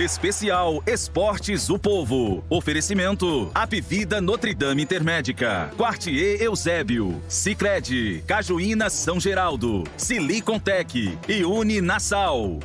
Especial 0.00 0.82
Esportes 0.86 1.68
o 1.68 1.78
Povo. 1.78 2.42
Oferecimento. 2.48 3.50
Apivida 3.54 4.18
Notre 4.18 4.54
Dame 4.54 4.82
Intermédica. 4.82 5.70
Quartier 5.76 6.40
Eusébio. 6.40 7.20
Cicred. 7.28 8.24
Cajuína 8.26 8.88
São 8.88 9.20
Geraldo. 9.20 9.84
Silicon 9.98 10.58
Tech. 10.58 11.18
E 11.28 11.44
Uni 11.44 11.82
Nassau. 11.82 12.60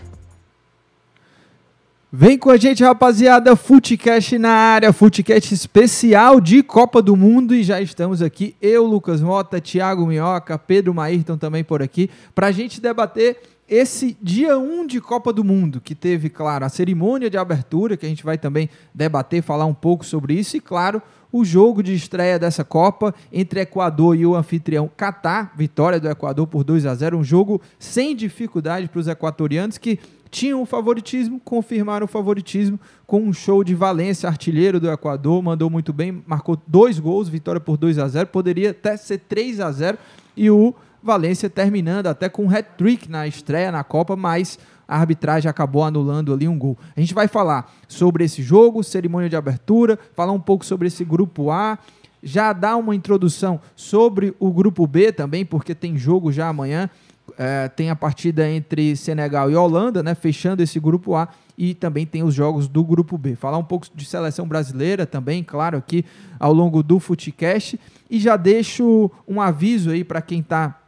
Vem 2.10 2.38
com 2.38 2.50
a 2.50 2.56
gente, 2.56 2.82
rapaziada. 2.82 3.58
Futecast 3.58 4.38
na 4.38 4.52
área, 4.52 4.94
Futecast 4.94 5.54
especial 5.54 6.40
de 6.40 6.64
Copa 6.64 7.02
do 7.02 7.18
Mundo. 7.18 7.54
E 7.54 7.62
já 7.62 7.82
estamos 7.82 8.22
aqui, 8.22 8.56
eu, 8.62 8.86
Lucas 8.86 9.22
Mota, 9.22 9.60
Thiago 9.60 10.08
Minhoca, 10.08 10.58
Pedro 10.58 10.94
Maírton 10.94 11.38
também 11.38 11.66
por 11.66 11.84
aqui, 11.84 12.10
para 12.34 12.48
a 12.48 12.52
gente 12.54 12.80
debater 12.80 13.42
esse 13.68 14.16
dia 14.22 14.58
1 14.58 14.86
de 14.86 15.02
Copa 15.02 15.34
do 15.34 15.44
Mundo, 15.44 15.82
que 15.82 15.96
teve, 15.96 16.30
claro, 16.30 16.66
a 16.66 16.70
cerimônia 16.70 17.30
de 17.30 17.38
abertura, 17.38 17.98
que 17.98 18.06
a 18.06 18.10
gente 18.10 18.24
vai 18.24 18.38
também 18.38 18.70
debater, 18.94 19.42
falar 19.42 19.66
um 19.66 19.74
pouco 19.74 20.06
sobre 20.06 20.36
isso, 20.36 20.56
e, 20.56 20.60
claro, 20.60 21.02
o 21.32 21.44
jogo 21.44 21.82
de 21.82 21.94
estreia 21.94 22.38
dessa 22.38 22.64
Copa 22.64 23.14
entre 23.32 23.60
Equador 23.60 24.16
e 24.16 24.26
o 24.26 24.36
anfitrião 24.36 24.90
Catar, 24.96 25.52
vitória 25.58 26.00
do 26.00 26.08
Equador 26.08 26.48
por 26.48 26.64
2 26.64 26.86
a 26.86 26.96
0 26.96 27.18
um 27.18 27.24
jogo 27.24 27.62
sem 27.78 28.16
dificuldade 28.16 28.88
para 28.88 29.00
os 29.00 29.08
equatorianos 29.08 29.78
que 29.78 30.00
tinham 30.30 30.62
o 30.62 30.66
favoritismo, 30.66 31.40
confirmaram 31.44 32.06
o 32.06 32.08
favoritismo 32.08 32.80
com 33.08 33.22
um 33.22 33.34
show 33.34 33.64
de 33.64 33.74
Valência, 33.74 34.30
artilheiro 34.30 34.80
do 34.80 34.90
Equador, 34.92 35.42
mandou 35.42 35.70
muito 35.70 35.92
bem, 35.92 36.24
marcou 36.26 36.58
dois 36.68 37.00
gols, 37.00 37.28
vitória 37.28 37.60
por 37.60 37.78
2 37.78 38.00
a 38.00 38.08
0 38.08 38.28
poderia 38.28 38.72
até 38.72 38.96
ser 38.96 39.18
3 39.20 39.60
a 39.60 39.72
0 39.72 39.98
e 40.38 40.50
o 40.50 40.74
Valência 41.06 41.48
terminando 41.48 42.08
até 42.08 42.28
com 42.28 42.46
um 42.46 42.50
hat-trick 42.50 43.08
na 43.10 43.28
estreia 43.28 43.72
na 43.72 43.84
Copa, 43.84 44.16
mas 44.16 44.58
a 44.88 44.98
arbitragem 44.98 45.48
acabou 45.48 45.84
anulando 45.84 46.34
ali 46.34 46.48
um 46.48 46.58
gol. 46.58 46.76
A 46.98 47.00
gente 47.00 47.14
vai 47.14 47.28
falar 47.28 47.72
sobre 47.88 48.24
esse 48.24 48.42
jogo, 48.42 48.84
cerimônia 48.84 49.30
de 49.30 49.36
abertura, 49.36 50.00
falar 50.16 50.32
um 50.32 50.40
pouco 50.40 50.66
sobre 50.66 50.88
esse 50.88 51.06
grupo 51.06 51.52
A, 51.52 51.78
já 52.24 52.52
dar 52.54 52.76
uma 52.78 52.96
introdução 52.96 53.62
sobre 53.76 54.34
o 54.40 54.52
grupo 54.52 54.88
B 54.88 55.12
também, 55.12 55.46
porque 55.46 55.76
tem 55.76 55.96
jogo 55.96 56.32
já 56.32 56.50
amanhã. 56.50 56.90
É, 57.38 57.68
tem 57.70 57.90
a 57.90 57.96
partida 57.96 58.48
entre 58.50 58.96
Senegal 58.96 59.50
e 59.52 59.56
Holanda, 59.56 60.02
né, 60.02 60.16
fechando 60.16 60.64
esse 60.64 60.80
grupo 60.80 61.16
A, 61.16 61.28
e 61.56 61.76
também 61.76 62.06
tem 62.06 62.24
os 62.24 62.34
jogos 62.34 62.68
do 62.68 62.84
grupo 62.84 63.16
B. 63.16 63.36
Falar 63.36 63.60
um 63.60 63.64
pouco 63.64 63.88
de 63.94 64.06
seleção 64.06 64.48
brasileira 64.48 65.06
também, 65.06 65.44
claro, 65.44 65.78
aqui 65.78 66.04
ao 66.40 66.52
longo 66.52 66.82
do 66.82 67.00
Futecast. 67.00 67.80
E 68.10 68.20
já 68.20 68.36
deixo 68.38 69.12
um 69.28 69.40
aviso 69.40 69.92
aí 69.92 70.04
para 70.04 70.22
quem 70.22 70.40
está 70.40 70.80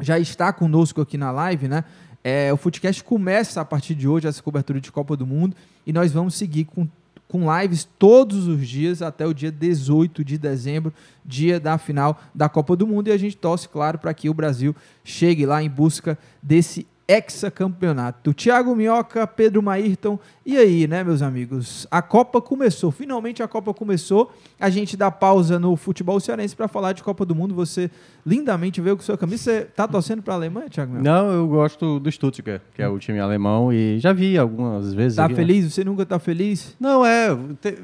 já 0.00 0.18
está 0.18 0.52
conosco 0.52 1.00
aqui 1.00 1.16
na 1.16 1.30
live, 1.30 1.68
né? 1.68 1.84
É, 2.22 2.52
o 2.52 2.56
Footcast 2.56 3.04
começa 3.04 3.60
a 3.60 3.64
partir 3.64 3.94
de 3.94 4.08
hoje 4.08 4.26
essa 4.26 4.42
cobertura 4.42 4.80
de 4.80 4.90
Copa 4.90 5.14
do 5.16 5.26
Mundo 5.26 5.54
e 5.86 5.92
nós 5.92 6.10
vamos 6.10 6.34
seguir 6.34 6.64
com, 6.64 6.88
com 7.28 7.60
lives 7.60 7.86
todos 7.98 8.48
os 8.48 8.66
dias 8.66 9.02
até 9.02 9.26
o 9.26 9.34
dia 9.34 9.52
18 9.52 10.24
de 10.24 10.38
dezembro, 10.38 10.92
dia 11.22 11.60
da 11.60 11.76
final 11.76 12.18
da 12.34 12.48
Copa 12.48 12.74
do 12.74 12.86
Mundo. 12.86 13.08
E 13.08 13.12
a 13.12 13.18
gente 13.18 13.36
torce, 13.36 13.68
claro, 13.68 13.98
para 13.98 14.14
que 14.14 14.30
o 14.30 14.34
Brasil 14.34 14.74
chegue 15.04 15.44
lá 15.44 15.62
em 15.62 15.68
busca 15.68 16.18
desse 16.42 16.86
hexacampeonato. 17.06 18.32
Thiago 18.32 18.74
Minhoca, 18.74 19.26
Pedro 19.26 19.62
Maírton. 19.62 20.18
E 20.44 20.56
aí, 20.56 20.86
né, 20.86 21.04
meus 21.04 21.22
amigos? 21.22 21.86
A 21.90 22.00
Copa 22.00 22.40
começou. 22.40 22.90
Finalmente 22.90 23.42
a 23.42 23.48
Copa 23.48 23.72
começou. 23.74 24.32
A 24.58 24.70
gente 24.70 24.96
dá 24.96 25.10
pausa 25.10 25.58
no 25.58 25.76
futebol 25.76 26.18
cearense 26.18 26.56
para 26.56 26.68
falar 26.68 26.92
de 26.92 27.02
Copa 27.02 27.24
do 27.24 27.34
Mundo. 27.34 27.54
Você 27.54 27.90
lindamente 28.24 28.80
veio 28.80 28.96
com 28.96 29.02
sua 29.02 29.18
camisa. 29.18 29.42
Você 29.42 29.60
tá 29.64 29.86
torcendo 29.86 30.22
para 30.22 30.34
a 30.34 30.36
Alemanha, 30.36 30.68
Thiago 30.68 30.92
Minhoca? 30.92 31.10
Não, 31.10 31.30
eu 31.30 31.46
gosto 31.46 32.00
do 32.00 32.10
Stuttgart, 32.10 32.62
que 32.74 32.82
é 32.82 32.88
o 32.88 32.98
time 32.98 33.20
alemão, 33.20 33.72
e 33.72 33.98
já 33.98 34.12
vi 34.12 34.38
algumas 34.38 34.94
vezes. 34.94 35.16
Tá 35.16 35.26
aqui, 35.26 35.34
né? 35.34 35.40
feliz? 35.40 35.72
Você 35.72 35.84
nunca 35.84 36.06
tá 36.06 36.18
feliz? 36.18 36.74
Não, 36.80 37.04
é. 37.04 37.36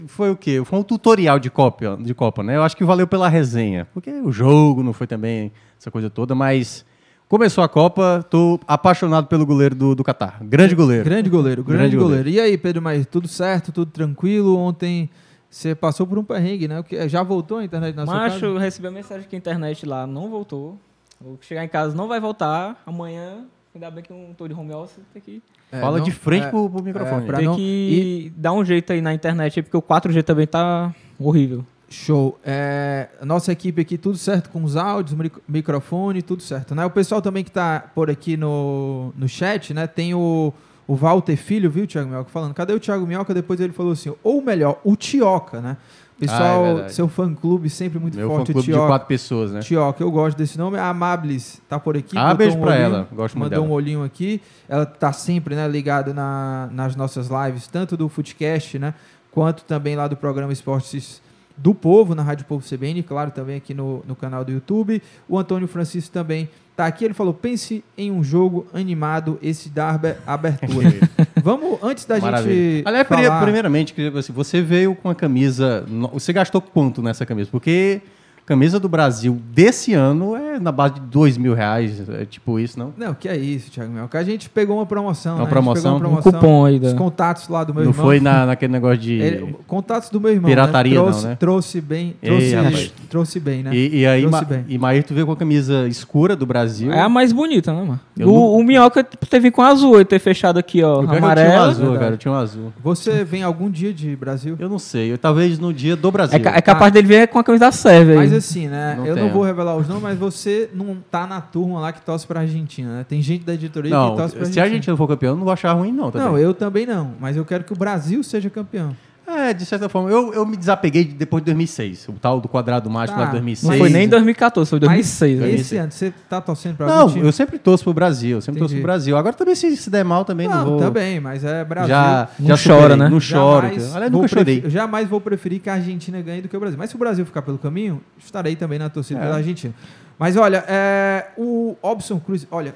Foi 0.07 0.31
o 0.31 0.37
quê? 0.37 0.63
Foi 0.65 0.79
um 0.79 0.83
tutorial 0.83 1.39
de 1.39 1.51
Copa, 1.51 1.99
de 2.01 2.15
Copa, 2.15 2.43
né? 2.43 2.57
Eu 2.57 2.63
acho 2.63 2.77
que 2.77 2.85
valeu 2.85 3.07
pela 3.07 3.29
resenha. 3.29 3.87
Porque 3.93 4.11
o 4.11 4.33
jogo 4.33 4.83
não 4.83 4.93
foi 4.93 5.07
também 5.07 5.53
essa 5.79 5.91
coisa 5.91 6.09
toda, 6.09 6.35
mas. 6.35 6.89
Começou 7.31 7.63
a 7.63 7.69
Copa, 7.69 8.27
tô 8.29 8.59
apaixonado 8.67 9.29
pelo 9.29 9.47
goleiro 9.47 9.73
do, 9.73 9.95
do 9.95 10.03
Catar. 10.03 10.39
Grande 10.43 10.75
goleiro. 10.75 11.05
Grande 11.05 11.31
goleiro, 11.31 11.63
grande, 11.63 11.79
Grande 11.83 11.97
goleiro. 11.97 12.25
goleiro. 12.25 12.29
E 12.29 12.41
aí, 12.41 12.59
Pedro 12.59 12.83
Maírton, 12.83 13.09
tudo 13.09 13.29
certo, 13.29 13.71
tudo 13.71 13.89
tranquilo? 13.89 14.57
Ontem 14.59 15.09
você 15.49 15.73
passou 15.73 16.09
por 16.09 16.19
um 16.19 16.25
perrengue, 16.25 16.67
né? 16.67 16.83
Já 17.07 17.23
voltou 17.23 17.59
a 17.59 17.65
internet 17.65 17.95
na 17.95 18.05
sua 18.05 18.13
Macho, 18.17 18.35
casa? 18.35 18.47
eu 18.47 18.59
recebi 18.59 18.89
a 18.89 18.91
mensagem 18.91 19.29
que 19.29 19.37
a 19.37 19.39
internet 19.39 19.87
lá 19.87 20.09
não 20.09 20.29
voltou. 20.29 20.77
Vou 21.21 21.39
chegar 21.41 21.65
em 21.65 21.69
casa, 21.69 21.95
não 21.95 22.09
vai 22.09 22.19
voltar. 22.19 22.83
Amanhã, 22.85 23.45
ainda 23.73 23.89
bem 23.93 24.03
que 24.03 24.13
não 24.13 24.35
tô 24.35 24.49
de 24.49 24.55
home 24.55 24.73
office, 24.73 24.99
tem 25.13 25.23
que, 25.23 25.41
É, 25.71 25.81
Fala 25.81 25.99
não- 25.99 26.05
de 26.05 26.11
frente 26.11 26.47
é, 26.47 26.51
pro, 26.51 26.69
pro 26.69 26.83
microfone. 26.83 27.23
é, 27.23 27.27
pra 27.27 27.37
tem 27.37 27.47
não- 27.47 27.55
que 27.55 28.33
dar 28.37 28.53
um 28.55 28.65
jeito 28.65 28.93
aí 28.93 29.01
na 29.01 29.15
internet, 29.15 29.63
porque 29.63 29.77
o 29.77 29.83
4G 29.83 30.25
também 30.25 30.49
tá 30.49 30.93
horrível. 31.17 31.65
Show. 31.91 32.39
É, 32.45 33.09
nossa 33.25 33.51
equipe 33.51 33.81
aqui, 33.83 33.99
tudo 33.99 34.17
certo 34.17 34.49
com 34.51 34.63
os 34.63 34.77
áudios, 34.77 35.19
mic- 35.19 35.43
microfone, 35.49 36.23
tudo 36.23 36.41
certo, 36.43 36.75
né? 36.75 36.87
O 36.87 36.91
pessoal 36.91 37.21
também 37.21 37.43
que 37.43 37.51
tá 37.51 37.85
por 37.95 38.09
aqui 38.09 38.37
no, 38.37 39.13
no 39.17 39.29
chat, 39.29 39.75
né? 39.75 39.87
Tem 39.89 40.15
o, 40.15 40.53
o 40.87 40.95
Walter 40.95 41.37
Filho, 41.37 41.69
viu, 41.69 41.87
Thiago 41.89 42.09
Mioca, 42.09 42.31
falando. 42.31 42.55
Cadê 42.55 42.73
o 42.73 42.79
Thiago 42.81 43.05
Mioca? 43.07 43.35
Depois 43.35 43.59
ele 43.61 43.73
falou 43.73 43.93
assim, 43.93 44.13
ou 44.23 44.41
melhor, 44.41 44.81
o 44.85 44.95
Tioca, 44.95 45.61
né? 45.61 45.77
Pessoal, 46.17 46.77
Ah, 46.77 46.81
é 46.83 46.89
seu 46.91 47.09
fã-clube 47.09 47.71
sempre 47.71 47.99
muito 47.99 48.15
Meu 48.17 48.29
forte, 48.29 48.43
o 48.43 48.47
fã-clube 48.55 48.73
de 48.73 48.79
quatro 48.87 49.09
pessoas, 49.09 49.53
né? 49.53 49.61
Tioca, 49.61 50.03
eu 50.03 50.11
gosto 50.13 50.37
desse 50.37 50.59
nome. 50.59 50.77
A 50.79 50.89
Amables 50.91 51.61
tá 51.69 51.81
por 51.81 51.97
aqui. 51.97 52.17
Ah, 52.17 52.35
beijo 52.35 52.57
um 52.59 52.61
pra 52.61 52.71
olhinho, 52.73 52.85
ela. 52.85 53.09
Gosto 53.11 53.39
muito 53.39 53.51
Mandou 53.51 53.63
dela. 53.65 53.73
um 53.73 53.75
olhinho 53.75 54.05
aqui. 54.05 54.41
Ela 54.69 54.85
tá 54.85 55.13
sempre 55.15 55.55
né, 55.57 55.67
ligada 55.67 56.13
na, 56.13 56.69
nas 56.73 56.95
nossas 56.95 57.29
lives, 57.29 57.67
tanto 57.67 57.97
do 57.97 58.07
Footcast, 58.09 58.79
né? 58.79 58.93
Quanto 59.33 59.65
também 59.65 59.97
lá 59.97 60.07
do 60.07 60.17
programa 60.17 60.53
Esportes 60.53 61.23
do 61.63 61.75
Povo, 61.75 62.15
na 62.15 62.23
Rádio 62.23 62.47
Povo 62.47 62.67
CBN, 62.67 63.03
claro, 63.03 63.31
também 63.31 63.57
aqui 63.57 63.75
no, 63.75 64.03
no 64.07 64.17
canal 64.17 64.45
do 64.45 64.51
YouTube. 64.51 65.03
O 65.29 65.39
Antônio 65.39 65.69
Francisco 65.69 66.13
também 66.13 66.49
tá 66.75 66.87
aqui. 66.87 67.05
Ele 67.05 67.15
falou: 67.15 67.35
pense 67.35 67.85
em 67.97 68.11
um 68.11 68.25
jogo 68.25 68.67
animado, 68.73 69.39
esse 69.43 69.69
da 69.69 69.91
abe- 69.91 70.17
abertura. 70.27 70.93
Vamos, 71.43 71.79
antes 71.83 72.05
da 72.07 72.19
Maravilha. 72.19 72.55
gente. 72.55 72.89
Aliás, 72.89 73.07
falar... 73.07 73.43
primeiramente, 73.43 73.93
queria 73.93 74.11
dizer 74.11 74.21
assim, 74.21 74.33
você 74.33 74.63
veio 74.63 74.95
com 74.95 75.09
a 75.11 75.15
camisa. 75.15 75.85
Você 76.13 76.33
gastou 76.33 76.61
quanto 76.61 77.03
nessa 77.03 77.27
camisa? 77.27 77.51
Porque 77.51 78.01
camisa 78.47 78.81
do 78.81 78.89
Brasil 78.89 79.39
desse 79.53 79.93
ano 79.95 80.35
é 80.37 80.59
na 80.59 80.73
base 80.73 80.95
de 80.95 81.01
dois 81.01 81.37
mil 81.39 81.55
reais, 81.55 82.03
é 82.09 82.25
tipo 82.25 82.59
isso, 82.59 82.79
não? 82.79 82.93
Não, 82.97 83.15
que 83.15 83.29
é 83.29 83.37
isso, 83.37 83.71
Thiago 83.71 83.93
Mel. 83.93 84.09
Que 84.09 84.17
a 84.17 84.23
gente 84.25 84.49
pegou 84.51 84.77
uma 84.77 84.87
promoção. 84.87 85.37
Uma 85.37 85.45
né? 85.45 85.51
A 85.51 85.55
gente 85.55 85.55
pegou 85.83 85.99
promoção? 85.99 86.19
Um 86.19 86.23
cupom 86.41 86.65
aí 86.65 86.79
da- 86.79 86.89
Os 86.89 86.95
contatos 86.95 87.49
lá 87.49 87.63
do 87.65 87.73
meu 87.75 87.85
não 87.85 87.91
irmão. 87.93 88.05
foi 88.07 88.21
na, 88.21 88.47
naquele 88.47 88.73
negócio 88.73 88.99
de. 88.99 89.13
Ele- 89.15 89.57
contatos 89.67 90.11
do 90.11 90.21
meu 90.21 90.31
irmão. 90.33 90.49
Pirataria 90.49 90.93
né? 90.93 90.99
não, 90.99 91.05
trouxe, 91.07 91.27
né? 91.27 91.37
Trouxe 91.39 91.81
bem. 91.81 92.17
Ei, 92.23 92.29
Trouxe, 92.31 92.55
rapaz. 92.55 92.93
trouxe 93.09 93.41
bem, 93.41 93.63
né? 93.63 93.71
E, 93.75 94.01
e 94.01 94.07
aí, 94.07 94.21
Trouxe 94.23 94.41
Ma, 94.41 94.45
bem. 94.45 94.65
e 94.69 94.79
Maír, 94.79 95.05
tu 95.05 95.15
veio 95.15 95.27
com 95.27 95.33
a 95.33 95.37
camisa 95.37 95.87
escura 95.89 96.35
do 96.35 96.45
Brasil. 96.47 96.93
É 96.93 97.01
a 97.01 97.09
mais 97.09 97.33
bonita, 97.33 97.73
né, 97.73 97.81
mano? 97.83 98.01
O, 98.19 98.21
não- 98.23 98.55
o 98.57 98.65
Minhoca 98.65 99.03
teve 99.05 99.51
com 99.51 99.63
azul, 99.63 99.97
ele 99.97 100.05
ter 100.05 100.19
fechado 100.19 100.59
aqui, 100.59 100.83
ó, 100.83 100.97
Eu 100.97 100.99
que 100.99 101.05
eu 101.05 101.09
tinha 101.09 101.15
um 101.15 101.25
amarelo. 101.25 101.53
azul, 101.63 101.75
Verdade. 101.85 101.99
cara. 102.01 102.15
Eu 102.15 102.19
tinha 102.19 102.33
um 102.33 102.37
azul. 102.37 102.73
Você 102.83 103.25
vem 103.25 103.43
algum 103.43 103.71
dia 103.71 103.93
de 103.95 104.15
Brasil? 104.17 104.57
Eu 104.59 104.69
não 104.69 104.79
sei. 104.79 105.13
Eu, 105.13 105.19
talvez 105.19 105.59
no 105.59 105.73
dia 105.73 105.95
do 105.97 106.11
Brasil. 106.11 106.39
É, 106.39 106.59
é 106.59 106.61
capaz 106.61 106.93
dele 106.93 107.07
vir 107.07 107.29
com 107.29 107.39
a 107.39 107.45
camisa 107.45 107.67
da 107.67 107.73
Sérvia 107.73 108.21
aí. 108.21 108.40
Assim, 108.41 108.69
né? 108.69 108.95
Não 108.97 109.07
eu 109.07 109.15
não 109.15 109.23
tenho. 109.23 109.35
vou 109.35 109.43
revelar 109.43 109.77
os 109.77 109.87
nomes, 109.87 110.03
mas 110.03 110.19
você 110.19 110.69
não 110.75 110.97
tá 111.11 111.27
na 111.27 111.41
turma 111.41 111.81
lá 111.81 111.93
que 111.93 112.03
torce 112.03 112.27
pra 112.27 112.41
Argentina, 112.41 112.97
né? 112.99 113.07
Tem 113.09 113.23
gente 113.23 113.45
da 113.45 113.55
editoria 113.55 113.91
que 113.91 113.97
não, 113.97 114.17
torce 114.17 114.35
pra 114.35 114.45
se 114.45 114.51
Argentina. 114.51 114.63
a 114.63 114.65
Argentina 114.67 114.97
for 114.97 115.09
campeão, 115.09 115.33
eu 115.33 115.37
não 115.37 115.45
vou 115.45 115.53
achar 115.53 115.73
ruim, 115.73 115.93
não. 115.93 116.11
Também. 116.11 116.29
Não, 116.29 116.39
eu 116.39 116.53
também 116.53 116.87
não. 116.87 117.13
Mas 117.21 117.37
eu 117.37 117.45
quero 117.45 117.65
que 117.65 117.73
o 117.73 117.77
Brasil 117.77 118.23
seja 118.23 118.51
campeão. 118.51 118.97
É, 119.27 119.55
de 119.55 119.65
certa 119.65 119.89
forma. 119.89 120.11
Eu, 120.11 120.35
eu 120.35 120.45
me 120.45 120.57
desapeguei 120.57 121.05
de- 121.05 121.15
depois 121.15 121.41
de 121.41 121.47
2006. 121.47 122.09
O 122.09 122.15
tal 122.15 122.41
do 122.41 122.49
quadrado 122.49 122.91
mágico 122.91 123.17
Tá. 123.17 123.21
lá 123.25 123.27
de 123.31 123.35
Não 123.37 123.41
2006. 123.41 123.79
foi 123.79 123.89
nem 123.89 124.05
em 124.05 124.09
2014, 124.09 124.69
foi 124.69 124.77
em 124.79 124.81
2006. 124.81 125.39
Mas 125.41 125.49
né? 125.51 125.55
esse 125.57 125.77
ano, 125.77 125.93
você 125.93 126.13
tá 126.29 126.41
torcendo 126.41 126.77
pra 126.77 126.87
Não, 126.87 127.09
time? 127.09 127.25
eu 127.25 127.31
sempre 127.33 127.57
torço 127.59 127.85
pro 127.85 127.95
Brasil. 127.95 128.39
Eu 128.39 128.41
sempre 128.41 128.59
torço 128.59 128.75
Entendi. 128.75 128.83
pro 128.83 128.93
Brasil. 128.93 129.17
Agora 129.17 129.33
também, 129.35 129.55
se, 129.55 129.77
se 129.77 129.89
der 129.89 130.05
mal, 130.05 130.25
também 130.25 130.49
não, 130.49 130.57
Não, 130.57 130.65
vou. 130.65 130.79
também, 130.81 131.21
mas 131.21 131.45
é 131.45 131.65
Brasil. 131.65 131.89
Já, 131.89 132.29
Não 132.41 132.57
já 132.57 132.57
chora, 132.75 132.97
né? 132.97 133.09
Não 133.09 133.21
choro. 133.21 133.67
Jamais 133.69 133.95
Aliás, 133.95 134.11
vou 134.13 134.23
nunca 134.23 134.29
chorei. 134.29 134.45
preferir- 134.61 134.71
jamais 134.71 135.09
vou 135.09 135.21
preferir 135.21 135.61
que 135.61 135.71
a 135.71 135.75
Argentina 135.75 136.21
ganhe 136.21 136.43
do 136.43 136.49
que 136.49 136.57
o 136.57 136.61
Brasil. 136.61 136.77
Mas 136.79 136.91
se 136.91 136.97
o 136.97 136.99
Brasil 136.99 137.25
ficar 137.25 137.43
pelo 137.43 137.57
caminho, 137.59 138.01
estarei 138.19 138.57
também 138.57 138.79
na 138.81 138.89
torcida 138.91 139.21
É. 139.21 139.23
pela 139.23 139.37
Argentina. 139.37 139.73
Mas 140.19 140.37
olha, 140.37 140.65
é, 140.67 141.27
o 141.37 141.77
Obson 141.81 142.19
Cruz, 142.19 142.47
olha, 142.51 142.75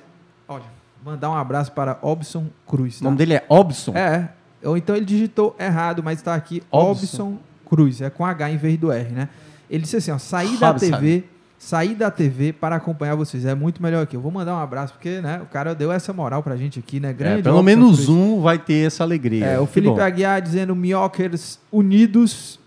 olha, 0.48 0.62
mandar 1.04 1.30
um 1.30 1.34
abraço 1.36 1.72
para 1.72 1.98
Obson 2.00 2.46
Cruz. 2.66 2.96
O 2.96 2.98
Tá? 3.00 3.04
nome 3.06 3.16
dele 3.18 3.34
é 3.34 3.44
Obson. 3.48 3.92
É, 3.94 4.28
ou 4.64 4.76
então 4.76 4.96
ele 4.96 5.04
digitou 5.04 5.54
errado, 5.58 6.02
mas 6.02 6.18
está 6.18 6.34
aqui 6.34 6.62
Obson. 6.70 6.90
Obson 6.90 7.38
Cruz, 7.68 8.00
é 8.00 8.10
com 8.10 8.24
H 8.24 8.50
em 8.50 8.56
vez 8.56 8.78
do 8.78 8.92
R, 8.92 9.12
né? 9.12 9.28
Ele 9.70 9.82
disse 9.82 9.96
assim, 9.96 10.10
ó, 10.10 10.18
saí 10.18 10.56
da 10.58 10.70
Robson. 10.70 10.90
TV, 10.90 11.24
saí 11.58 11.94
da 11.94 12.10
TV 12.10 12.52
para 12.52 12.76
acompanhar 12.76 13.14
vocês, 13.14 13.44
é 13.44 13.54
muito 13.54 13.82
melhor 13.82 14.02
aqui. 14.02 14.16
Eu 14.16 14.20
vou 14.20 14.30
mandar 14.30 14.54
um 14.54 14.58
abraço 14.58 14.92
porque, 14.92 15.20
né, 15.20 15.40
o 15.42 15.46
cara 15.46 15.74
deu 15.74 15.90
essa 15.90 16.12
moral 16.12 16.42
pra 16.42 16.56
gente 16.56 16.78
aqui, 16.78 17.00
né? 17.00 17.10
É, 17.10 17.12
Grande 17.12 17.42
pelo 17.42 17.56
Obson 17.56 17.64
menos 17.64 17.96
Cruz. 18.04 18.08
um 18.10 18.40
vai 18.42 18.58
ter 18.58 18.86
essa 18.86 19.02
alegria. 19.02 19.46
É, 19.46 19.58
o 19.58 19.66
Que 19.66 19.72
Felipe 19.74 19.94
bom. 19.94 20.00
Aguiar 20.02 20.40
dizendo 20.42 20.76
Minhocers 20.76 21.58
unidos. 21.72 22.60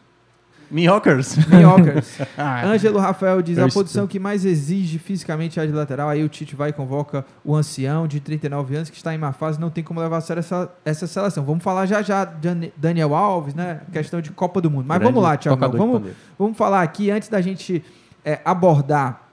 Minhocas. 0.69 1.35
Minhocas. 1.47 2.17
Ah, 2.37 2.65
Ângelo 2.65 2.99
Rafael 2.99 3.41
diz: 3.41 3.57
a 3.57 3.67
posição 3.67 4.05
que 4.05 4.19
mais 4.19 4.45
exige 4.45 4.99
fisicamente 4.99 5.59
é 5.59 5.63
a 5.63 5.65
de 5.65 5.71
lateral. 5.71 6.09
Aí 6.09 6.23
o 6.23 6.29
Tite 6.29 6.55
vai 6.55 6.69
e 6.69 6.73
convoca 6.73 7.25
o 7.43 7.55
ancião 7.55 8.07
de 8.07 8.19
39 8.19 8.75
anos 8.75 8.89
que 8.89 8.95
está 8.95 9.13
em 9.13 9.17
má 9.17 9.31
fase, 9.31 9.59
não 9.59 9.69
tem 9.69 9.83
como 9.83 9.99
levar 9.99 10.17
a 10.17 10.21
sério 10.21 10.39
essa, 10.39 10.71
essa 10.85 11.07
seleção. 11.07 11.43
Vamos 11.43 11.63
falar 11.63 11.85
já 11.85 12.01
já 12.01 12.25
de 12.25 12.71
Daniel 12.77 13.15
Alves, 13.15 13.55
né? 13.55 13.81
Questão 13.91 14.21
de 14.21 14.31
Copa 14.31 14.61
do 14.61 14.69
Mundo. 14.69 14.85
Mas 14.87 14.99
Grande 14.99 15.13
vamos 15.13 15.27
lá, 15.27 15.37
Thiago. 15.37 15.77
Vamos, 15.77 16.01
vamos 16.37 16.57
falar 16.57 16.83
aqui, 16.83 17.09
antes 17.09 17.29
da 17.29 17.41
gente 17.41 17.83
é, 18.23 18.39
abordar 18.45 19.26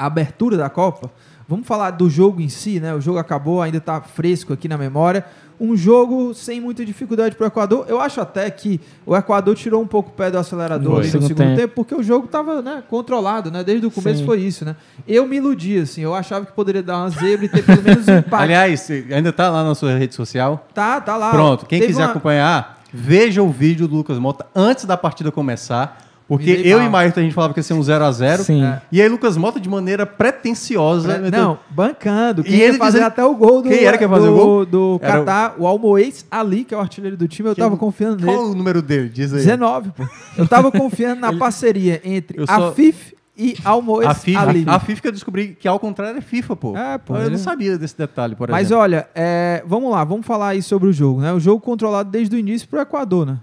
a 0.00 0.06
abertura 0.06 0.56
da 0.56 0.70
Copa, 0.70 1.10
vamos 1.48 1.66
falar 1.66 1.90
do 1.90 2.08
jogo 2.08 2.40
em 2.40 2.48
si, 2.48 2.80
né? 2.80 2.94
O 2.94 3.00
jogo 3.00 3.18
acabou, 3.18 3.60
ainda 3.60 3.78
está 3.78 4.00
fresco 4.00 4.52
aqui 4.52 4.66
na 4.68 4.78
memória. 4.78 5.24
Um 5.62 5.76
jogo 5.76 6.32
sem 6.32 6.58
muita 6.58 6.86
dificuldade 6.86 7.36
para 7.36 7.44
o 7.44 7.46
Equador. 7.48 7.84
Eu 7.86 8.00
acho 8.00 8.18
até 8.18 8.50
que 8.50 8.80
o 9.04 9.14
Equador 9.14 9.54
tirou 9.54 9.82
um 9.82 9.86
pouco 9.86 10.08
o 10.08 10.12
pé 10.12 10.30
do 10.30 10.38
acelerador 10.38 10.98
no 11.00 11.04
Segundo 11.04 11.28
segundo 11.28 11.36
tempo. 11.46 11.56
tempo. 11.60 11.74
porque 11.74 11.94
o 11.94 12.02
jogo 12.02 12.24
estava 12.24 12.62
né, 12.62 12.82
controlado, 12.88 13.50
né? 13.50 13.62
Desde 13.62 13.84
o 13.86 13.90
começo 13.90 14.20
Sim. 14.20 14.24
foi 14.26 14.40
isso, 14.40 14.64
né? 14.64 14.74
Eu 15.06 15.26
me 15.26 15.36
iludi, 15.36 15.78
assim. 15.78 16.00
Eu 16.00 16.14
achava 16.14 16.46
que 16.46 16.52
poderia 16.52 16.82
dar 16.82 16.96
uma 16.96 17.10
zebra 17.10 17.44
e 17.44 17.48
ter 17.50 17.62
pelo 17.62 17.82
menos 17.82 18.08
um 18.08 18.16
empate. 18.16 18.42
Aliás, 18.42 18.90
ainda 19.14 19.30
tá 19.34 19.50
lá 19.50 19.62
na 19.62 19.74
sua 19.74 19.98
rede 19.98 20.14
social? 20.14 20.66
tá, 20.72 20.98
tá 20.98 21.14
lá. 21.18 21.30
Pronto, 21.30 21.66
quem 21.66 21.78
Teve 21.78 21.92
quiser 21.92 22.04
uma- 22.04 22.10
acompanhar, 22.12 22.80
veja 22.90 23.42
o 23.42 23.50
vídeo 23.50 23.86
do 23.86 23.96
Lucas 23.96 24.18
Mota 24.18 24.46
antes 24.56 24.86
da 24.86 24.96
partida 24.96 25.30
começar. 25.30 26.09
Porque 26.30 26.62
eu 26.64 26.78
mal. 26.78 26.86
e 26.86 26.90
Maírton 26.90 27.18
a 27.20 27.22
gente 27.24 27.34
falava 27.34 27.52
que 27.52 27.58
ia 27.58 27.64
ser 27.64 27.74
um 27.74 27.80
0x0. 27.80 28.38
Sim. 28.44 28.62
É. 28.64 28.80
E 28.92 29.02
aí 29.02 29.08
Lucas 29.08 29.36
Mota, 29.36 29.58
de 29.58 29.68
maneira 29.68 30.06
pretensiosa. 30.06 31.16
Não, 31.18 31.24
meteu- 31.24 31.58
bancando. 31.70 32.42
E 32.42 32.44
Quem 32.44 32.54
ia 32.58 32.68
ele 32.68 32.78
fazer 32.78 32.98
dizendo- 32.98 33.06
até 33.08 33.24
o 33.24 33.34
gol 33.34 33.62
do, 33.62 33.68
Quem 33.68 33.82
era 33.84 33.98
que 33.98 34.04
ia 34.04 34.08
fazer 34.08 34.26
do, 34.26 34.32
o 34.32 34.36
gol? 34.36 34.64
do 34.66 34.98
Era 35.02 35.20
o- 35.20 35.24
Catar, 35.24 35.54
o 35.58 35.66
Almoez 35.66 36.24
Ali, 36.30 36.62
que 36.64 36.72
é 36.72 36.76
o 36.76 36.80
artilheiro 36.80 37.16
do 37.16 37.26
time. 37.26 37.48
Eu 37.48 37.54
Quem- 37.54 37.64
tava 37.64 37.76
confiando 37.76 38.24
nele. 38.24 38.36
Qual 38.36 38.50
o 38.50 38.54
número 38.54 38.80
dele? 38.80 39.08
Diz 39.08 39.32
aí. 39.32 39.38
19, 39.40 39.90
pô. 39.90 40.04
Eu 40.38 40.46
tava 40.46 40.70
confiando 40.70 41.20
na 41.20 41.32
parceria 41.36 42.00
entre 42.04 42.40
Eu 42.40 42.46
só- 42.46 42.68
a 42.68 42.72
FIF 42.72 43.14
e 43.36 43.56
Almoez 43.64 44.08
A 44.08 44.14
FIFA, 44.14 44.40
Ali. 44.40 44.64
a 44.68 44.78
FIFA 44.78 45.00
que 45.02 45.08
eu 45.08 45.12
descobri 45.12 45.56
que 45.58 45.66
ao 45.66 45.80
contrário 45.80 46.16
é 46.18 46.20
FIFA, 46.20 46.54
pô. 46.54 46.76
É, 46.76 46.96
pô, 46.98 47.16
Eu 47.16 47.22
ele- 47.22 47.30
não 47.30 47.38
sabia 47.38 47.76
desse 47.76 47.98
detalhe, 47.98 48.36
por 48.36 48.48
Mas 48.50 48.66
exemplo. 48.68 48.82
olha, 48.82 49.08
é, 49.14 49.62
vamos 49.66 49.90
lá, 49.90 50.04
vamos 50.04 50.24
falar 50.24 50.48
aí 50.50 50.62
sobre 50.62 50.88
o 50.88 50.92
jogo, 50.92 51.20
né? 51.20 51.32
O 51.32 51.40
jogo 51.40 51.60
controlado 51.60 52.08
desde 52.10 52.36
o 52.36 52.38
início 52.38 52.68
pro 52.68 52.80
Equador, 52.80 53.26
né? 53.26 53.36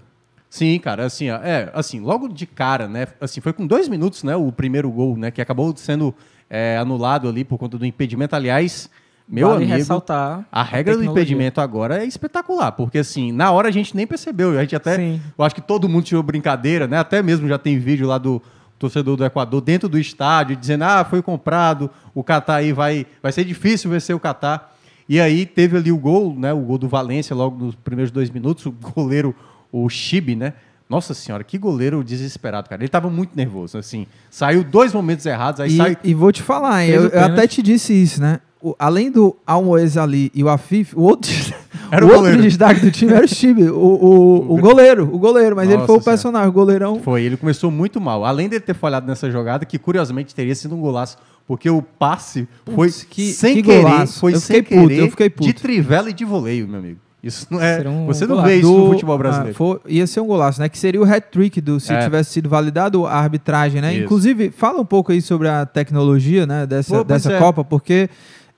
Sim, 0.50 0.78
cara, 0.78 1.04
assim, 1.04 1.28
é, 1.28 1.70
assim, 1.74 2.00
logo 2.00 2.28
de 2.28 2.46
cara, 2.46 2.88
né? 2.88 3.06
Assim, 3.20 3.40
foi 3.40 3.52
com 3.52 3.66
dois 3.66 3.88
minutos, 3.88 4.22
né? 4.22 4.34
O 4.34 4.50
primeiro 4.50 4.90
gol, 4.90 5.16
né? 5.16 5.30
Que 5.30 5.42
acabou 5.42 5.76
sendo 5.76 6.14
é, 6.48 6.78
anulado 6.78 7.28
ali 7.28 7.44
por 7.44 7.58
conta 7.58 7.76
do 7.76 7.84
impedimento. 7.84 8.34
Aliás, 8.34 8.88
meu 9.28 9.50
vale 9.50 9.70
amigo, 9.70 10.02
a 10.50 10.62
regra 10.62 10.96
do 10.96 11.04
impedimento 11.04 11.60
agora 11.60 12.02
é 12.02 12.06
espetacular, 12.06 12.72
porque 12.72 12.98
assim, 12.98 13.30
na 13.30 13.50
hora 13.52 13.68
a 13.68 13.70
gente 13.70 13.94
nem 13.94 14.06
percebeu. 14.06 14.58
A 14.58 14.62
gente 14.62 14.74
até, 14.74 14.96
Sim. 14.96 15.20
eu 15.36 15.44
acho 15.44 15.54
que 15.54 15.60
todo 15.60 15.86
mundo 15.86 16.04
tirou 16.04 16.22
brincadeira, 16.22 16.86
né? 16.86 16.98
Até 16.98 17.22
mesmo 17.22 17.46
já 17.46 17.58
tem 17.58 17.78
vídeo 17.78 18.06
lá 18.06 18.16
do 18.16 18.40
torcedor 18.78 19.16
do 19.16 19.24
Equador 19.26 19.60
dentro 19.60 19.86
do 19.86 19.98
estádio 19.98 20.56
dizendo: 20.56 20.84
"Ah, 20.84 21.04
foi 21.04 21.20
comprado, 21.20 21.90
o 22.14 22.24
Catar 22.24 22.56
aí 22.56 22.72
vai 22.72 23.06
vai 23.22 23.30
ser 23.30 23.44
difícil 23.44 23.90
vencer 23.90 24.16
o 24.16 24.20
Catar". 24.20 24.74
E 25.06 25.20
aí 25.20 25.44
teve 25.44 25.76
ali 25.76 25.92
o 25.92 25.98
gol, 25.98 26.34
né? 26.34 26.54
O 26.54 26.60
gol 26.60 26.78
do 26.78 26.88
Valência 26.88 27.36
logo 27.36 27.62
nos 27.62 27.74
primeiros 27.74 28.10
dois 28.10 28.30
minutos, 28.30 28.64
o 28.64 28.72
goleiro 28.72 29.34
o 29.72 29.88
Chibi, 29.88 30.34
né? 30.36 30.54
Nossa 30.88 31.12
senhora, 31.12 31.44
que 31.44 31.58
goleiro 31.58 32.02
desesperado, 32.02 32.68
cara. 32.68 32.80
Ele 32.82 32.88
tava 32.88 33.10
muito 33.10 33.36
nervoso, 33.36 33.76
assim. 33.76 34.06
Saiu 34.30 34.64
dois 34.64 34.92
momentos 34.94 35.26
errados, 35.26 35.60
aí 35.60 35.70
E, 35.72 35.76
sai 35.76 35.96
e 36.02 36.14
vou 36.14 36.32
te 36.32 36.42
falar, 36.42 36.86
eu, 36.86 37.08
eu 37.08 37.20
até 37.24 37.46
te 37.46 37.60
disse 37.60 37.92
isso, 37.92 38.20
né? 38.22 38.40
O- 38.60 38.74
além 38.78 39.10
do 39.10 39.36
Almoez 39.46 39.96
Ali 39.98 40.32
e 40.34 40.42
o 40.42 40.48
Afif, 40.48 40.94
o 40.96 41.02
outro, 41.02 41.30
Era 41.92 42.04
o 42.04 42.08
o 42.08 42.12
outro 42.16 42.40
destaque 42.42 42.80
do 42.80 42.90
time 42.90 43.12
era 43.12 43.24
o 43.24 43.28
Chibi, 43.28 43.64
o, 43.64 43.76
o, 43.78 44.54
o 44.54 44.56
goleiro, 44.60 45.04
o 45.14 45.18
goleiro, 45.18 45.54
mas 45.54 45.70
ele 45.70 45.84
foi 45.86 45.96
o 45.96 46.02
personagem, 46.02 46.48
o 46.48 46.52
goleirão. 46.52 47.00
Foi, 47.02 47.22
ele 47.22 47.36
começou 47.36 47.70
muito 47.70 48.00
mal. 48.00 48.24
Além 48.24 48.48
dele 48.48 48.60
ter 48.62 48.74
falhado 48.74 49.06
nessa 49.06 49.30
jogada, 49.30 49.64
que 49.66 49.78
curiosamente 49.78 50.34
teria 50.34 50.54
sido 50.54 50.74
um 50.74 50.80
golaço, 50.80 51.16
porque 51.46 51.68
o 51.70 51.80
passe 51.82 52.48
foi 52.74 52.90
que- 53.08 53.32
sem 53.32 53.56
que 53.56 53.62
querer, 53.62 53.82
golaço. 53.82 54.18
foi 54.20 54.34
Eu 54.34 54.40
sem 54.40 54.56
fiquei 54.56 54.76
puto, 54.78 54.88
querer, 54.88 55.02
eu 55.02 55.10
fiquei 55.10 55.30
puto. 55.30 55.46
de 55.46 55.52
trivela 55.54 56.10
e 56.10 56.12
de 56.12 56.24
voleio, 56.24 56.66
meu 56.66 56.78
amigo. 56.80 56.98
Isso 57.28 57.46
não 57.50 57.60
é, 57.60 57.88
um 57.88 58.06
você 58.06 58.26
não 58.26 58.36
golaço. 58.36 58.48
vê 58.48 58.56
isso 58.58 58.72
no 58.72 58.84
do- 58.84 58.90
futebol 58.92 59.18
brasileiro. 59.18 59.52
ah, 59.54 59.56
foi- 59.56 59.80
ia 59.86 60.06
ser 60.06 60.20
um 60.20 60.26
golaço, 60.26 60.60
né? 60.60 60.68
Que 60.68 60.78
seria 60.78 61.00
o 61.00 61.04
hat-trick 61.04 61.60
do 61.60 61.78
se 61.78 61.92
É. 61.92 61.98
tivesse 62.02 62.30
sido 62.32 62.48
validado 62.48 63.06
a 63.06 63.12
arbitragem, 63.14 63.80
né? 63.80 63.94
Isso. 63.94 64.04
Inclusive, 64.04 64.50
fala 64.50 64.80
um 64.80 64.84
pouco 64.84 65.12
aí 65.12 65.20
sobre 65.22 65.48
a 65.48 65.64
tecnologia, 65.64 66.46
né? 66.46 66.66
Dessa, 66.66 66.98
Pô, 66.98 67.04
dessa 67.04 67.32
é. 67.32 67.38
Copa, 67.38 67.62
porque 67.64 68.08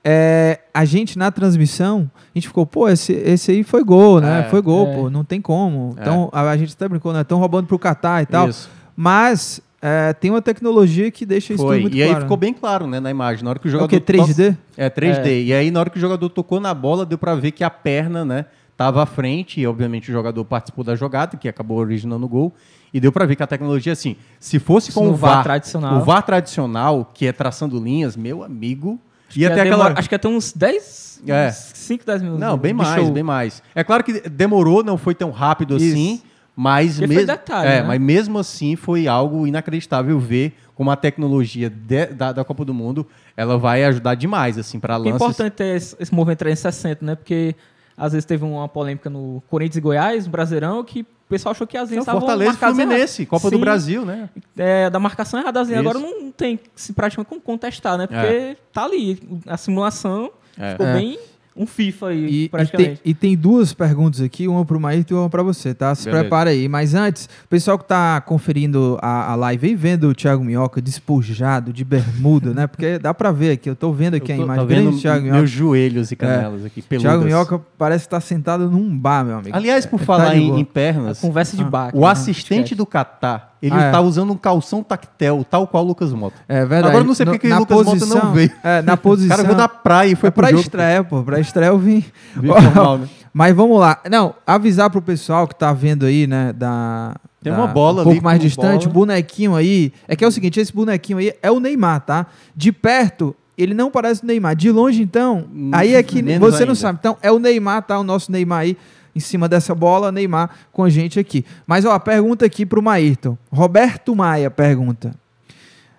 é, 0.03 0.59
a 0.73 0.83
gente 0.85 1.17
na 1.17 1.29
transmissão, 1.31 2.09
a 2.15 2.37
gente 2.37 2.47
ficou, 2.47 2.65
pô, 2.65 2.89
esse, 2.89 3.13
esse 3.13 3.51
aí 3.51 3.63
foi 3.63 3.83
gol, 3.83 4.19
né? 4.19 4.41
É. 4.41 4.43
foi 4.49 4.61
gol, 4.61 4.87
É. 4.87 4.95
pô, 4.95 5.09
não 5.09 5.23
tem 5.23 5.39
como. 5.39 5.93
É. 5.97 6.01
Então, 6.01 6.29
a, 6.31 6.41
a 6.49 6.57
gente 6.57 6.73
até 6.73 6.87
brincou, 6.87 7.13
né? 7.13 7.21
Estão 7.21 7.37
roubando 7.39 7.67
pro 7.67 7.77
Catar 7.77 8.23
e 8.23 8.25
tal. 8.25 8.49
Isso. 8.49 8.69
Mas 8.95 9.61
é, 9.81 10.13
tem 10.13 10.29
uma 10.31 10.41
tecnologia 10.41 11.09
que 11.11 11.25
deixa 11.25 11.53
isso 11.53 11.61
tudo 11.63 11.69
Foi. 11.73 11.81
muito 11.81 11.95
E 11.95 12.01
aí 12.03 12.09
claro. 12.09 12.21
ficou 12.23 12.37
né? 12.37 12.41
bem 12.41 12.53
claro, 12.53 12.85
né, 12.87 12.99
na 12.99 13.09
imagem. 13.09 13.43
Na 13.43 13.49
hora 13.51 13.59
que 13.59 13.65
o 13.65 13.69
É 13.69 13.69
o 13.69 13.71
jogador 13.71 13.87
que? 13.89 13.99
3D? 13.99 14.55
É 14.77 14.89
3D. 14.89 15.43
E 15.45 15.53
aí, 15.53 15.71
na 15.71 15.79
hora 15.79 15.89
que 15.89 15.97
o 15.97 16.01
jogador 16.01 16.29
tocou 16.29 16.59
na 16.59 16.73
bola, 16.73 17.05
deu 17.05 17.17
pra 17.17 17.33
ver 17.35 17.51
que 17.51 17.63
a 17.63 17.69
perna, 17.69 18.23
né, 18.25 18.45
tava 18.83 19.03
à 19.03 19.05
frente. 19.05 19.61
E, 19.61 19.67
obviamente, 19.67 20.09
o 20.09 20.13
jogador 20.13 20.43
participou 20.45 20.83
da 20.83 20.95
jogada, 20.95 21.37
que 21.37 21.47
acabou 21.47 21.77
originando 21.77 22.25
o 22.25 22.29
gol. 22.29 22.53
E 22.93 22.99
deu 22.99 23.11
pra 23.11 23.25
ver 23.25 23.35
que 23.35 23.43
a 23.43 23.47
tecnologia, 23.47 23.93
assim, 23.93 24.15
se 24.39 24.59
fosse 24.59 24.89
Isso 24.89 24.99
com 24.99 25.09
o 25.09 25.15
VAR, 25.15 25.35
VAR 25.35 25.43
tradicional. 25.43 25.97
o 25.97 26.03
VAR 26.03 26.23
tradicional, 26.23 27.09
que 27.13 27.25
é 27.27 27.31
traçando 27.31 27.79
linhas, 27.79 28.15
meu 28.17 28.43
amigo, 28.43 28.99
ia 29.35 29.47
Ia 29.47 29.53
ter 29.55 29.61
aquela... 29.61 29.93
Acho 29.97 30.09
que 30.09 30.17
ter 30.17 30.27
uns 30.27 30.51
10, 30.51 31.21
É. 31.27 31.47
uns 31.49 31.55
5, 31.55 32.05
10 32.05 32.21
minutos. 32.21 32.41
Não, 32.41 32.57
bem 32.57 32.73
mais, 32.73 33.01
show. 33.03 33.11
bem 33.13 33.23
mais. 33.23 33.63
É 33.73 33.83
claro 33.83 34.03
que 34.03 34.27
demorou, 34.29 34.83
não 34.83 34.97
foi 34.97 35.15
tão 35.15 35.31
rápido 35.31 35.77
Isso. 35.77 35.85
assim, 35.85 36.21
mas 36.53 36.99
Porque 36.99 37.25
detalhe, 37.25 37.67
é, 37.69 37.81
né? 37.81 37.87
mas 37.87 38.01
mesmo 38.01 38.37
assim 38.39 38.75
foi 38.75 39.07
algo 39.07 39.47
inacreditável 39.47 40.19
ver 40.19 40.53
como 40.75 40.91
a 40.91 40.95
tecnologia 40.97 41.69
de- 41.69 42.07
da, 42.07 42.33
da 42.33 42.43
Copa 42.43 42.65
do 42.65 42.73
Mundo 42.73 43.07
ela 43.37 43.57
vai 43.57 43.85
ajudar 43.85 44.15
demais 44.15 44.57
assim 44.57 44.79
para 44.81 44.95
é 44.95 44.97
lances. 44.97 45.15
importante 45.15 45.53
ter 45.53 45.77
esse, 45.77 45.95
esse 45.97 46.13
movimento 46.13 46.39
360, 46.39 47.05
né? 47.05 47.15
Porque 47.15 47.55
às 47.97 48.13
vezes 48.13 48.25
teve 48.25 48.43
uma 48.43 48.67
polêmica 48.67 49.09
no 49.09 49.41
Corinthians 49.49 49.77
e 49.77 49.81
Goiás, 49.81 50.25
no 50.25 50.31
Brasileirão, 50.31 50.83
que 50.83 51.01
o 51.01 51.05
pessoal 51.29 51.51
achou 51.51 51.65
que 51.65 51.77
as 51.77 51.89
linhas 51.89 52.03
estavam 52.03 52.21
Fortaleza 52.21 52.51
marcadas 52.51 52.75
Fluminense, 52.77 53.21
errado. 53.21 53.29
Copa 53.29 53.49
do 53.49 53.55
Sim, 53.55 53.61
Brasil, 53.61 54.05
né? 54.05 54.29
É, 54.57 54.89
da 54.89 54.99
marcação 54.99 55.39
errada. 55.39 55.61
As 55.61 55.67
linhas 55.69 55.79
agora 55.81 55.99
não 55.99 56.31
tem 56.31 56.59
se 56.75 56.91
praticamente 56.93 57.29
como 57.29 57.39
contestar, 57.41 57.97
né? 57.97 58.07
Porque 58.07 58.25
É. 58.25 58.57
tá 58.73 58.83
ali. 58.83 59.21
A 59.47 59.55
simulação 59.55 60.29
É. 60.57 60.71
ficou 60.71 60.85
É. 60.87 60.93
bem 60.93 61.19
um 61.55 61.67
FIFA 61.67 62.07
aí, 62.07 62.25
E, 62.25 62.43
e, 62.45 62.49
praticamente. 62.49 63.01
tem, 63.01 63.11
e 63.11 63.13
tem 63.13 63.35
duas 63.37 63.73
perguntas 63.73 64.21
aqui, 64.21 64.47
uma 64.47 64.63
pro 64.63 64.79
Maíto 64.79 65.13
e 65.13 65.17
uma 65.17 65.29
pra 65.29 65.43
você, 65.43 65.73
tá? 65.73 65.93
Se 65.93 66.05
Beleza. 66.05 66.21
prepara 66.23 66.49
aí. 66.51 66.67
Mas 66.69 66.95
antes, 66.95 67.25
o 67.25 67.47
pessoal 67.49 67.77
que 67.77 67.85
tá 67.85 68.21
conferindo 68.21 68.97
a, 69.01 69.31
a 69.31 69.35
live 69.35 69.67
aí, 69.67 69.75
vendo 69.75 70.07
o 70.07 70.15
Thiago 70.15 70.43
Minhoca 70.43 70.81
despojado, 70.81 71.73
de 71.73 71.83
bermuda, 71.83 72.53
né? 72.53 72.67
Porque 72.67 72.97
dá 72.97 73.13
pra 73.13 73.31
ver 73.31 73.51
aqui, 73.51 73.69
eu 73.69 73.75
tô 73.75 73.91
vendo 73.91 74.15
aqui 74.15 74.31
Eu 74.31 74.35
a 74.35 74.37
tô- 74.37 74.43
imagem. 74.45 74.63
tá 74.63 74.67
vendo 74.75 74.83
Grande 74.87 75.01
Thiago 75.01 75.21
Minhoca. 75.23 75.37
meus 75.39 75.49
joelhos 75.51 76.11
e 76.11 76.15
canelas 76.15 76.65
aqui 76.65 76.81
peludas. 76.81 77.11
Thiago 77.11 77.25
Minhoca 77.25 77.59
parece 77.77 78.05
estar 78.05 78.21
sentado 78.21 78.69
num 78.71 78.97
bar, 78.97 79.25
meu 79.25 79.37
amigo. 79.37 79.55
Aliás, 79.55 79.85
por 79.85 79.99
Tá 79.99 80.05
falar 80.05 80.33
de 80.33 80.39
em, 80.39 80.59
em 80.61 80.63
pernas, 80.65 81.17
A 81.19 81.27
conversa 81.27 81.57
de 81.57 81.63
bar. 81.65 81.91
Ah, 81.93 81.97
o 81.97 82.05
assistente 82.07 82.73
do 82.73 82.85
Catar, 82.85 83.50
ele 83.61 83.75
Ah, 83.75 83.83
é. 83.83 83.91
tá 83.91 84.01
usando 84.01 84.31
um 84.33 84.37
calção 84.37 84.81
tactel, 84.83 85.45
tal 85.49 85.67
qual 85.67 85.83
o 85.83 85.87
Lucas 85.87 86.11
Mota. 86.13 86.35
É 86.47 86.59
verdade. 86.65 86.87
Agora 86.89 87.03
eu 87.03 87.07
não 87.07 87.13
sei 87.13 87.25
porque 87.25 87.39
que 87.39 87.47
na 87.47 87.57
o 87.57 87.59
Lucas 87.59 87.77
Mota 87.77 87.89
posição- 87.91 88.23
não 88.25 88.33
veio. 88.33 88.51
É, 88.63 88.81
na 88.81 88.93
O 88.95 88.97
posição. 88.97 89.29
cara 89.35 89.43
veio 89.47 89.57
da 89.57 89.67
praia 89.69 90.11
e 90.11 90.15
foi 90.15 90.27
é 90.29 90.31
pro 90.31 90.41
pra 90.41 90.49
jogo. 90.49 90.61
estreia, 90.61 91.03
pô. 91.03 91.23
Pra 91.23 91.39
estreia 91.39 91.69
eu 91.69 91.77
vim. 91.77 92.03
Formal, 92.33 92.97
né? 92.99 93.07
Mas 93.33 93.55
vamos 93.55 93.79
lá. 93.79 93.99
Não, 94.09 94.33
avisar 94.45 94.89
pro 94.89 95.01
pessoal 95.01 95.47
que 95.47 95.55
tá 95.55 95.71
vendo 95.71 96.05
aí, 96.05 96.27
né, 96.27 96.51
da... 96.53 97.15
Tem 97.41 97.51
da- 97.53 97.57
uma 97.59 97.67
bola 97.67 98.01
Um 98.01 98.05
pouco 98.05 98.23
mais 98.23 98.39
distante, 98.41 98.87
bola. 98.87 98.89
o 98.89 98.93
bonequinho 98.93 99.55
aí... 99.55 99.93
É 100.07 100.15
que 100.15 100.23
é 100.25 100.27
o 100.27 100.31
seguinte, 100.31 100.59
esse 100.59 100.73
bonequinho 100.73 101.17
aí 101.17 101.33
é 101.41 101.49
o 101.49 101.59
Neymar, 101.59 102.01
tá? 102.01 102.25
De 102.55 102.71
perto, 102.73 103.33
ele 103.57 103.73
não 103.73 103.89
parece 103.89 104.23
o 104.23 104.25
Neymar. 104.27 104.53
De 104.55 104.69
longe, 104.69 105.01
então, 105.01 105.45
Hum, 105.53 105.71
aí 105.73 105.95
é 105.95 106.03
que 106.03 106.21
você 106.21 106.59
não 106.65 106.71
ainda. 106.71 106.75
sabe. 106.75 106.97
Então, 106.99 107.15
é 107.21 107.31
o 107.31 107.39
Neymar, 107.39 107.83
tá? 107.83 107.97
O 107.99 108.03
nosso 108.03 108.31
Neymar 108.31 108.59
aí 108.59 108.77
em 109.15 109.19
cima 109.19 109.47
dessa 109.49 109.73
bola, 109.75 110.11
Neymar 110.11 110.49
com 110.71 110.83
a 110.83 110.89
gente 110.89 111.19
aqui. 111.19 111.45
Mas, 111.67 111.85
ó, 111.85 111.91
a 111.93 111.99
pergunta 111.99 112.45
aqui 112.45 112.65
pro 112.65 112.81
Maírton. 112.81 113.37
Roberto 113.51 114.15
Maia 114.15 114.49
pergunta. 114.51 115.13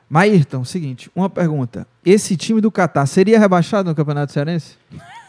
Maírton, 0.09 0.63
seguinte, 0.65 1.11
uma 1.17 1.31
pergunta. 1.31 1.87
Esse 2.05 2.37
time 2.37 2.61
do 2.61 2.71
Catar 2.71 3.07
seria 3.07 3.39
rebaixado 3.39 3.89
no 3.89 3.95
Campeonato 3.95 4.33
Cearense? 4.33 4.77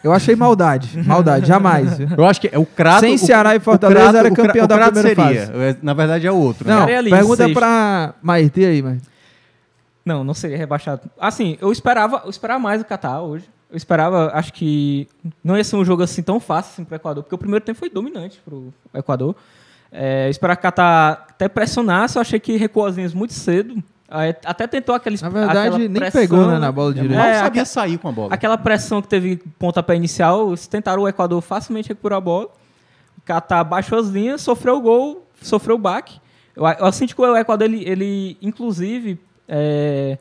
Eu 0.03 0.11
achei 0.11 0.35
maldade. 0.35 0.99
Maldade, 1.07 1.45
jamais. 1.47 1.97
Eu 1.97 2.25
acho 2.25 2.41
que 2.41 2.49
é 2.51 2.59
o 2.59 2.65
Crato. 2.65 2.99
Sem 2.99 3.15
o- 3.15 3.17
Ceará 3.17 3.55
e 3.55 3.59
o 3.59 3.61
Fortaleza 3.61 4.01
Crato- 4.01 4.17
era 4.17 4.27
o 4.33 4.35
campeão 4.35 4.65
o 4.65 4.67
da 4.67 4.75
Crato 4.75 4.93
primeira 4.93 5.23
seria. 5.23 5.41
É, 5.69 5.77
Na 5.81 5.93
verdade 5.93 6.27
é 6.27 6.31
o 6.31 6.35
outro. 6.35 6.67
Não, 6.67 6.73
né? 6.75 6.81
Ficaria 6.81 6.99
ali, 6.99 7.09
pergunta 7.09 7.47
pra 7.49 8.13
Maírton 8.21 8.59
e 8.59 8.65
aí, 8.65 8.81
Maírton. 8.81 9.07
Não, 10.05 10.21
não 10.25 10.33
seria 10.33 10.57
rebaixado. 10.57 11.03
Assim, 11.17 11.57
eu 11.61 11.71
esperava, 11.71 12.23
eu 12.25 12.29
esperava 12.29 12.59
mais 12.59 12.81
o 12.81 12.85
Catar 12.85 13.21
hoje. 13.21 13.45
Eu 13.73 13.77
esperava, 13.77 14.29
acho 14.35 14.53
que 14.53 15.07
não 15.43 15.57
ia 15.57 15.63
ser 15.63 15.75
um 15.77 15.83
jogo 15.83 16.03
assim 16.03 16.21
tão 16.21 16.39
fácil 16.39 16.73
assim 16.73 16.83
pro 16.85 16.95
Equador, 16.95 17.23
porque 17.23 17.33
o 17.33 17.39
primeiro 17.39 17.65
tempo 17.65 17.79
foi 17.79 17.89
dominante 17.89 18.39
pro 18.45 18.71
Equador. 18.93 19.35
É, 19.91 20.27
eu 20.27 20.29
esperava 20.29 20.57
que 20.57 20.61
o 20.61 20.69
Catar 20.69 21.25
até 21.27 21.49
pressionasse, 21.49 22.15
eu 22.15 22.21
achei 22.21 22.39
que 22.39 22.55
recuou 22.55 22.85
as 22.85 22.95
linhas 22.97 23.15
muito 23.15 23.33
cedo. 23.33 23.83
Até 24.45 24.67
tentou 24.67 24.93
aquele 24.93 25.19
Na 25.19 25.29
verdade, 25.29 25.87
nem 25.87 25.99
pressão, 25.99 26.21
pegou 26.21 26.45
né, 26.45 26.59
na 26.59 26.71
bola 26.71 26.91
Ele 26.91 27.01
direita. 27.01 27.23
mal 27.23 27.31
É, 27.31 27.39
sabia 27.39 27.65
sair 27.65 27.97
com 27.97 28.09
a 28.09 28.11
bola. 28.11 28.31
Aquela 28.31 28.59
pressão 28.59 29.01
que 29.01 29.07
teve 29.07 29.37
pontapé 29.57 29.95
inicial, 29.95 30.49
eles 30.49 30.67
tentaram 30.67 31.01
o 31.01 31.07
Equador 31.07 31.41
facilmente 31.41 31.89
recuperar 31.89 32.17
a 32.17 32.21
bola. 32.21 32.45
O 33.17 33.21
Catar 33.25 33.63
baixou 33.63 33.97
as 33.97 34.07
linhas, 34.09 34.41
sofreu 34.41 34.77
o 34.77 34.81
gol, 34.81 35.27
sofreu 35.41 35.77
o 35.77 35.79
baque. 35.79 36.21
Eu, 36.55 36.63
eu 36.63 36.91
senti 36.91 37.15
que 37.15 37.21
o 37.21 37.35
Equador, 37.35 37.65
ele, 37.65 37.83
ele 37.89 38.37
inclusive, 38.39 39.19
é, 39.47 40.19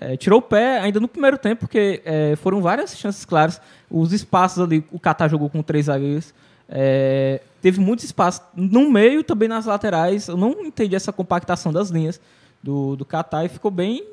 é, 0.00 0.16
tirou 0.16 0.38
o 0.38 0.42
pé 0.42 0.78
ainda 0.78 1.00
no 1.00 1.08
primeiro 1.08 1.36
tempo, 1.36 1.60
porque 1.60 2.00
é, 2.04 2.36
foram 2.36 2.62
várias 2.62 2.96
chances 2.96 3.24
claras. 3.24 3.60
Os 3.90 4.12
espaços 4.12 4.62
ali, 4.62 4.84
o 4.92 4.98
Catar 4.98 5.28
jogou 5.28 5.50
com 5.50 5.62
três 5.62 5.86
zagueiros. 5.86 6.32
É, 6.68 7.40
teve 7.60 7.80
muito 7.80 8.04
espaço 8.04 8.42
no 8.54 8.90
meio 8.90 9.24
também 9.24 9.48
nas 9.48 9.66
laterais. 9.66 10.28
Eu 10.28 10.36
não 10.36 10.52
entendi 10.60 10.94
essa 10.94 11.12
compactação 11.12 11.72
das 11.72 11.90
linhas 11.90 12.20
do, 12.62 12.94
do 12.94 13.04
Catar 13.04 13.44
e 13.44 13.48
ficou 13.48 13.70
bem 13.70 14.04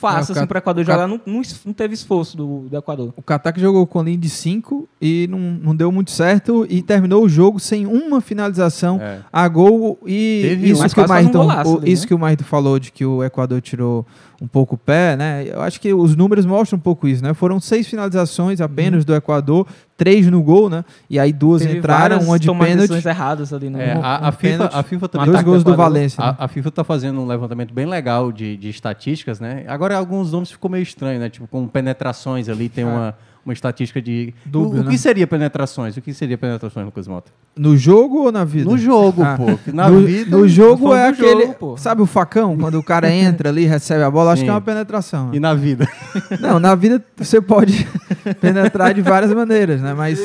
fácil 0.00 0.32
É, 0.32 0.34
o 0.34 0.38
assim, 0.38 0.46
para 0.46 0.56
o 0.56 0.58
Equador 0.58 0.84
jogar. 0.84 1.06
Não, 1.06 1.20
não, 1.26 1.42
não 1.64 1.72
teve 1.72 1.94
esforço 1.94 2.36
do, 2.36 2.60
do 2.70 2.76
Equador. 2.76 3.12
O 3.16 3.22
Qatar 3.22 3.52
que 3.52 3.60
jogou 3.60 3.86
com 3.86 4.02
linha 4.02 4.16
de 4.18 4.28
5 4.30 4.88
e 5.00 5.26
não, 5.30 5.38
não 5.38 5.76
deu 5.76 5.92
muito 5.92 6.10
certo 6.10 6.66
e 6.68 6.82
terminou 6.82 7.22
o 7.24 7.28
jogo 7.28 7.60
sem 7.60 7.86
uma 7.86 8.20
finalização 8.20 9.00
É. 9.00 9.20
a 9.32 9.46
gol 9.48 9.98
e 10.06 10.40
Teve 10.42 10.70
isso 10.70 10.82
um, 10.84 10.88
que 10.88 11.00
o 11.00 11.06
faz 11.06 11.10
um 11.10 11.14
Marito, 11.14 11.38
golaço 11.38 11.74
o- 11.74 11.78
ali, 11.78 11.92
isso 11.92 12.02
né? 12.02 12.08
que 12.08 12.14
o 12.14 12.18
Marito 12.18 12.44
falou 12.44 12.78
de 12.78 12.90
que 12.90 13.04
o 13.04 13.22
Equador 13.22 13.60
tirou 13.60 14.06
um 14.42 14.46
pouco 14.48 14.74
o 14.74 14.78
pé, 14.78 15.16
né? 15.16 15.44
Eu 15.48 15.60
acho 15.60 15.78
que 15.78 15.92
os 15.92 16.16
números 16.16 16.46
mostram 16.46 16.78
um 16.78 16.80
pouco 16.80 17.06
isso, 17.06 17.22
né? 17.22 17.34
Foram 17.34 17.60
seis 17.60 17.86
finalizações 17.86 18.58
apenas 18.60 19.04
do 19.04 19.14
Equador, 19.14 19.66
três 20.00 20.26
no 20.28 20.42
gol, 20.42 20.70
né? 20.70 20.82
E 21.10 21.18
aí 21.18 21.30
duas. 21.30 21.60
Teve 21.60 21.76
entraram, 21.76 22.20
uma 22.20 22.38
de 22.38 22.50
pênalti, 22.50 23.06
erradas 23.06 23.52
ali, 23.52 23.68
né? 23.68 23.90
É, 23.90 23.94
Um- 23.98 24.02
a, 24.02 24.20
um 24.22 24.24
a 24.24 24.32
FIFA, 24.32 24.38
pênalti, 24.38 24.74
a 24.74 24.82
FIFA 24.82 25.04
um 25.04 25.08
também 25.08 25.26
dois 25.26 25.36
ataque 25.36 25.50
gols 25.50 25.62
do. 25.64 25.76
Valência. 25.76 26.24
né? 26.24 26.34
A, 26.38 26.44
a 26.46 26.48
FIFA 26.48 26.68
está 26.70 26.82
fazendo 26.84 27.20
um 27.20 27.26
levantamento 27.26 27.74
bem 27.74 27.84
legal 27.84 28.32
de, 28.32 28.56
de 28.56 28.70
estatísticas, 28.70 29.38
né? 29.38 29.64
Agora 29.68 29.94
alguns 29.98 30.32
nomes 30.32 30.50
ficou 30.50 30.70
meio 30.70 30.82
estranho, 30.82 31.20
né? 31.20 31.28
Tipo, 31.28 31.46
com 31.46 31.68
penetrações 31.68 32.48
ali, 32.48 32.70
tem 32.70 32.84
uma, 32.84 33.14
uma 33.44 33.52
estatística 33.52 34.00
de. 34.02 34.34
Dúbio, 34.44 34.78
o, 34.78 34.80
o 34.82 34.84
né? 34.84 34.90
que 34.90 34.98
seria 34.98 35.26
penetrações? 35.26 35.96
O 35.96 36.00
que 36.02 36.12
seria 36.12 36.36
penetrações, 36.36 36.84
Lucas 36.84 37.08
Mota? 37.08 37.30
No 37.56 37.76
jogo 37.76 38.24
ou 38.24 38.32
na 38.32 38.44
vida? 38.44 38.70
No 38.70 38.76
jogo, 38.78 39.22
Ah. 39.22 39.36
pô. 39.36 39.46
Na 39.72 39.88
no, 39.88 40.00
vida. 40.02 40.36
no 40.36 40.46
jogo 40.48 40.94
é 40.94 41.08
aquele. 41.08 41.42
jogo, 41.46 41.54
pô. 41.54 41.76
sabe 41.76 42.02
o 42.02 42.06
facão? 42.06 42.56
Quando 42.56 42.78
o 42.78 42.82
cara 42.82 43.10
entra 43.10 43.48
ali, 43.48 43.64
recebe 43.66 44.02
a 44.02 44.10
bola, 44.10 44.32
acho 44.32 44.40
Sim. 44.40 44.44
que 44.46 44.50
é 44.50 44.54
uma 44.54 44.60
penetração. 44.60 45.30
E 45.34 45.40
na 45.40 45.54
vida. 45.54 45.88
Não, 46.40 46.58
na 46.60 46.74
vida 46.74 47.04
você 47.16 47.40
pode 47.40 47.86
penetrar 48.40 48.94
de 48.94 49.02
várias 49.02 49.32
maneiras, 49.32 49.80
né? 49.80 49.94
Mas, 49.94 50.20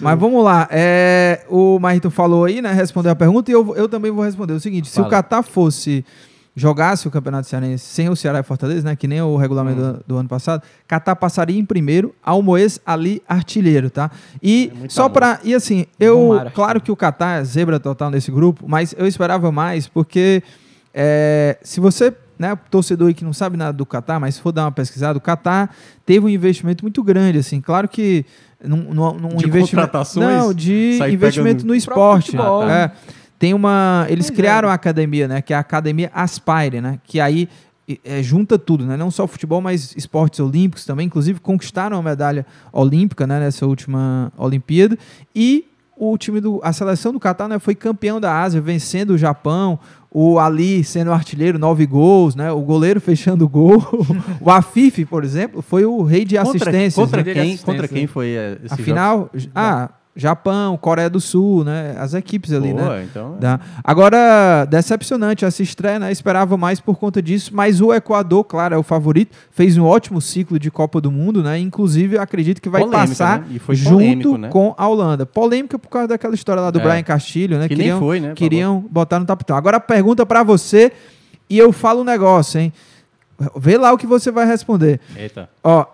mas 0.00 0.18
vamos 0.18 0.42
lá. 0.44 0.68
É, 0.70 1.44
o 1.48 1.78
Marito 1.78 2.10
falou 2.10 2.44
aí, 2.44 2.62
né? 2.62 2.72
Respondeu 2.72 3.12
a 3.12 3.16
pergunta 3.16 3.50
e 3.50 3.54
eu, 3.54 3.74
eu 3.76 3.88
também 3.88 4.10
vou 4.10 4.24
responder. 4.24 4.52
O 4.54 4.60
seguinte: 4.60 4.88
se 4.88 4.96
Fala. 4.96 5.08
o 5.08 5.10
Catar 5.10 5.42
fosse. 5.42 6.04
Jogasse 6.54 7.08
o 7.08 7.10
Campeonato 7.10 7.48
Cearense 7.48 7.82
sem 7.84 8.10
o 8.10 8.16
Ceará 8.16 8.40
e 8.40 8.42
Fortaleza, 8.42 8.86
né? 8.86 8.94
Que 8.94 9.08
nem 9.08 9.22
o 9.22 9.36
regulamento 9.36 9.80
Hum. 9.80 9.92
do, 9.92 10.04
do 10.06 10.16
ano 10.18 10.28
passado, 10.28 10.62
Catar 10.86 11.16
passaria 11.16 11.58
em 11.58 11.64
primeiro, 11.64 12.14
Almoez 12.22 12.78
ali 12.84 13.22
artilheiro, 13.26 13.88
tá? 13.88 14.10
E 14.42 14.70
É 14.84 14.88
só 14.88 15.08
pra. 15.08 15.40
E 15.42 15.54
assim, 15.54 15.86
eu. 15.98 16.16
Tomara. 16.16 16.50
Claro 16.50 16.80
que 16.80 16.92
o 16.92 16.96
Catar 16.96 17.40
é 17.40 17.44
zebra 17.44 17.80
total 17.80 18.10
nesse 18.10 18.30
grupo, 18.30 18.64
mas 18.68 18.94
eu 18.98 19.06
esperava 19.06 19.50
mais, 19.50 19.88
porque 19.88 20.42
é, 20.92 21.56
se 21.62 21.80
você, 21.80 22.12
né, 22.38 22.54
torcedor 22.70 23.08
aí 23.08 23.14
que 23.14 23.24
não 23.24 23.32
sabe 23.32 23.56
nada 23.56 23.72
do 23.72 23.86
Catar, 23.86 24.20
mas 24.20 24.34
se 24.34 24.42
for 24.42 24.52
dar 24.52 24.64
uma 24.64 24.72
pesquisada, 24.72 25.16
o 25.16 25.22
Catar 25.22 25.74
teve 26.04 26.26
um 26.26 26.28
investimento 26.28 26.84
muito 26.84 27.02
grande, 27.02 27.38
assim, 27.38 27.62
claro 27.62 27.88
que 27.88 28.26
num, 28.62 28.76
num, 28.92 29.12
num 29.14 29.28
De 29.36 29.46
investimento, 29.46 29.70
contratações? 29.70 30.26
não, 30.26 30.52
de 30.52 30.98
investimento 31.10 31.56
pegando- 31.56 31.68
no 31.68 31.74
esporte, 31.74 32.26
futebol. 32.32 32.68
é. 32.68 32.92
Tem 33.42 33.52
uma, 33.54 34.06
eles 34.08 34.26
Pois 34.26 34.38
é. 34.38 34.40
criaram 34.40 34.68
a 34.68 34.72
academia, 34.72 35.26
né, 35.26 35.42
que 35.42 35.52
é 35.52 35.56
a 35.56 35.58
academia 35.58 36.12
Aspire, 36.14 36.80
né, 36.80 37.00
que 37.02 37.18
aí 37.18 37.48
é, 38.04 38.22
junta 38.22 38.56
tudo, 38.56 38.86
né, 38.86 38.96
não 38.96 39.10
só 39.10 39.26
futebol, 39.26 39.60
mas 39.60 39.96
esportes 39.96 40.38
olímpicos 40.38 40.84
também, 40.84 41.08
inclusive 41.08 41.40
conquistaram 41.40 41.98
a 41.98 42.02
medalha 42.04 42.46
olímpica, 42.72 43.26
né, 43.26 43.40
nessa 43.40 43.66
última 43.66 44.32
Olimpíada 44.38 44.96
e 45.34 45.66
o 45.96 46.16
time 46.16 46.40
do 46.40 46.60
a 46.62 46.72
seleção 46.72 47.12
do 47.12 47.18
Catar 47.18 47.48
né, 47.48 47.58
foi 47.58 47.74
campeão 47.74 48.20
da 48.20 48.40
Ásia, 48.40 48.60
vencendo 48.60 49.10
o 49.10 49.18
Japão, 49.18 49.76
o 50.08 50.38
Ali 50.38 50.84
sendo 50.84 51.12
artilheiro, 51.12 51.58
nove 51.58 51.84
gols, 51.84 52.36
né? 52.36 52.50
O 52.52 52.60
goleiro 52.60 53.00
fechando 53.02 53.44
o 53.44 53.48
gol. 53.48 53.82
o 54.40 54.50
Afif, 54.50 55.04
por 55.04 55.24
exemplo, 55.24 55.62
foi 55.62 55.84
o 55.84 56.02
rei 56.02 56.24
de 56.24 56.36
assistências. 56.36 56.94
Contra, 56.94 57.18
contra 57.18 57.24
né? 57.24 57.32
Quem, 57.32 57.42
assistência. 57.54 57.66
contra 57.66 57.88
quem 57.88 58.06
foi 58.06 58.28
eh, 58.30 58.58
esse 58.64 58.74
Afinal, 58.74 59.30
ah, 59.54 59.90
Japão, 60.14 60.76
Coreia 60.76 61.08
do 61.08 61.20
Sul, 61.20 61.64
né? 61.64 61.96
As 61.98 62.12
equipes 62.12 62.52
ali, 62.52 62.74
né? 62.74 62.82
Boa, 62.82 63.02
então. 63.02 63.38
Tá. 63.40 63.58
Agora, 63.82 64.66
decepcionante 64.66 65.44
essa 65.44 65.62
estreia, 65.62 65.98
né? 65.98 66.12
Esperava 66.12 66.56
mais 66.58 66.80
por 66.80 66.98
conta 66.98 67.22
disso, 67.22 67.50
mas 67.54 67.80
o 67.80 67.94
Equador, 67.94 68.44
claro, 68.44 68.74
é 68.74 68.78
o 68.78 68.82
favorito. 68.82 69.34
Fez 69.50 69.78
um 69.78 69.84
ótimo 69.84 70.20
ciclo 70.20 70.58
de 70.58 70.70
Copa 70.70 71.00
do 71.00 71.10
Mundo, 71.10 71.42
né? 71.42 71.58
Inclusive, 71.58 72.18
acredito 72.18 72.60
que 72.60 72.68
vai 72.68 72.82
Polêmica, 72.82 73.08
passar 73.08 73.40
né? 73.40 73.46
E 73.52 73.58
foi 73.58 73.74
junto 73.74 73.94
polêmico, 73.94 74.36
né? 74.36 74.48
com 74.48 74.74
a 74.76 74.86
Holanda. 74.86 75.24
Polêmica 75.24 75.78
por 75.78 75.88
causa 75.88 76.08
daquela 76.08 76.34
história 76.34 76.60
lá 76.60 76.70
do 76.70 76.78
É. 76.78 76.82
Brian 76.82 77.02
Castilho, 77.02 77.58
né? 77.58 77.66
Que 77.66 77.74
nem 77.76 77.98
foi, 77.98 78.20
né, 78.20 78.34
Queriam 78.34 78.84
botar 78.90 79.18
no 79.18 79.24
tapetão. 79.24 79.56
Agora 79.56 79.78
a 79.78 79.80
pergunta 79.80 80.26
pra 80.26 80.42
você 80.42 80.92
e 81.48 81.56
eu 81.56 81.72
falo 81.72 82.02
um 82.02 82.04
negócio, 82.04 82.60
hein? 82.60 82.70
Vê 83.56 83.78
lá 83.78 83.92
o 83.92 83.98
que 83.98 84.06
você 84.06 84.30
vai 84.30 84.46
responder. 84.46 85.00
Eita. 85.16 85.48
Ó, 85.64 85.86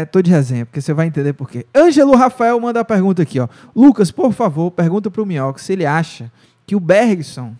é, 0.00 0.04
tô 0.04 0.20
de 0.22 0.30
resenha, 0.30 0.66
porque 0.66 0.80
você 0.80 0.92
vai 0.92 1.06
entender 1.06 1.32
por 1.32 1.48
quê. 1.48 1.66
Ângelo 1.74 2.16
Rafael 2.16 2.58
manda 2.60 2.80
a 2.80 2.84
pergunta 2.84 3.22
aqui, 3.22 3.38
ó. 3.40 3.48
Lucas, 3.74 4.10
por 4.10 4.32
favor, 4.32 4.70
pergunta 4.70 5.10
pro 5.10 5.24
Minhoca 5.26 5.58
se 5.60 5.72
ele 5.72 5.86
acha 5.86 6.30
que 6.66 6.74
o 6.74 6.80
Bergson 6.80 7.54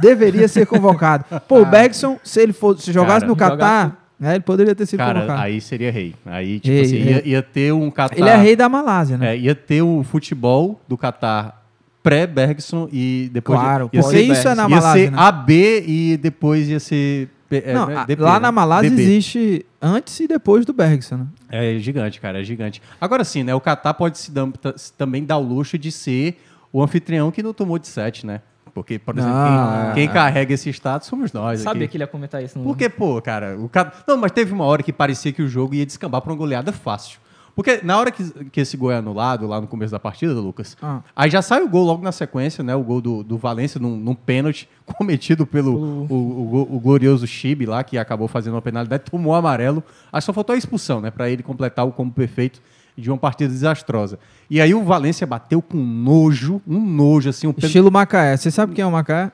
deveria 0.00 0.46
ser 0.48 0.66
convocado. 0.66 1.24
Pô, 1.48 1.60
o 1.62 1.66
Bergson, 1.66 2.18
se 2.22 2.40
ele 2.40 2.52
for, 2.52 2.78
se 2.78 2.92
jogasse 2.92 3.20
Cara, 3.20 3.26
no 3.26 3.32
jogasse- 3.34 3.50
Catar, 3.58 4.06
né, 4.18 4.34
ele 4.34 4.40
poderia 4.44 4.74
ter 4.74 4.86
sido 4.86 4.98
Cara, 4.98 5.20
convocado. 5.20 5.42
aí 5.42 5.60
seria 5.60 5.90
rei. 5.90 6.14
Aí, 6.26 6.60
tipo 6.60 6.72
Rei, 6.74 6.82
assim, 6.84 6.96
rei. 6.98 7.12
ia, 7.14 7.28
ia 7.28 7.42
ter 7.42 7.72
um 7.72 7.90
Catar. 7.90 8.18
Ele 8.18 8.28
é 8.28 8.36
rei 8.36 8.54
da 8.54 8.68
Malásia, 8.68 9.16
né? 9.18 9.34
É, 9.34 9.38
ia 9.38 9.54
ter 9.54 9.82
o 9.82 10.02
futebol 10.04 10.80
do 10.86 10.96
Catar 10.96 11.60
pré-Bergson 12.02 12.88
e 12.92 13.30
depois. 13.32 13.58
Claro, 13.60 13.90
ia 13.92 14.00
pô, 14.02 14.08
ser, 14.10 14.22
isso 14.22 14.48
é 14.48 14.54
na 14.54 14.62
ia 14.64 14.68
Malásia, 14.68 15.04
ser 15.06 15.10
né? 15.10 15.18
AB 15.18 15.84
e 15.86 16.16
depois 16.16 16.68
ia 16.68 16.80
ser. 16.80 17.28
É, 17.56 17.72
Não, 17.72 17.86
né, 17.86 17.96
a- 17.96 18.04
DP, 18.04 18.22
lá 18.22 18.34
né? 18.34 18.40
na 18.40 18.52
Malásia 18.52 18.90
DB. 18.90 19.02
existe 19.02 19.66
antes 19.80 20.18
e 20.20 20.28
depois 20.28 20.64
do 20.64 20.72
Bergson, 20.72 21.16
né? 21.16 21.26
É 21.50 21.78
gigante, 21.78 22.20
cara, 22.20 22.40
é 22.40 22.44
gigante. 22.44 22.80
Agora 23.00 23.24
sim, 23.24 23.42
né? 23.42 23.54
O 23.54 23.60
Catar 23.60 23.94
pode 23.94 24.18
se 24.18 24.30
dam- 24.30 24.52
se 24.76 24.92
também 24.92 25.24
dar 25.24 25.38
o 25.38 25.42
luxo 25.42 25.76
de 25.78 25.90
ser 25.90 26.40
o 26.72 26.82
anfitrião 26.82 27.30
que 27.30 27.42
não 27.42 27.52
tomou 27.52 27.78
de 27.78 27.88
7, 27.88 28.24
né? 28.26 28.40
Porque, 28.72 29.00
por 29.00 29.18
exemplo, 29.18 29.34
Não, 29.36 29.80
quem, 29.82 29.90
é. 29.90 29.94
quem 30.06 30.08
carrega 30.14 30.54
esse 30.54 30.70
status 30.70 31.08
somos 31.08 31.32
nós. 31.32 31.58
Sabia 31.60 31.82
aqui. 31.84 31.90
que 31.92 31.96
ele 31.96 32.04
ia 32.04 32.06
comentar 32.06 32.40
isso. 32.42 32.56
Não? 32.56 32.64
Porque, 32.64 32.88
pô, 32.88 33.20
cara, 33.20 33.58
o 33.58 33.68
cara. 33.68 33.92
Não, 34.06 34.16
mas 34.16 34.30
teve 34.30 34.52
uma 34.52 34.64
hora 34.64 34.80
que 34.80 34.92
parecia 34.92 35.32
que 35.32 35.42
o 35.42 35.48
jogo 35.48 35.74
ia 35.74 35.84
descambar 35.84 36.20
pra 36.22 36.30
uma 36.32 36.38
goleada 36.38 36.70
fácil. 36.72 37.18
Porque 37.54 37.80
na 37.82 37.98
hora 37.98 38.10
que, 38.10 38.24
que 38.50 38.60
esse 38.60 38.76
gol 38.76 38.90
é 38.90 38.96
anulado, 38.96 39.46
lá 39.46 39.60
no 39.60 39.66
começo 39.66 39.92
da 39.92 39.98
partida, 39.98 40.32
Lucas, 40.34 40.76
Ah. 40.82 41.00
aí 41.14 41.30
já 41.30 41.42
sai 41.42 41.62
o 41.62 41.68
gol 41.68 41.84
logo 41.84 42.02
na 42.02 42.12
sequência, 42.12 42.62
né? 42.64 42.74
O 42.74 42.82
gol 42.82 43.00
do, 43.00 43.22
do 43.22 43.36
Valência 43.36 43.80
num, 43.80 43.96
num 43.96 44.14
pênalti 44.14 44.68
cometido 44.98 45.46
pelo 45.46 45.74
o, 45.74 46.12
o, 46.12 46.76
o 46.76 46.80
glorioso 46.80 47.26
Chibi 47.26 47.66
lá, 47.66 47.82
que 47.84 47.98
acabou 47.98 48.28
fazendo 48.28 48.54
uma 48.54 48.62
penalidade, 48.62 49.04
tomou 49.10 49.34
amarelo. 49.34 49.82
Aí 50.12 50.20
só 50.22 50.32
faltou 50.32 50.54
a 50.54 50.58
expulsão, 50.58 51.00
né? 51.00 51.10
Pra 51.10 51.28
ele 51.28 51.42
completar 51.42 51.86
o 51.86 51.92
combo 51.92 52.12
perfeito 52.14 52.60
de 52.96 53.10
uma 53.10 53.16
partida 53.18 53.50
desastrosa. 53.50 54.18
E 54.50 54.60
aí 54.60 54.74
o 54.74 54.82
Valência 54.82 55.26
bateu 55.26 55.62
com 55.62 55.78
nojo, 55.78 56.60
um 56.66 56.80
nojo, 56.80 57.30
assim, 57.30 57.46
um 57.46 57.52
pênalti. 57.52 57.66
Estilo 57.66 57.90
Macaé. 57.90 58.36
Você 58.36 58.50
sabe 58.50 58.74
quem 58.74 58.82
é 58.82 58.86
o 58.86 58.90
Macaé? 58.92 59.32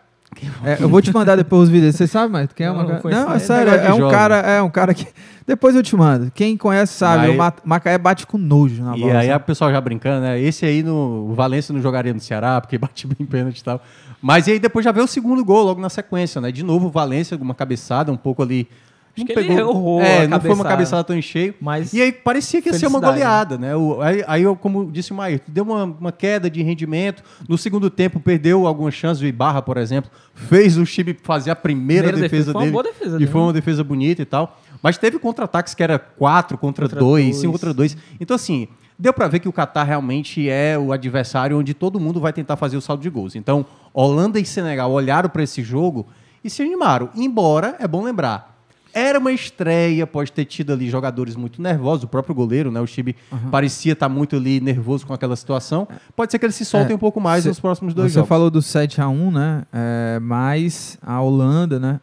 É, 0.64 0.76
eu 0.82 0.88
vou 0.88 1.00
te 1.00 1.12
mandar 1.12 1.36
depois 1.36 1.64
os 1.64 1.68
vídeos. 1.68 1.94
Você 1.96 2.06
sabe, 2.06 2.32
mas 2.32 2.48
quem 2.54 2.66
é 2.66 2.70
o 2.70 2.74
Não, 2.74 2.84
não 2.84 3.32
é 3.32 3.38
sério, 3.38 3.72
de 3.72 3.86
é 3.86 3.92
um 3.94 4.10
cara, 4.10 4.36
é 4.36 4.62
um 4.62 4.70
cara 4.70 4.92
que 4.94 5.06
depois 5.46 5.74
eu 5.76 5.82
te 5.82 5.94
mando. 5.96 6.30
Quem 6.34 6.56
conhece 6.56 6.92
sabe, 6.94 7.26
Mas- 7.28 7.34
o 7.34 7.38
Ma- 7.38 7.52
Macaé 7.64 7.96
bate 7.98 8.26
com 8.26 8.36
nojo 8.36 8.82
na 8.82 8.96
E 8.96 9.00
bola. 9.00 9.18
aí 9.18 9.28
sabe? 9.28 9.42
o 9.42 9.46
pessoal 9.46 9.70
já 9.72 9.80
brincando, 9.80 10.20
né? 10.22 10.40
Esse 10.40 10.66
aí 10.66 10.82
no 10.82 11.28
o 11.30 11.34
Valência 11.34 11.72
não 11.72 11.80
jogaria 11.80 12.12
no 12.12 12.20
Ceará, 12.20 12.60
porque 12.60 12.76
bate 12.78 13.06
bem 13.06 13.26
pênalti 13.26 13.58
e 13.58 13.64
tal. 13.64 13.80
Mas 14.20 14.46
e 14.46 14.52
aí 14.52 14.58
depois 14.58 14.84
já 14.84 14.92
veio 14.92 15.04
o 15.04 15.08
segundo 15.08 15.44
gol 15.44 15.64
logo 15.64 15.80
na 15.80 15.88
sequência, 15.88 16.40
né? 16.40 16.50
De 16.50 16.62
novo 16.62 16.86
o 16.86 16.90
Valência, 16.90 17.36
uma 17.36 17.54
cabeçada 17.54 18.10
um 18.12 18.16
pouco 18.16 18.42
ali. 18.42 18.68
Acho 19.16 19.26
não 19.26 19.26
que 19.26 19.32
ele 19.40 19.52
errou 19.52 20.00
É, 20.04 20.26
não 20.26 20.40
foi 20.40 20.52
uma 20.52 20.64
cabeçada. 20.64 21.02
tão 21.04 21.16
em 21.16 21.22
cheio. 21.22 21.54
Mas 21.60 21.92
E 21.92 22.00
aí 22.02 22.12
parecia 22.12 22.60
que 22.60 22.68
ia 22.68 22.72
ser 22.78 22.86
uma 22.86 23.00
Felicidade, 23.00 23.24
goleada, 23.24 23.58
né? 23.58 23.74
O- 23.74 24.00
aí, 24.00 24.22
aí 24.26 24.42
eu, 24.42 24.54
como 24.54 24.90
disse 24.90 25.12
o 25.12 25.14
Maír, 25.14 25.40
deu 25.48 25.64
uma, 25.64 25.84
uma 25.84 26.12
queda 26.12 26.48
de 26.50 26.62
rendimento. 26.62 27.22
No 27.48 27.56
segundo 27.56 27.88
tempo, 27.90 28.20
perdeu 28.20 28.66
algumas 28.66 28.94
chances. 28.94 29.22
O 29.22 29.26
Ibarra, 29.26 29.62
por 29.62 29.76
exemplo, 29.78 30.10
fez 30.34 30.76
o 30.76 30.84
time 30.84 31.16
fazer 31.22 31.50
a 31.50 31.56
primeira, 31.56 32.08
Primeira 32.08 32.28
defesa, 32.28 32.46
defesa. 32.46 32.52
Foi 32.52 32.60
uma 32.60 32.64
dele. 32.66 32.72
boa 32.72 32.82
defesa 32.84 33.16
E 33.16 33.18
dele, 33.18 33.30
foi 33.30 33.40
né? 33.40 33.46
uma 33.46 33.52
defesa 33.52 33.82
bonita 33.84 34.22
e 34.22 34.26
tal. 34.26 34.60
Mas 34.82 34.98
teve 34.98 35.18
contra-ataques 35.18 35.74
que 35.74 35.82
era 35.82 35.98
4 35.98 36.58
contra 36.58 36.84
Contra 36.84 37.00
2, 37.00 37.24
dois. 37.24 37.36
5 37.40 37.52
contra 37.52 37.72
2. 37.74 37.96
Então, 38.20 38.34
assim, 38.34 38.68
deu 38.98 39.12
pra 39.12 39.26
ver 39.26 39.40
que 39.40 39.48
o 39.48 39.52
Catar 39.52 39.84
realmente 39.84 40.48
é 40.50 40.78
o 40.78 40.92
adversário 40.92 41.58
onde 41.58 41.72
todo 41.72 41.98
mundo 41.98 42.20
vai 42.20 42.32
tentar 42.32 42.56
fazer 42.56 42.76
o 42.76 42.80
saldo 42.80 43.02
de 43.02 43.08
gols. 43.08 43.34
Então, 43.34 43.64
Holanda 43.94 44.38
e 44.38 44.44
Senegal 44.44 44.92
olharam 44.92 45.30
pra 45.30 45.42
esse 45.42 45.62
jogo 45.62 46.06
e 46.44 46.50
se 46.50 46.62
animaram. 46.62 47.08
Embora, 47.16 47.74
é 47.80 47.88
bom 47.88 48.04
lembrar, 48.04 48.55
era 48.98 49.18
uma 49.18 49.30
estreia, 49.30 50.06
pode 50.06 50.32
ter 50.32 50.46
tido 50.46 50.72
ali 50.72 50.88
jogadores 50.88 51.36
muito 51.36 51.60
nervosos, 51.60 52.04
o 52.04 52.08
próprio 52.08 52.34
goleiro, 52.34 52.70
né? 52.70 52.80
O 52.80 52.86
Chibi 52.86 53.14
parecia 53.50 53.92
estar 53.92 54.08
muito 54.08 54.36
ali 54.36 54.58
nervoso 54.58 55.06
com 55.06 55.12
aquela 55.12 55.36
situação. 55.36 55.86
Pode 56.16 56.32
ser 56.32 56.38
que 56.38 56.46
eles 56.46 56.54
se 56.56 56.64
soltem 56.64 56.92
É, 56.92 56.96
um 56.96 56.98
pouco 56.98 57.20
mais 57.20 57.42
cê- 57.42 57.50
nos 57.50 57.60
próximos 57.60 57.92
dois 57.92 58.10
Você 58.12 58.14
jogos. 58.16 58.28
falou 58.28 58.50
do 58.50 58.60
7x1, 58.60 59.30
né? 59.30 59.64
É, 59.72 60.18
mas 60.20 60.98
a 61.02 61.20
Holanda, 61.20 61.78
né? 61.78 62.00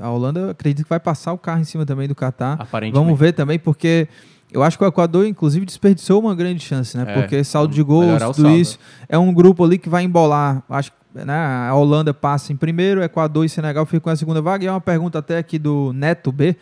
A 0.00 0.08
Holanda, 0.10 0.52
acredito 0.52 0.84
que 0.84 0.90
vai 0.90 1.00
passar 1.00 1.32
o 1.32 1.38
carro 1.38 1.60
em 1.60 1.64
cima 1.64 1.84
também 1.84 2.06
do 2.06 2.14
Catar. 2.14 2.52
Aparentemente. 2.54 2.94
Vamos 3.04 3.18
ver 3.18 3.32
também, 3.32 3.58
porque 3.58 4.06
Eu 4.50 4.62
acho 4.62 4.78
que 4.78 4.84
o 4.84 4.86
Equador, 4.86 5.26
inclusive, 5.26 5.66
desperdiçou 5.66 6.18
uma 6.22 6.34
grande 6.34 6.64
chance, 6.64 6.96
né? 6.96 7.04
É, 7.06 7.12
Porque 7.20 7.44
saldo 7.44 7.74
de 7.74 7.82
gols, 7.82 8.18
tudo 8.22 8.34
saldo. 8.44 8.56
isso. 8.56 8.78
É 9.06 9.18
um 9.18 9.30
grupo 9.30 9.62
ali 9.62 9.76
que 9.76 9.90
vai 9.90 10.04
embolar. 10.04 10.62
Acho 10.70 10.90
que 10.90 10.96
né, 11.14 11.34
a 11.68 11.74
Holanda 11.74 12.12
passa 12.12 12.52
em 12.52 12.56
primeiro, 12.56 13.02
Equador 13.02 13.44
e 13.44 13.48
Senegal 13.48 13.84
ficam 13.86 14.10
na 14.10 14.16
segunda 14.16 14.40
vaga. 14.40 14.64
E 14.64 14.66
é 14.66 14.70
uma 14.70 14.80
pergunta 14.80 15.18
até 15.18 15.38
aqui 15.38 15.58
do 15.58 15.92
Neto 15.92 16.30
B, 16.30 16.56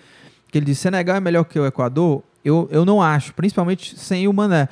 que 0.51 0.59
ele 0.59 0.67
diz: 0.67 0.79
Senegal 0.79 1.17
é 1.17 1.21
melhor 1.21 1.45
que 1.45 1.59
o 1.59 1.67
Equador? 1.67 2.23
Eu, 2.45 2.69
eu 2.71 2.85
não 2.85 3.03
acho, 3.03 3.35
principalmente 3.35 3.99
sem 3.99 4.29
o 4.29 4.33
Mané. 4.33 4.69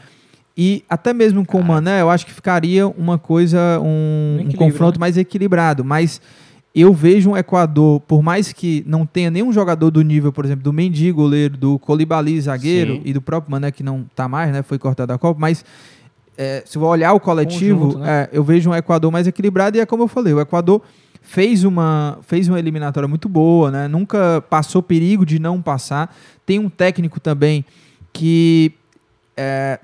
E 0.57 0.85
até 0.89 1.13
mesmo 1.13 1.45
com 1.45 1.59
o 1.59 1.65
Mané, 1.65 2.01
eu 2.01 2.09
acho 2.09 2.25
que 2.25 2.33
ficaria 2.33 2.87
uma 2.87 3.19
coisa, 3.19 3.81
um, 3.81 4.47
um 4.47 4.53
confronto 4.53 4.99
né? 4.99 5.01
mais 5.01 5.17
equilibrado. 5.17 5.85
Mas 5.85 6.21
eu 6.75 6.93
vejo 6.93 7.31
um 7.31 7.37
Equador, 7.37 8.01
por 8.01 8.23
mais 8.23 8.53
que 8.53 8.85
não 8.87 9.05
tenha 9.05 9.31
nenhum 9.31 9.53
jogador 9.53 9.91
do 9.91 10.03
nível, 10.03 10.33
por 10.33 10.45
exemplo, 10.45 10.63
do 10.63 10.73
Mendy, 10.73 11.11
goleiro, 11.11 11.57
do 11.57 11.79
Colibali, 11.79 12.41
zagueiro, 12.41 12.95
Sim. 12.95 13.03
e 13.05 13.13
do 13.13 13.21
próprio 13.21 13.51
Mané, 13.51 13.73
que 13.73 13.83
não 13.83 14.07
tá 14.15 14.29
mais, 14.29 14.53
né? 14.53 14.63
Foi 14.63 14.79
cortado 14.79 15.09
da 15.09 15.19
Copa, 15.19 15.41
mas 15.41 15.65
é, 16.37 16.63
se 16.67 16.77
eu 16.77 16.83
olhar 16.83 17.13
o 17.13 17.21
coletivo, 17.21 17.81
Conjunto, 17.87 17.99
né? 17.99 18.29
é, 18.33 18.37
eu 18.37 18.43
vejo 18.45 18.71
um 18.71 18.75
Equador 18.75 19.11
mais 19.13 19.27
equilibrado 19.27 19.77
e 19.77 19.81
é 19.81 19.87
como 19.87 20.03
eu 20.03 20.09
falei, 20.09 20.33
o 20.33 20.41
Equador 20.41 20.83
fez 21.23 21.65
uma, 21.65 22.19
fez 22.23 22.49
uma 22.49 22.59
eliminatória 22.59 23.09
muito 23.09 23.29
boa, 23.29 23.71
né? 23.71 23.89
Nunca 23.89 24.43
passou 24.51 24.83
perigo 24.83 25.25
de 25.25 25.39
não 25.39 25.63
passar. 25.63 26.15
Tem 26.45 26.59
um 26.59 26.69
técnico 26.69 27.19
também 27.19 27.65
que 28.13 28.73
é, 29.37 29.81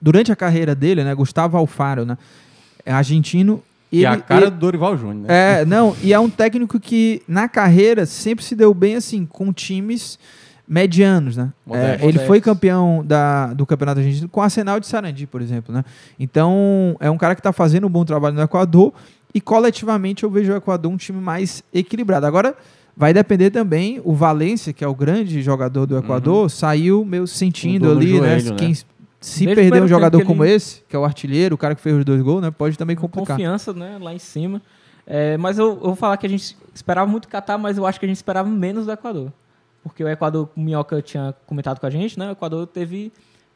durante 0.00 0.30
a 0.32 0.36
carreira 0.36 0.74
dele, 0.74 1.02
né, 1.04 1.14
Gustavo 1.14 1.56
Alfaro, 1.56 2.04
né, 2.04 2.18
é 2.84 2.92
argentino. 2.92 3.62
E 3.92 4.04
a 4.06 4.12
ele- 4.14 4.22
cara 4.22 4.42
ele- 4.42 4.50
do 4.50 4.56
Dorival 4.58 4.96
Júnior, 4.96 5.26
né? 5.28 5.60
é, 5.62 5.64
não, 5.64 5.96
e 6.02 6.12
é 6.12 6.18
um 6.20 6.30
técnico 6.30 6.78
que 6.78 7.22
na 7.26 7.48
carreira 7.48 8.04
sempre 8.06 8.44
se 8.44 8.54
deu 8.54 8.72
bem 8.74 8.94
assim 8.96 9.26
com 9.26 9.52
times 9.52 10.18
medianos, 10.70 11.36
né? 11.36 11.52
É, 11.72 11.98
ele 12.06 12.20
foi 12.20 12.40
campeão 12.40 13.04
da, 13.04 13.52
do 13.52 13.66
Campeonato 13.66 13.98
Argentino 13.98 14.28
com 14.28 14.38
o 14.38 14.42
Arsenal 14.42 14.78
de 14.78 14.86
Sarandi, 14.86 15.26
por 15.26 15.42
exemplo, 15.42 15.74
né? 15.74 15.84
Então, 16.18 16.96
é 17.00 17.10
um 17.10 17.18
cara 17.18 17.34
que 17.34 17.40
está 17.40 17.52
fazendo 17.52 17.88
um 17.88 17.90
bom 17.90 18.04
trabalho 18.04 18.36
no 18.36 18.42
Equador 18.42 18.92
e 19.34 19.40
coletivamente 19.40 20.22
eu 20.22 20.30
vejo 20.30 20.52
o 20.52 20.56
Equador 20.56 20.92
um 20.92 20.96
time 20.96 21.20
mais 21.20 21.64
equilibrado. 21.74 22.24
Agora, 22.24 22.54
vai 22.96 23.12
depender 23.12 23.50
também, 23.50 24.00
o 24.04 24.14
Valência, 24.14 24.72
que 24.72 24.84
é 24.84 24.86
o 24.86 24.94
grande 24.94 25.42
jogador 25.42 25.86
do 25.86 25.98
Equador, 25.98 26.48
saiu 26.48 27.04
meio 27.04 27.26
sentindo 27.26 27.86
no 27.86 27.98
ali, 27.98 28.20
né? 28.20 28.38
joelho, 28.38 28.50
né? 28.52 28.56
Quem, 28.56 28.74
se 28.74 29.44
Desde 29.44 29.54
perder 29.56 29.82
um 29.82 29.88
jogador 29.88 30.24
como 30.24 30.44
ele- 30.44 30.54
esse, 30.54 30.82
que 30.88 30.94
é 30.94 30.98
o 30.98 31.04
artilheiro, 31.04 31.56
o 31.56 31.58
cara 31.58 31.74
que 31.74 31.80
fez 31.82 31.96
os 31.96 32.04
dois 32.04 32.22
gols, 32.22 32.42
né? 32.42 32.52
Pode 32.52 32.78
também 32.78 32.94
complicar. 32.94 33.36
Confiança, 33.36 33.72
né? 33.72 33.98
Lá 34.00 34.14
em 34.14 34.20
cima. 34.20 34.62
É, 35.04 35.36
mas 35.36 35.58
eu, 35.58 35.66
eu 35.66 35.80
vou 35.80 35.96
falar 35.96 36.16
que 36.16 36.26
a 36.26 36.30
gente 36.30 36.56
esperava 36.72 37.10
muito 37.10 37.26
Catar, 37.26 37.58
mas 37.58 37.76
eu 37.76 37.84
acho 37.84 37.98
que 37.98 38.06
a 38.06 38.08
gente 38.08 38.18
esperava 38.18 38.48
menos 38.48 38.86
do 38.86 38.92
Equador. 38.92 39.32
Porque 39.82 40.04
o 40.04 40.08
Equador, 40.08 40.48
o 40.56 40.60
Minhoca 40.60 41.00
tinha 41.00 41.34
comentado 41.46 41.80
com 41.80 41.86
a 41.86 41.90
gente, 41.90 42.18
né? 42.18 42.28
O 42.28 42.32
Equador 42.32 42.66
teve. 42.66 43.12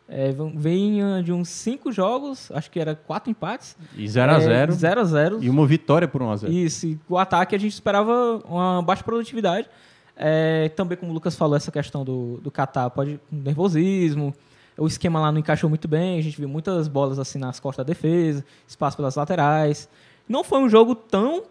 É, 0.07 0.35
vinha 0.55 1.23
de 1.23 1.33
uns 1.33 1.49
cinco 1.49 1.91
jogos, 1.91 2.51
acho 2.53 2.71
que 2.71 2.79
era 2.79 2.95
quatro 2.95 3.31
empates. 3.31 3.75
E 3.97 4.05
0x0. 4.05 4.71
0 4.73 5.01
a 5.01 5.05
0 5.05 5.43
E 5.43 5.49
uma 5.49 5.67
vitória 5.67 6.07
por 6.07 6.21
1x0. 6.21 6.51
Isso, 6.51 6.87
e 6.87 7.01
o 7.09 7.17
ataque 7.17 7.55
a 7.57 7.59
gente 7.59 7.73
esperava 7.73 8.43
uma 8.47 8.83
baixa 8.83 9.03
produtividade. 9.03 9.67
É, 10.15 10.69
também, 10.77 10.99
como 10.99 11.11
o 11.11 11.15
Lucas 11.15 11.35
falou, 11.35 11.57
essa 11.57 11.73
questão 11.73 12.05
do, 12.05 12.39
do 12.43 12.51
Catar 12.51 12.91
pode 12.91 13.19
nervosismo. 13.33 14.35
O 14.77 14.87
esquema 14.87 15.21
lá 15.21 15.31
não 15.31 15.39
encaixou 15.39 15.69
muito 15.69 15.89
bem. 15.89 16.19
A 16.19 16.23
gente 16.23 16.37
viu 16.37 16.49
muitas 16.49 16.89
bolas 16.89 17.19
assim 17.19 17.39
nas 17.39 17.61
costas 17.61 17.85
da 17.85 17.93
defesa, 17.93 18.45
espaço 18.67 18.97
pelas 18.97 19.15
laterais. 19.17 19.89
Não 20.29 20.43
foi 20.43 20.61
um 20.61 20.69
jogo 20.69 20.95
tão 20.95 21.45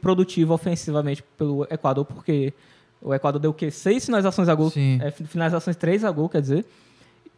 produtivo 0.00 0.54
ofensivamente 0.54 1.22
pelo 1.36 1.64
Equador, 1.70 2.04
porque 2.04 2.52
o 3.02 3.14
Equador 3.14 3.40
deu 3.40 3.50
o 3.50 3.54
quê? 3.54 3.70
Seis 3.70 4.04
finalizações 4.04 4.48
a 4.48 4.54
gol. 4.54 4.70
Sim. 4.70 4.98
É, 5.02 5.10
finalizações 5.10 5.76
três 5.76 6.04
a 6.04 6.10
gol, 6.10 6.28
quer 6.28 6.40
dizer. 6.40 6.64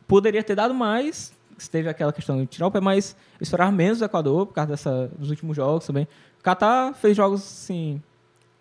Poderia 0.07 0.43
ter 0.43 0.55
dado 0.55 0.75
mais. 0.75 1.33
Teve 1.71 1.89
aquela 1.89 2.13
questão 2.13 2.39
de 2.41 2.47
tirar 2.47 2.67
o 2.67 2.71
pé, 2.73 2.81
mas 2.81 3.15
eu 3.39 3.45
esperava 3.45 3.71
menos 3.71 3.99
do 4.01 4.05
Equador 4.05 4.47
por 4.47 4.55
causa 4.55 4.71
dessa, 4.73 5.09
dos 5.17 5.31
últimos 5.31 5.55
jogos 5.57 5.87
também. 5.87 6.09
O 6.41 6.43
Catar 6.43 6.93
fez 6.95 7.17
jogos, 7.17 7.41
assim, 7.41 8.03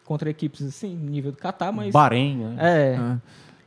contra 0.06 0.30
equipes, 0.30 0.62
assim, 0.68 0.96
nível 0.96 1.32
do 1.32 1.38
Catar, 1.38 1.72
mas... 1.72 1.92
Bahrein, 1.92 2.38
né? 2.38 2.56
É, 2.60 2.94
É. 2.94 3.18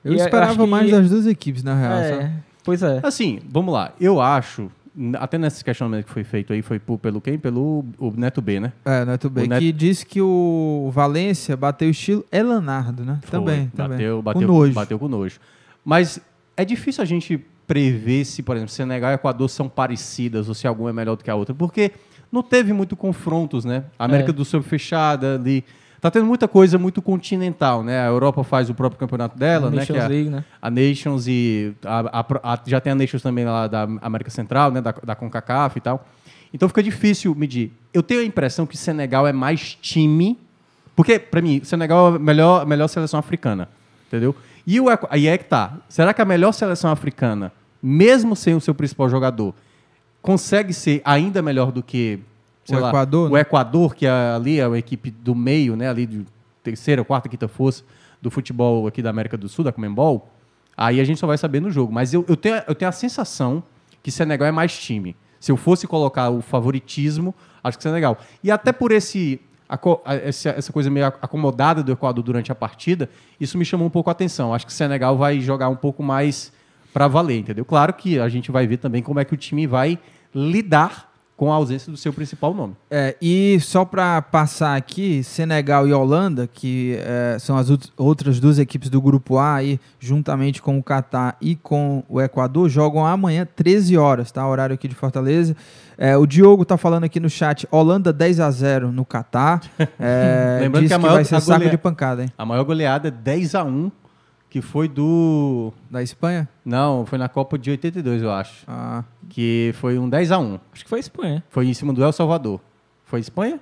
Eu 0.04 0.12
E 0.12 0.18
eu 0.18 0.24
esperava 0.24 0.54
que- 0.54 0.70
mais 0.70 0.88
das 0.90 1.08
duas 1.10 1.26
equipes, 1.26 1.62
na 1.64 1.74
real. 1.74 2.10
sabe? 2.10 2.24
é, 2.24 2.32
pois 2.62 2.82
é. 2.82 3.00
Assim, 3.02 3.40
vamos 3.48 3.72
lá. 3.74 3.92
Eu 3.98 4.20
acho, 4.20 4.70
até 5.18 5.36
nesse 5.38 5.64
questionamento 5.64 6.06
que 6.06 6.12
foi 6.12 6.22
feito 6.24 6.52
aí, 6.52 6.62
foi 6.62 6.78
por- 6.78 6.98
pelo 6.98 7.20
quem? 7.20 7.38
Pelo 7.38 7.84
o 7.98 8.12
Neto 8.16 8.40
B, 8.40 8.60
né? 8.60 8.72
É, 8.84 9.04
Neto 9.04 9.28
B, 9.28 9.42
O 9.42 9.46
Neto- 9.46 9.60
que 9.60 9.72
disse 9.72 10.06
que 10.06 10.20
o 10.20 10.90
Valência 10.92 11.56
bateu 11.56 11.90
estilo 11.90 12.24
Elanardo, 12.30 13.04
né? 13.04 13.18
Foi, 13.22 13.30
também, 13.40 13.66
também. 13.74 13.90
Bateu, 13.98 14.16
Com 14.18 14.22
bateu, 14.22 14.48
nojo. 14.48 14.72
bateu 14.72 14.98
com 14.98 15.08
nojo. 15.08 15.40
Mas 15.84 16.20
é 16.56 16.64
difícil 16.64 17.02
a 17.02 17.04
gente 17.04 17.36
prever 17.66 18.24
se, 18.24 18.42
por 18.42 18.54
exemplo, 18.56 18.70
Senegal 18.72 19.10
e 19.10 19.14
Equador 19.14 19.48
são 19.48 19.68
parecidas 19.68 20.48
ou 20.48 20.54
se 20.54 20.66
alguma 20.66 20.90
é 20.90 20.92
melhor 20.92 21.16
do 21.16 21.24
que 21.24 21.30
a 21.30 21.34
outra, 21.34 21.54
porque 21.54 21.90
não 22.30 22.42
teve 22.42 22.72
muito 22.72 22.94
confrontos, 22.94 23.64
né? 23.64 23.84
A 23.98 24.04
América 24.04 24.30
É. 24.30 24.32
do 24.32 24.44
Sul 24.44 24.62
fechada 24.62 25.34
ali. 25.36 25.64
Tá 26.04 26.10
tendo 26.10 26.26
muita 26.26 26.46
coisa 26.46 26.76
muito 26.76 27.00
continental, 27.00 27.82
né? 27.82 27.98
A 27.98 28.08
Europa 28.08 28.44
faz 28.44 28.68
o 28.68 28.74
próprio 28.74 28.98
campeonato 28.98 29.38
dela, 29.38 29.70
né? 29.70 29.86
Que 29.86 29.92
Nations 29.92 29.98
é 29.98 30.04
a- 30.04 30.08
League, 30.08 30.28
né? 30.28 30.44
a 30.60 30.70
Nations 30.70 31.26
e 31.26 31.72
a- 31.82 32.20
a- 32.20 32.52
a- 32.52 32.58
já 32.66 32.78
tem 32.78 32.92
a 32.92 32.94
Nations 32.94 33.22
também 33.22 33.42
lá 33.46 33.66
da 33.66 33.84
América 34.02 34.28
Central, 34.28 34.70
né, 34.70 34.82
da, 34.82 34.92
da 35.02 35.14
CONCACAF 35.14 35.78
e 35.78 35.80
tal. 35.80 36.06
Então 36.52 36.68
fica 36.68 36.82
difícil 36.82 37.34
medir. 37.34 37.72
Eu 37.90 38.02
tenho 38.02 38.20
a 38.20 38.24
impressão 38.24 38.66
que 38.66 38.76
Senegal 38.76 39.26
é 39.26 39.32
mais 39.32 39.78
time, 39.80 40.38
porque 40.94 41.18
para 41.18 41.40
mim 41.40 41.62
Senegal 41.64 42.12
é 42.12 42.16
a 42.16 42.18
melhor 42.18 42.60
a 42.60 42.66
melhor 42.66 42.88
seleção 42.88 43.18
africana, 43.18 43.70
entendeu? 44.06 44.36
E 44.66 44.78
o 44.78 44.88
aí 45.08 45.26
é 45.26 45.38
que 45.38 45.44
tá. 45.46 45.78
Será 45.88 46.12
que 46.12 46.20
a 46.20 46.24
melhor 46.26 46.52
seleção 46.52 46.90
africana, 46.90 47.50
mesmo 47.82 48.36
sem 48.36 48.54
o 48.54 48.60
seu 48.60 48.74
principal 48.74 49.08
jogador, 49.08 49.54
consegue 50.20 50.74
ser 50.74 51.00
ainda 51.02 51.40
melhor 51.40 51.72
do 51.72 51.82
que 51.82 52.20
sei 52.64 52.76
O 52.78 52.80
lá, 52.80 52.88
Equador, 52.88 53.30
o 53.30 53.34
né? 53.34 53.40
Equador, 53.40 53.94
que 53.94 54.06
é 54.06 54.10
ali 54.10 54.58
é 54.60 54.66
uma 54.66 54.78
equipe 54.78 55.10
do 55.10 55.34
meio, 55.34 55.76
né, 55.76 55.88
ali 55.88 56.06
de 56.06 56.24
terceira, 56.62 57.04
quarta, 57.04 57.28
quinta 57.28 57.46
força 57.48 57.82
do 58.22 58.30
futebol 58.30 58.86
aqui 58.86 59.02
da 59.02 59.10
América 59.10 59.36
do 59.36 59.48
Sul, 59.48 59.64
da 59.64 59.72
Comembol, 59.72 60.28
aí 60.76 61.00
a 61.00 61.04
gente 61.04 61.18
só 61.20 61.26
vai 61.26 61.36
saber 61.36 61.60
no 61.60 61.70
jogo. 61.70 61.92
Mas 61.92 62.14
eu, 62.14 62.24
eu, 62.28 62.36
tenho, 62.36 62.62
eu 62.66 62.74
tenho 62.74 62.88
a 62.88 62.92
sensação 62.92 63.62
que 64.02 64.10
Senegal 64.10 64.48
é 64.48 64.52
mais 64.52 64.76
time. 64.78 65.14
Se 65.38 65.52
eu 65.52 65.56
fosse 65.58 65.86
colocar 65.86 66.30
o 66.30 66.40
favoritismo, 66.40 67.34
acho 67.62 67.76
que 67.76 67.82
Senegal. 67.82 68.18
E 68.42 68.50
até 68.50 68.72
por 68.72 68.92
esse 68.92 69.38
a- 69.68 70.14
essa, 70.14 70.50
essa 70.50 70.72
coisa 70.72 70.88
meio 70.90 71.06
acomodada 71.06 71.82
do 71.82 71.92
Equador 71.92 72.22
durante 72.24 72.50
a 72.50 72.54
partida, 72.54 73.10
isso 73.40 73.58
me 73.58 73.64
chamou 73.64 73.86
um 73.86 73.90
pouco 73.90 74.08
a 74.08 74.12
atenção. 74.12 74.54
Acho 74.54 74.66
que 74.66 74.72
Senegal 74.72 75.16
vai 75.18 75.40
jogar 75.40 75.68
um 75.68 75.76
pouco 75.76 76.02
mais 76.02 76.50
para 76.94 77.08
valer, 77.08 77.38
entendeu? 77.40 77.64
Claro 77.64 77.92
que 77.92 78.18
a 78.18 78.28
gente 78.28 78.50
vai 78.50 78.66
ver 78.66 78.76
também 78.78 79.02
como 79.02 79.20
é 79.20 79.24
que 79.24 79.34
o 79.34 79.36
time 79.36 79.66
vai 79.66 79.98
lidar 80.34 81.12
com 81.36 81.50
a 81.52 81.56
ausência 81.56 81.90
do 81.90 81.96
seu 81.96 82.12
principal 82.12 82.54
nome. 82.54 82.74
É, 82.88 83.16
e 83.20 83.58
só 83.60 83.84
para 83.84 84.22
passar 84.22 84.76
aqui, 84.76 85.22
Senegal 85.24 85.86
e 85.88 85.92
Holanda, 85.92 86.46
que 86.46 86.96
é, 87.00 87.36
são 87.40 87.56
as 87.56 87.68
out- 87.70 87.92
outras 87.96 88.38
duas 88.38 88.58
equipes 88.58 88.88
do 88.88 89.00
grupo 89.02 89.36
A, 89.38 89.54
aí, 89.56 89.80
juntamente 89.98 90.62
com 90.62 90.78
o 90.78 90.82
Catar 90.82 91.36
e 91.40 91.56
com 91.56 92.04
o 92.08 92.20
Equador, 92.20 92.68
jogam 92.68 93.04
amanhã 93.04 93.46
13 93.56 93.96
horas, 93.98 94.30
tá? 94.30 94.46
Horário 94.46 94.74
aqui 94.74 94.86
de 94.86 94.94
Fortaleza. 94.94 95.56
É, 95.98 96.16
o 96.16 96.24
Diogo 96.24 96.64
tá 96.64 96.76
falando 96.76 97.04
aqui 97.04 97.18
no 97.18 97.28
chat, 97.28 97.66
Holanda 97.70 98.12
10 98.12 98.38
a 98.40 98.50
0 98.50 98.92
no 98.92 99.04
Catar. 99.04 99.60
É, 99.98 100.58
Lembrando 100.62 100.86
que 100.86 100.94
a 100.94 100.96
que, 100.96 101.02
maior- 101.02 101.14
vai 101.16 101.24
ser 101.24 101.34
a 101.36 101.40
saco 101.40 101.58
golea- 101.58 101.70
de 101.70 101.78
pancada, 101.78 102.22
hein? 102.22 102.32
A 102.38 102.44
maior 102.46 102.62
goleada 102.64 103.08
é 103.08 103.10
10 103.10 103.54
a 103.56 103.64
1 103.64 103.90
que 104.54 104.62
foi 104.62 104.86
do. 104.86 105.72
Da 105.90 106.00
Espanha? 106.00 106.48
Não, 106.64 107.04
foi 107.04 107.18
na 107.18 107.28
Copa 107.28 107.58
de 107.58 107.72
82, 107.72 108.22
eu 108.22 108.30
acho. 108.30 108.64
Ah, 108.68 109.02
Que 109.28 109.74
foi 109.80 109.98
um 109.98 110.08
10 110.08 110.30
a 110.30 110.38
1 110.38 110.60
Acho 110.72 110.84
que 110.84 110.88
foi 110.88 111.00
Espanha. 111.00 111.42
Foi 111.50 111.66
em 111.66 111.74
cima 111.74 111.92
do 111.92 112.04
El 112.04 112.12
Salvador. 112.12 112.60
Foi 113.04 113.18
Espanha? 113.18 113.58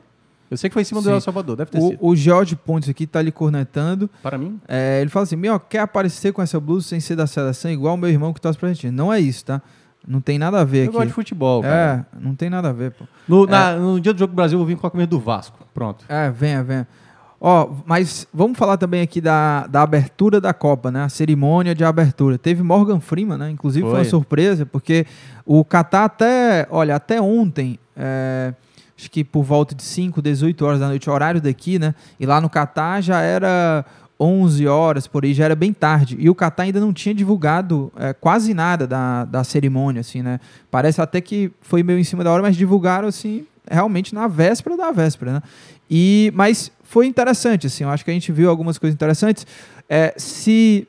Eu 0.50 0.56
sei 0.58 0.68
que 0.68 0.74
foi 0.74 0.82
em 0.82 0.84
cima 0.84 1.00
do 1.00 1.04
Sim. 1.06 1.12
El 1.14 1.20
Salvador, 1.22 1.56
deve 1.56 1.70
ter 1.70 1.78
o, 1.78 1.88
sido. 1.88 1.98
o 1.98 2.14
Jorge 2.14 2.54
Pontes 2.56 2.90
aqui 2.90 3.06
tá 3.06 3.22
lhe 3.22 3.32
cornetando. 3.32 4.10
Para 4.22 4.36
mim, 4.36 4.60
É, 4.68 5.00
ele 5.00 5.08
fala 5.08 5.22
assim: 5.24 5.34
Meu, 5.34 5.58
quer 5.58 5.78
aparecer 5.78 6.30
com 6.34 6.42
essa 6.42 6.60
blusa 6.60 6.86
sem 6.88 7.00
ser 7.00 7.16
da 7.16 7.26
seleção, 7.26 7.70
igual 7.70 7.94
o 7.94 7.96
meu 7.96 8.10
irmão 8.10 8.34
que 8.34 8.40
torce 8.42 8.58
pra 8.58 8.68
Argentina. 8.68 8.92
Não 8.92 9.10
é 9.10 9.18
isso, 9.18 9.46
tá? 9.46 9.62
Não 10.06 10.20
tem 10.20 10.38
nada 10.38 10.60
a 10.60 10.64
ver 10.64 10.80
eu 10.80 10.84
aqui. 10.84 10.92
gosto 10.92 11.06
de 11.06 11.12
futebol, 11.14 11.62
cara. 11.62 12.06
É, 12.14 12.18
não 12.20 12.34
tem 12.34 12.50
nada 12.50 12.68
a 12.68 12.72
ver, 12.74 12.90
pô. 12.90 13.06
No, 13.26 13.46
na- 13.46 13.76
no 13.76 13.98
dia 13.98 14.12
do 14.12 14.18
Jogo 14.18 14.34
do 14.34 14.36
Brasil, 14.36 14.58
eu 14.58 14.66
vim 14.66 14.76
com 14.76 14.86
a 14.86 14.90
camisa 14.90 15.06
do 15.06 15.18
Vasco. 15.18 15.58
Pronto. 15.72 16.04
É, 16.06 16.28
venha, 16.30 16.62
venha. 16.62 16.86
Ó, 17.44 17.70
mas 17.84 18.24
vamos 18.32 18.56
falar 18.56 18.76
também 18.76 19.02
aqui 19.02 19.20
da, 19.20 19.66
da 19.66 19.82
abertura 19.82 20.40
da 20.40 20.54
Copa, 20.54 20.92
né? 20.92 21.02
A 21.02 21.08
cerimônia 21.08 21.74
de 21.74 21.82
abertura. 21.82 22.38
Teve 22.38 22.62
Morgan 22.62 23.00
Freeman, 23.00 23.36
né? 23.36 23.50
Inclusive 23.50 23.82
foi, 23.82 23.90
Foi. 23.90 23.98
uma 23.98 24.04
surpresa, 24.04 24.64
porque 24.64 25.04
o 25.44 25.64
Catar 25.64 26.04
até, 26.04 26.68
olha, 26.70 26.94
até 26.94 27.20
ontem, 27.20 27.80
é, 27.96 28.54
acho 28.96 29.10
que 29.10 29.24
por 29.24 29.42
volta 29.42 29.74
de 29.74 29.82
5, 29.82 30.22
18 30.22 30.64
horas 30.64 30.78
da 30.78 30.86
noite, 30.86 31.10
horário 31.10 31.40
daqui, 31.40 31.80
né? 31.80 31.96
E 32.20 32.24
lá 32.24 32.40
no 32.40 32.48
Catar 32.48 33.00
já 33.00 33.20
era 33.20 33.84
11 34.20 34.68
horas, 34.68 35.08
por 35.08 35.24
aí, 35.24 35.34
já 35.34 35.46
era 35.46 35.56
bem 35.56 35.72
tarde. 35.72 36.16
E 36.20 36.30
o 36.30 36.36
Catar 36.36 36.62
ainda 36.62 36.78
não 36.78 36.92
tinha 36.92 37.12
divulgado 37.12 37.92
é, 37.96 38.12
quase 38.12 38.54
nada 38.54 38.86
da, 38.86 39.24
da 39.24 39.42
cerimônia, 39.42 39.98
assim, 39.98 40.22
né? 40.22 40.38
Parece 40.70 41.02
até 41.02 41.20
que 41.20 41.50
foi 41.60 41.82
meio 41.82 41.98
em 41.98 42.04
cima 42.04 42.22
da 42.22 42.30
hora, 42.30 42.40
mas 42.40 42.54
divulgaram, 42.54 43.08
assim, 43.08 43.44
realmente 43.68 44.14
na 44.14 44.28
véspera 44.28 44.76
da 44.76 44.92
véspera, 44.92 45.32
né? 45.32 45.42
E, 45.90 46.32
mas 46.34 46.70
foi 46.92 47.06
interessante, 47.06 47.68
assim, 47.68 47.84
eu 47.84 47.88
acho 47.88 48.04
que 48.04 48.10
a 48.10 48.12
gente 48.12 48.30
viu 48.30 48.50
algumas 48.50 48.76
coisas 48.76 48.94
interessantes. 48.94 49.46
É, 49.88 50.12
se, 50.18 50.86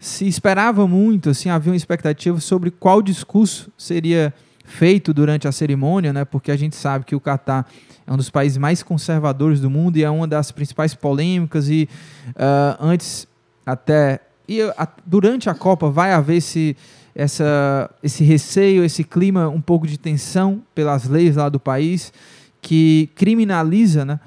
se 0.00 0.26
esperava 0.26 0.84
muito, 0.88 1.30
assim, 1.30 1.48
havia 1.48 1.70
uma 1.70 1.76
expectativa 1.76 2.40
sobre 2.40 2.72
qual 2.72 3.00
discurso 3.00 3.70
seria 3.78 4.34
feito 4.64 5.14
durante 5.14 5.46
a 5.46 5.52
cerimônia, 5.52 6.12
né? 6.12 6.24
Porque 6.24 6.50
a 6.50 6.56
gente 6.56 6.74
sabe 6.74 7.04
que 7.04 7.14
o 7.14 7.20
Catar 7.20 7.68
é 8.04 8.12
um 8.12 8.16
dos 8.16 8.30
países 8.30 8.58
mais 8.58 8.82
conservadores 8.82 9.60
do 9.60 9.70
mundo 9.70 9.96
e 9.96 10.02
é 10.02 10.10
uma 10.10 10.26
das 10.26 10.50
principais 10.50 10.92
polêmicas 10.92 11.68
e 11.68 11.88
uh, 12.30 12.76
antes 12.84 13.28
até 13.64 14.18
e 14.48 14.60
a, 14.60 14.88
durante 15.06 15.48
a 15.48 15.54
Copa 15.54 15.88
vai 15.88 16.12
haver 16.14 16.38
esse 16.38 16.76
essa, 17.14 17.88
esse 18.02 18.24
receio, 18.24 18.82
esse 18.82 19.04
clima 19.04 19.48
um 19.48 19.60
pouco 19.60 19.86
de 19.86 19.98
tensão 19.98 20.64
pelas 20.74 21.08
leis 21.08 21.36
lá 21.36 21.48
do 21.48 21.60
país 21.60 22.12
que 22.60 23.08
criminaliza 23.14 24.04
né, 24.04 24.18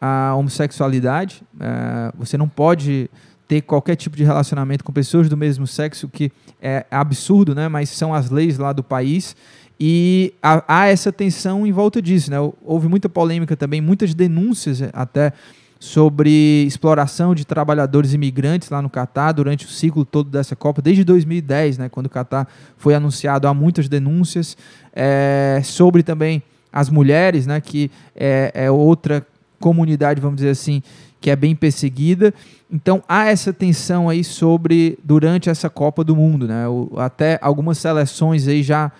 a 0.00 0.34
homossexualidade. 0.34 1.42
Uh, 1.54 2.16
você 2.18 2.36
não 2.36 2.48
pode 2.48 3.10
ter 3.48 3.62
qualquer 3.62 3.96
tipo 3.96 4.16
de 4.16 4.24
relacionamento 4.24 4.84
com 4.84 4.92
pessoas 4.92 5.28
do 5.28 5.36
mesmo 5.36 5.66
sexo, 5.66 6.08
que 6.08 6.32
é 6.60 6.84
absurdo, 6.90 7.54
né? 7.54 7.68
Mas 7.68 7.90
são 7.90 8.12
as 8.12 8.30
leis 8.30 8.58
lá 8.58 8.72
do 8.72 8.82
país. 8.82 9.36
E 9.78 10.32
há, 10.42 10.86
essa 10.86 11.12
tensão 11.12 11.66
em 11.66 11.72
volta 11.72 12.00
disso, 12.00 12.30
né? 12.30 12.36
Houve 12.64 12.88
muita 12.88 13.08
polêmica 13.08 13.56
também, 13.56 13.80
muitas 13.80 14.14
denúncias 14.14 14.80
eh, 14.80 14.90
até 14.92 15.32
sobre 15.78 16.64
exploração 16.66 17.34
de 17.34 17.44
trabalhadores 17.44 18.14
imigrantes 18.14 18.70
lá 18.70 18.80
no 18.80 18.88
Catar 18.88 19.32
durante 19.32 19.66
o 19.66 19.68
ciclo 19.68 20.04
todo 20.04 20.30
dessa 20.30 20.56
Copa, 20.56 20.80
desde 20.80 21.04
2010, 21.04 21.78
né, 21.78 21.88
quando 21.90 22.06
o 22.06 22.10
Catar 22.10 22.48
foi 22.78 22.94
anunciado, 22.94 23.46
há 23.46 23.52
muitas 23.52 23.88
denúncias 23.88 24.56
é, 24.94 25.60
sobre 25.62 26.02
também 26.02 26.42
as 26.72 26.88
mulheres, 26.88 27.46
né, 27.46 27.60
que 27.60 27.90
é, 28.14 28.50
é, 28.54 28.70
outra 28.70 29.26
comunidade, 29.60 30.20
vamos 30.20 30.36
dizer 30.36 30.50
assim, 30.50 30.82
que 31.20 31.30
é 31.30 31.36
bem 31.36 31.54
perseguida. 31.54 32.32
Então 32.70 33.02
há 33.08 33.26
essa 33.26 33.52
tensão 33.52 34.08
aí 34.08 34.22
sobre 34.24 34.98
durante 35.02 35.48
essa 35.48 35.70
Copa 35.70 36.02
do 36.02 36.16
Mundo, 36.16 36.46
né, 36.46 36.68
o, 36.68 36.90
até 36.96 37.38
algumas 37.40 37.78
seleções 37.78 38.48
aí 38.48 38.62
já 38.62 38.90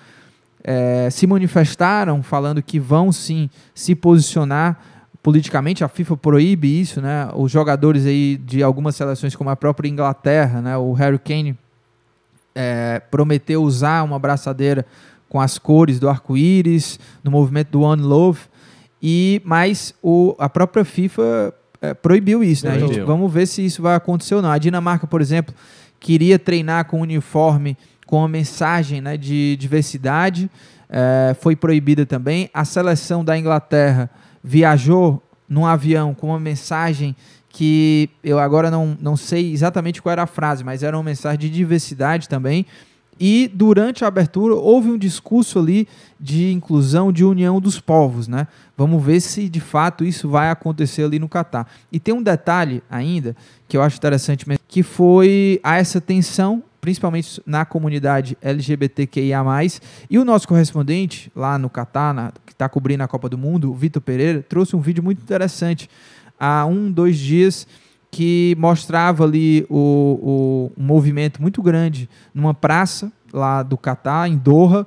é, 0.63 1.09
se 1.11 1.27
manifestaram 1.27 2.23
falando 2.23 2.61
que 2.61 2.81
vão 2.81 3.13
sim 3.13 3.49
se 3.73 3.95
posicionar 3.95 4.79
politicamente. 5.23 5.85
A 5.85 5.89
FIFA 5.89 6.17
proíbe 6.17 6.81
isso, 6.81 7.01
né? 7.01 7.29
Os 7.35 7.51
jogadores 7.51 8.07
aí 8.07 8.37
de 8.37 8.63
algumas 8.63 8.97
seleções, 8.97 9.35
como 9.35 9.51
a 9.51 9.57
própria 9.57 9.89
Inglaterra, 9.89 10.61
né? 10.61 10.77
O 10.77 10.93
Harry 10.93 11.19
Kane 11.19 11.57
é, 12.55 13.01
prometeu 13.11 13.63
usar 13.63 14.03
uma 14.05 14.19
braçadeira 14.19 14.85
com 15.29 15.41
as 15.41 15.59
cores 15.59 15.99
do 15.99 16.09
arco-íris 16.09 16.99
no 17.23 17.31
movimento 17.31 17.71
do 17.71 17.81
One 17.83 18.03
Love. 18.03 18.41
E 19.09 19.41
mas 19.45 19.95
o, 20.03 20.35
a 20.37 20.49
própria 20.49 20.85
FIFA 20.85 21.55
é, 21.81 21.95
proibiu 21.95 22.43
isso, 22.43 22.67
né? 22.67 22.77
Gente, 22.77 22.99
vamos 23.03 23.33
ver 23.33 23.47
se 23.47 23.65
isso 23.65 23.81
vai 23.81 23.95
acontecer 23.95 24.35
ou 24.35 24.43
não. 24.43 24.51
A 24.51 24.59
Dinamarca, 24.59 25.07
por 25.07 25.21
exemplo, 25.21 25.55
queria 26.01 26.41
treinar 26.41 26.87
com 26.87 27.01
uniforme 27.01 27.77
com 28.05 28.25
a 28.25 28.27
mensagem 28.27 29.01
né, 29.01 29.17
de 29.17 29.57
diversidade, 29.61 30.51
é, 30.91 31.37
foi 31.41 31.55
proibida 31.55 32.05
também. 32.05 32.51
A 32.53 32.65
seleção 32.65 33.25
da 33.25 33.39
Inglaterra 33.39 34.11
viajou 34.43 35.23
num 35.49 35.65
avião 35.65 36.13
com 36.13 36.31
uma 36.31 36.41
mensagem 36.41 37.15
que 37.49 38.11
eu 38.25 38.41
agora 38.41 38.73
não, 38.73 38.99
não 39.01 39.17
sei 39.17 39.53
exatamente 39.53 40.03
qual 40.03 40.11
era 40.11 40.25
a 40.25 40.27
frase, 40.27 40.65
mas 40.65 40.83
era 40.83 40.97
uma 40.97 41.05
mensagem 41.05 41.39
de 41.39 41.49
diversidade 41.49 42.29
também. 42.29 42.67
E 43.19 43.51
durante 43.53 44.05
a 44.05 44.09
abertura 44.09 44.55
houve 44.55 44.91
um 44.91 44.99
discurso 44.99 45.59
ali 45.59 45.89
de 46.21 46.53
inclusão, 46.53 47.11
de 47.11 47.25
união 47.25 47.61
dos 47.61 47.81
povos, 47.81 48.29
né? 48.29 48.47
Vamos 48.77 49.03
ver 49.03 49.21
se 49.21 49.49
de 49.49 49.61
fato 49.61 50.05
isso 50.05 50.29
vai 50.29 50.51
acontecer 50.51 51.05
ali 51.05 51.19
no 51.19 51.29
Catar. 51.29 51.67
E 51.91 51.99
tem 51.99 52.15
um 52.15 52.23
detalhe 52.23 52.83
ainda 52.91 53.35
que 53.67 53.77
eu 53.77 53.83
acho 53.83 53.97
interessante, 53.97 54.45
que 54.69 54.83
foi 54.83 55.61
a 55.63 55.77
essa 55.77 56.01
tensão 56.01 56.63
principalmente 56.87 57.43
na 57.45 57.65
comunidade 57.65 58.39
LGBTQIA+. 58.41 59.43
E 60.09 60.21
o 60.21 60.25
nosso 60.25 60.47
correspondente 60.47 61.33
lá 61.35 61.59
no 61.59 61.69
Catar, 61.69 62.15
na, 62.15 62.33
que 62.47 62.53
está 62.53 62.69
cobrindo 62.69 63.03
a 63.03 63.09
Copa 63.09 63.29
do 63.29 63.37
Mundo, 63.37 63.73
o 63.73 63.75
Vitor 63.75 64.01
Pereira, 64.01 64.41
trouxe 64.49 64.77
um 64.77 64.81
vídeo 64.81 65.03
muito 65.03 65.21
interessante 65.21 65.91
há 66.39 66.65
um, 66.65 66.89
dois 66.89 67.19
dias 67.19 67.67
que 68.11 68.57
mostrava 68.59 69.25
ali 69.25 69.67
o, 69.69 70.71
o 70.77 70.81
um 70.81 70.85
movimento 70.85 71.41
muito 71.41 71.63
grande 71.63 72.09
numa 72.35 72.55
praça 72.55 73.13
lá 73.33 73.63
do 73.63 73.77
Catar, 73.77 74.29
em 74.29 74.37
Doha, 74.37 74.87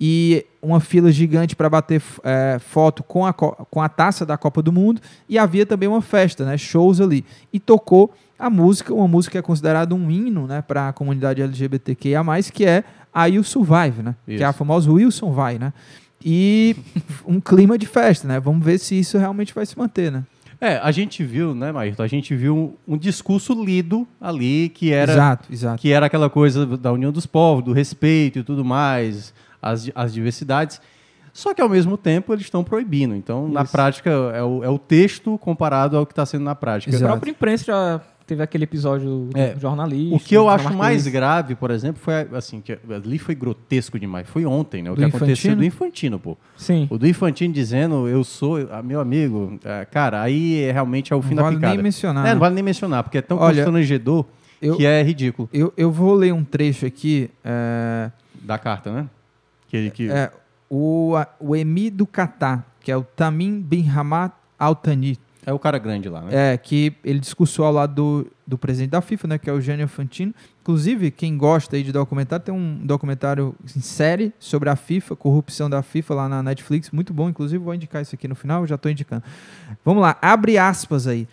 e 0.00 0.46
uma 0.62 0.80
fila 0.80 1.12
gigante 1.12 1.54
para 1.54 1.68
bater 1.68 2.02
é, 2.24 2.58
foto 2.58 3.02
com 3.02 3.26
a, 3.26 3.32
com 3.32 3.82
a 3.82 3.88
taça 3.88 4.24
da 4.24 4.38
Copa 4.38 4.62
do 4.62 4.72
Mundo, 4.72 5.00
e 5.28 5.38
havia 5.38 5.66
também 5.66 5.88
uma 5.88 6.00
festa, 6.00 6.44
né, 6.44 6.56
shows 6.56 7.00
ali. 7.00 7.24
E 7.52 7.60
tocou 7.60 8.14
a 8.38 8.48
música, 8.48 8.94
uma 8.94 9.06
música 9.06 9.32
que 9.32 9.38
é 9.38 9.42
considerada 9.42 9.94
um 9.94 10.10
hino 10.10 10.46
né, 10.46 10.62
para 10.62 10.88
a 10.88 10.92
comunidade 10.92 11.42
LGBTQIA, 11.42 12.22
que 12.52 12.64
é 12.64 12.82
a 13.12 13.26
You 13.26 13.44
Survive, 13.44 14.02
né? 14.02 14.14
Isso. 14.26 14.38
Que 14.38 14.42
é 14.42 14.46
a 14.46 14.52
famosa 14.52 14.90
Wilson 14.90 15.32
Vai, 15.32 15.58
né? 15.58 15.72
E 16.24 16.76
um 17.26 17.40
clima 17.40 17.76
de 17.76 17.86
festa, 17.86 18.26
né? 18.26 18.40
Vamos 18.40 18.64
ver 18.64 18.78
se 18.78 18.98
isso 18.98 19.18
realmente 19.18 19.52
vai 19.52 19.66
se 19.66 19.76
manter, 19.76 20.10
né? 20.10 20.24
É, 20.60 20.76
a 20.76 20.90
gente 20.90 21.24
viu, 21.24 21.54
né, 21.54 21.72
Maírton? 21.72 22.02
A 22.02 22.06
gente 22.06 22.36
viu 22.36 22.76
um, 22.86 22.94
um, 22.94 22.98
discurso 22.98 23.54
lido 23.64 24.06
ali 24.20 24.68
que 24.68 24.92
era, 24.92 25.12
exato, 25.12 25.52
exato. 25.52 25.80
que 25.80 25.90
era 25.90 26.04
aquela 26.04 26.28
coisa 26.28 26.66
da 26.76 26.92
união 26.92 27.10
dos 27.10 27.24
povos, 27.24 27.64
do 27.64 27.72
respeito 27.72 28.40
e 28.40 28.42
tudo 28.42 28.62
mais, 28.62 29.32
as, 29.62 29.90
as 29.94 30.12
diversidades. 30.12 30.80
Só 31.32 31.54
que 31.54 31.62
ao 31.62 31.68
mesmo 31.68 31.96
tempo 31.96 32.32
eles 32.34 32.44
estão 32.44 32.62
proibindo. 32.62 33.14
Então, 33.14 33.44
Isso. 33.44 33.54
na 33.54 33.64
prática, 33.64 34.10
é 34.10 34.42
o, 34.42 34.62
é 34.64 34.68
o 34.68 34.78
texto 34.78 35.38
comparado 35.38 35.96
ao 35.96 36.04
que 36.04 36.12
está 36.12 36.26
sendo 36.26 36.44
na 36.44 36.54
prática. 36.54 36.90
Exato. 36.90 37.06
A 37.06 37.08
própria 37.08 37.30
imprensa 37.30 37.64
já 37.64 38.00
teve 38.30 38.44
aquele 38.44 38.62
episódio 38.62 39.28
é, 39.34 39.56
jornalista. 39.58 40.14
O 40.14 40.20
que 40.20 40.36
eu 40.36 40.48
acho 40.48 40.72
mais 40.72 41.04
grave, 41.08 41.56
por 41.56 41.72
exemplo, 41.72 42.00
foi 42.00 42.14
assim, 42.32 42.60
que 42.60 42.78
ali 42.88 43.18
foi 43.18 43.34
grotesco 43.34 43.98
demais. 43.98 44.28
Foi 44.28 44.46
ontem, 44.46 44.84
né? 44.84 44.90
O 44.90 44.94
do 44.94 45.00
que 45.00 45.08
Infantino? 45.08 45.24
aconteceu 45.24 45.56
do 45.56 45.64
Infantino, 45.64 46.18
pô. 46.20 46.36
Sim. 46.56 46.86
O 46.88 46.96
do 46.96 47.08
Infantino 47.08 47.52
dizendo, 47.52 48.06
eu 48.06 48.22
sou 48.22 48.68
ah, 48.70 48.82
meu 48.82 49.00
amigo. 49.00 49.58
É, 49.64 49.84
cara, 49.84 50.22
aí 50.22 50.62
é, 50.62 50.70
realmente 50.70 51.12
é 51.12 51.16
o 51.16 51.20
fim 51.20 51.30
não 51.30 51.36
da 51.36 51.42
vale 51.42 51.56
picada. 51.56 51.74
Nem 51.74 51.82
mencionar, 51.82 52.24
é, 52.24 52.28
não 52.28 52.34
né? 52.34 52.40
vale 52.40 52.54
nem 52.54 52.62
mencionar, 52.62 53.02
porque 53.02 53.18
é 53.18 53.22
tão 53.22 53.36
Olha, 53.36 53.64
constrangedor 53.64 54.24
eu, 54.62 54.76
que 54.76 54.86
é 54.86 55.02
ridículo. 55.02 55.48
Eu, 55.52 55.72
eu 55.76 55.90
vou 55.90 56.14
ler 56.14 56.32
um 56.32 56.44
trecho 56.44 56.86
aqui. 56.86 57.28
É... 57.44 58.12
Da 58.42 58.58
carta, 58.58 58.92
né? 58.92 59.08
Que, 59.66 59.90
que... 59.90 60.08
É, 60.08 60.30
o, 60.68 61.14
o 61.40 61.56
Emir 61.56 61.92
do 61.92 62.06
Catar, 62.06 62.64
que 62.80 62.92
é 62.92 62.96
o 62.96 63.02
Tamim 63.02 63.60
bin 63.60 63.88
Hamad 63.88 64.30
Al-Thani, 64.56 65.18
é 65.44 65.52
o 65.52 65.58
cara 65.58 65.78
grande 65.78 66.08
lá, 66.08 66.20
né? 66.20 66.52
É, 66.52 66.56
que 66.58 66.92
ele 67.02 67.18
discursou 67.18 67.64
ao 67.64 67.72
lado 67.72 67.94
do, 67.94 68.32
do 68.46 68.58
presidente 68.58 68.90
da 68.90 69.00
FIFA, 69.00 69.28
né, 69.28 69.38
que 69.38 69.48
é 69.48 69.52
o 69.52 69.60
Gianni 69.60 69.82
Infantino. 69.82 70.34
Inclusive, 70.60 71.10
quem 71.10 71.36
gosta 71.36 71.76
aí 71.76 71.82
de 71.82 71.92
documentário, 71.92 72.44
tem 72.44 72.54
um 72.54 72.78
documentário 72.84 73.54
em 73.76 73.80
série 73.80 74.32
sobre 74.38 74.68
a 74.68 74.76
FIFA, 74.76 75.16
corrupção 75.16 75.70
da 75.70 75.82
FIFA 75.82 76.14
lá 76.14 76.28
na 76.28 76.42
Netflix, 76.42 76.90
muito 76.90 77.14
bom, 77.14 77.28
inclusive 77.28 77.62
vou 77.62 77.74
indicar 77.74 78.02
isso 78.02 78.14
aqui 78.14 78.28
no 78.28 78.34
final, 78.34 78.66
já 78.66 78.74
estou 78.74 78.90
indicando. 78.90 79.22
Vamos 79.84 80.02
lá, 80.02 80.16
abre 80.20 80.58
aspas 80.58 81.06
aí 81.06 81.26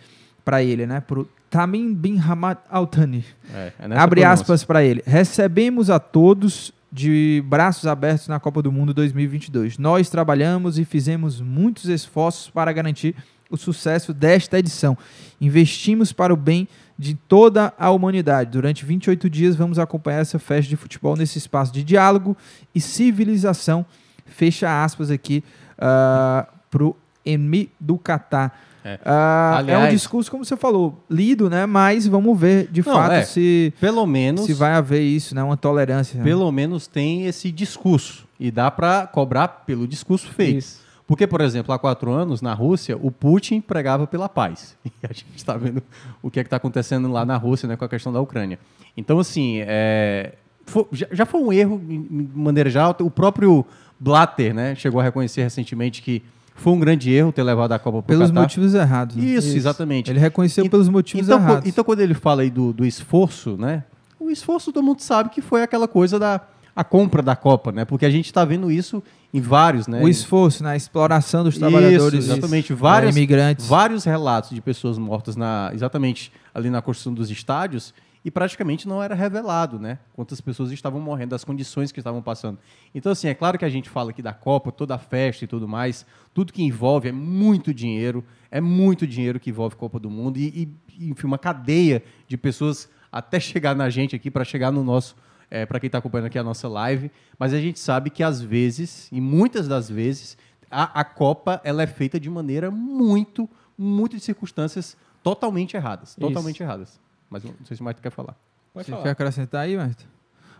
para 0.44 0.62
ele, 0.62 0.86
né, 0.86 1.00
pro 1.00 1.28
Tamim 1.50 1.94
bin 1.94 2.18
Hamad 2.18 2.58
Al-Thani. 2.70 3.24
É, 3.54 3.72
é 3.78 3.98
abre 3.98 4.24
aspas 4.24 4.64
para 4.64 4.82
ele. 4.82 5.02
Recebemos 5.06 5.90
a 5.90 5.98
todos 5.98 6.72
de 6.90 7.42
braços 7.46 7.86
abertos 7.86 8.28
na 8.28 8.40
Copa 8.40 8.62
do 8.62 8.72
Mundo 8.72 8.94
2022. 8.94 9.78
Nós 9.78 10.08
trabalhamos 10.08 10.78
e 10.78 10.84
fizemos 10.84 11.40
muitos 11.40 11.86
esforços 11.86 12.48
para 12.48 12.72
garantir 12.72 13.14
o 13.50 13.56
sucesso 13.56 14.12
desta 14.12 14.58
edição. 14.58 14.96
Investimos 15.40 16.12
para 16.12 16.32
o 16.32 16.36
bem 16.36 16.68
de 16.98 17.14
toda 17.14 17.72
a 17.78 17.90
humanidade. 17.90 18.50
Durante 18.50 18.84
28 18.84 19.30
dias 19.30 19.56
vamos 19.56 19.78
acompanhar 19.78 20.20
essa 20.20 20.38
festa 20.38 20.68
de 20.68 20.76
futebol 20.76 21.16
nesse 21.16 21.38
espaço 21.38 21.72
de 21.72 21.84
diálogo 21.84 22.36
e 22.74 22.80
civilização. 22.80 23.86
Fecha 24.26 24.84
aspas 24.84 25.10
aqui 25.10 25.42
uh, 25.78 25.80
ah, 25.80 26.48
para 26.70 26.84
o 26.84 26.96
Emi 27.24 27.70
do 27.78 27.96
Catar. 27.96 28.60
É. 28.84 28.94
Uh, 28.94 29.56
Aliás, 29.56 29.84
é 29.84 29.86
um 29.86 29.90
discurso, 29.90 30.30
como 30.30 30.44
você 30.44 30.56
falou, 30.56 31.04
lido, 31.10 31.50
né? 31.50 31.66
Mas 31.66 32.06
vamos 32.06 32.38
ver 32.38 32.68
de 32.70 32.84
não, 32.84 32.94
fato 32.94 33.12
é, 33.12 33.22
se 33.22 33.72
pelo 33.80 34.06
menos 34.06 34.46
se 34.46 34.54
vai 34.54 34.72
haver 34.72 35.02
isso, 35.02 35.34
né? 35.34 35.42
Uma 35.42 35.56
tolerância. 35.56 36.22
Pelo 36.22 36.46
né? 36.46 36.52
menos 36.52 36.86
tem 36.86 37.26
esse 37.26 37.50
discurso 37.50 38.26
e 38.38 38.50
dá 38.50 38.70
para 38.70 39.06
cobrar 39.06 39.48
pelo 39.48 39.86
discurso 39.86 40.28
feito. 40.28 40.58
Isso. 40.58 40.87
Porque, 41.08 41.26
por 41.26 41.40
exemplo, 41.40 41.72
há 41.72 41.78
quatro 41.78 42.12
anos, 42.12 42.42
na 42.42 42.52
Rússia, 42.52 42.94
o 43.00 43.10
Putin 43.10 43.62
pregava 43.62 44.06
pela 44.06 44.28
paz. 44.28 44.76
E 44.84 45.06
a 45.06 45.12
gente 45.12 45.36
está 45.36 45.56
vendo 45.56 45.82
o 46.22 46.30
que 46.30 46.38
é 46.38 46.42
está 46.42 46.56
acontecendo 46.56 47.10
lá 47.10 47.24
na 47.24 47.36
Rússia 47.38 47.66
né, 47.66 47.76
com 47.76 47.84
a 47.84 47.88
questão 47.88 48.12
da 48.12 48.20
Ucrânia. 48.20 48.58
Então, 48.94 49.18
assim, 49.18 49.60
é, 49.60 50.34
foi, 50.66 50.86
já, 50.92 51.06
já, 51.10 51.24
foi 51.24 51.40
um 51.40 51.50
erro, 51.50 51.80
de 51.82 52.28
maneira 52.34 52.68
geral. 52.68 52.94
O 53.00 53.10
próprio 53.10 53.64
Blatter 53.98 54.52
né, 54.52 54.74
chegou 54.74 55.00
a 55.00 55.02
reconhecer 55.02 55.42
recentemente 55.42 56.02
que 56.02 56.22
foi 56.54 56.74
um 56.74 56.78
grande 56.78 57.10
erro 57.10 57.32
ter 57.32 57.42
levado 57.42 57.72
a 57.72 57.78
Copa 57.78 58.02
para 58.02 58.14
Pelos 58.14 58.28
Catar. 58.28 58.40
motivos 58.42 58.74
errados. 58.74 59.16
Né? 59.16 59.24
Isso, 59.24 59.48
Isso, 59.48 59.56
exatamente. 59.56 60.10
Ele 60.10 60.18
reconheceu 60.18 60.66
e, 60.66 60.68
pelos 60.68 60.90
motivos 60.90 61.26
então, 61.26 61.40
errados. 61.40 61.66
Então, 61.66 61.84
quando 61.84 62.00
ele 62.00 62.14
fala 62.14 62.42
aí 62.42 62.50
do, 62.50 62.70
do 62.70 62.84
esforço, 62.84 63.56
né? 63.56 63.82
O 64.20 64.30
esforço 64.30 64.72
todo 64.72 64.84
mundo 64.84 65.00
sabe 65.00 65.30
que 65.30 65.40
foi 65.40 65.62
aquela 65.62 65.88
coisa 65.88 66.18
da 66.18 66.42
a 66.76 66.84
compra 66.84 67.22
da 67.22 67.34
Copa, 67.34 67.72
né? 67.72 67.84
Porque 67.84 68.06
a 68.06 68.10
gente 68.10 68.26
está 68.26 68.44
vendo 68.44 68.70
isso 68.70 69.02
em 69.32 69.40
vários, 69.40 69.86
né? 69.86 70.02
O 70.02 70.08
esforço 70.08 70.62
na 70.62 70.74
exploração 70.74 71.44
dos 71.44 71.58
trabalhadores, 71.58 72.24
isso, 72.24 72.32
exatamente, 72.32 72.72
vários 72.72 73.14
imigrantes, 73.14 73.66
vários 73.66 74.04
relatos 74.04 74.50
de 74.50 74.60
pessoas 74.60 74.96
mortas 74.96 75.36
na, 75.36 75.70
exatamente 75.74 76.32
ali 76.54 76.70
na 76.70 76.80
construção 76.80 77.12
dos 77.12 77.30
estádios. 77.30 77.92
e 78.24 78.30
praticamente 78.30 78.88
não 78.88 79.02
era 79.02 79.14
revelado, 79.14 79.78
né? 79.78 79.98
Quantas 80.12 80.40
pessoas 80.40 80.72
estavam 80.72 81.00
morrendo, 81.00 81.34
as 81.34 81.44
condições 81.44 81.92
que 81.92 82.00
estavam 82.00 82.20
passando. 82.20 82.58
Então, 82.94 83.12
assim, 83.12 83.28
é 83.28 83.34
claro 83.34 83.58
que 83.58 83.64
a 83.64 83.68
gente 83.70 83.88
fala 83.88 84.10
aqui 84.10 84.20
da 84.20 84.32
Copa, 84.32 84.72
toda 84.72 84.94
a 84.94 84.98
festa 84.98 85.44
e 85.44 85.48
tudo 85.48 85.68
mais, 85.68 86.04
tudo 86.34 86.52
que 86.52 86.62
envolve 86.62 87.08
é 87.08 87.12
muito 87.12 87.72
dinheiro, 87.72 88.24
é 88.50 88.60
muito 88.60 89.06
dinheiro 89.06 89.38
que 89.38 89.50
envolve 89.50 89.76
Copa 89.76 89.98
do 89.98 90.10
Mundo 90.10 90.36
e, 90.38 90.74
e 90.98 91.10
enfim, 91.10 91.26
uma 91.26 91.38
cadeia 91.38 92.02
de 92.26 92.36
pessoas 92.36 92.88
até 93.10 93.38
chegar 93.40 93.76
na 93.76 93.88
gente 93.88 94.16
aqui, 94.16 94.30
para 94.30 94.44
chegar 94.44 94.72
no 94.72 94.82
nosso 94.82 95.14
é, 95.50 95.64
para 95.66 95.80
quem 95.80 95.88
está 95.88 95.98
acompanhando 95.98 96.26
aqui 96.26 96.38
a 96.38 96.44
nossa 96.44 96.68
live, 96.68 97.10
mas 97.38 97.54
a 97.54 97.60
gente 97.60 97.78
sabe 97.78 98.10
que 98.10 98.22
às 98.22 98.40
vezes, 98.40 99.08
e 99.10 99.20
muitas 99.20 99.66
das 99.66 99.88
vezes, 99.88 100.36
a, 100.70 101.00
a 101.00 101.04
Copa 101.04 101.60
ela 101.64 101.82
é 101.82 101.86
feita 101.86 102.20
de 102.20 102.28
maneira 102.28 102.70
muito, 102.70 103.48
muito 103.76 104.16
de 104.16 104.22
circunstâncias 104.22 104.96
totalmente 105.22 105.76
erradas. 105.76 106.14
Totalmente 106.14 106.56
Isso. 106.56 106.62
erradas. 106.62 107.00
Mas 107.30 107.44
não 107.44 107.54
sei 107.64 107.76
se 107.76 107.80
o 107.80 107.84
Marto 107.84 108.00
quer 108.00 108.10
falar. 108.10 108.36
Pode 108.72 108.86
Você 108.86 108.92
falar. 108.92 109.02
quer 109.02 109.10
acrescentar 109.10 109.62
aí, 109.62 109.76
Marto? 109.76 110.06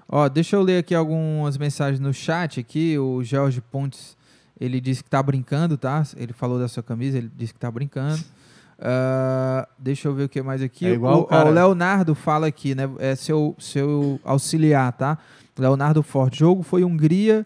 Ó, 0.09 0.29
deixa 0.29 0.57
eu 0.57 0.63
ler 0.63 0.79
aqui 0.79 0.95
algumas 0.95 1.57
mensagens 1.59 2.01
no 2.01 2.13
chat 2.13 2.59
aqui. 2.59 2.99
O 2.99 3.23
Jorge 3.23 3.61
Pontes, 3.61 4.17
ele 4.59 4.81
disse 4.81 5.05
que 5.05 5.11
tá 5.11 5.23
brincando, 5.23 5.77
tá? 5.77 6.03
Ele 6.17 6.33
falou 6.33 6.59
da 6.59 6.67
sua 6.67 6.83
camisa, 6.83 7.19
ele 7.19 7.31
disse 7.37 7.53
que 7.53 7.61
tá 7.61 7.71
brincando. 7.71 8.23
Ah, 8.81 9.69
deixa 9.79 10.09
eu 10.09 10.15
ver 10.15 10.25
o 10.25 10.29
que 10.29 10.41
mais 10.43 10.63
aqui. 10.63 10.87
É 10.87 10.93
igual 10.93 11.19
o, 11.19 11.21
o 11.23 11.25
cara- 11.25 11.49
o 11.49 11.53
Leonardo 11.53 12.15
fala 12.15 12.47
aqui, 12.47 12.75
né? 12.75 12.89
É 12.99 13.15
seu, 13.17 13.55
seu 13.59 14.21
auxiliar, 14.25 14.93
tá? 14.93 15.19
Leonardo 15.59 16.03
Forte. 16.03 16.39
Jogo 16.39 16.63
foi 16.63 16.85
Hungria 16.85 17.45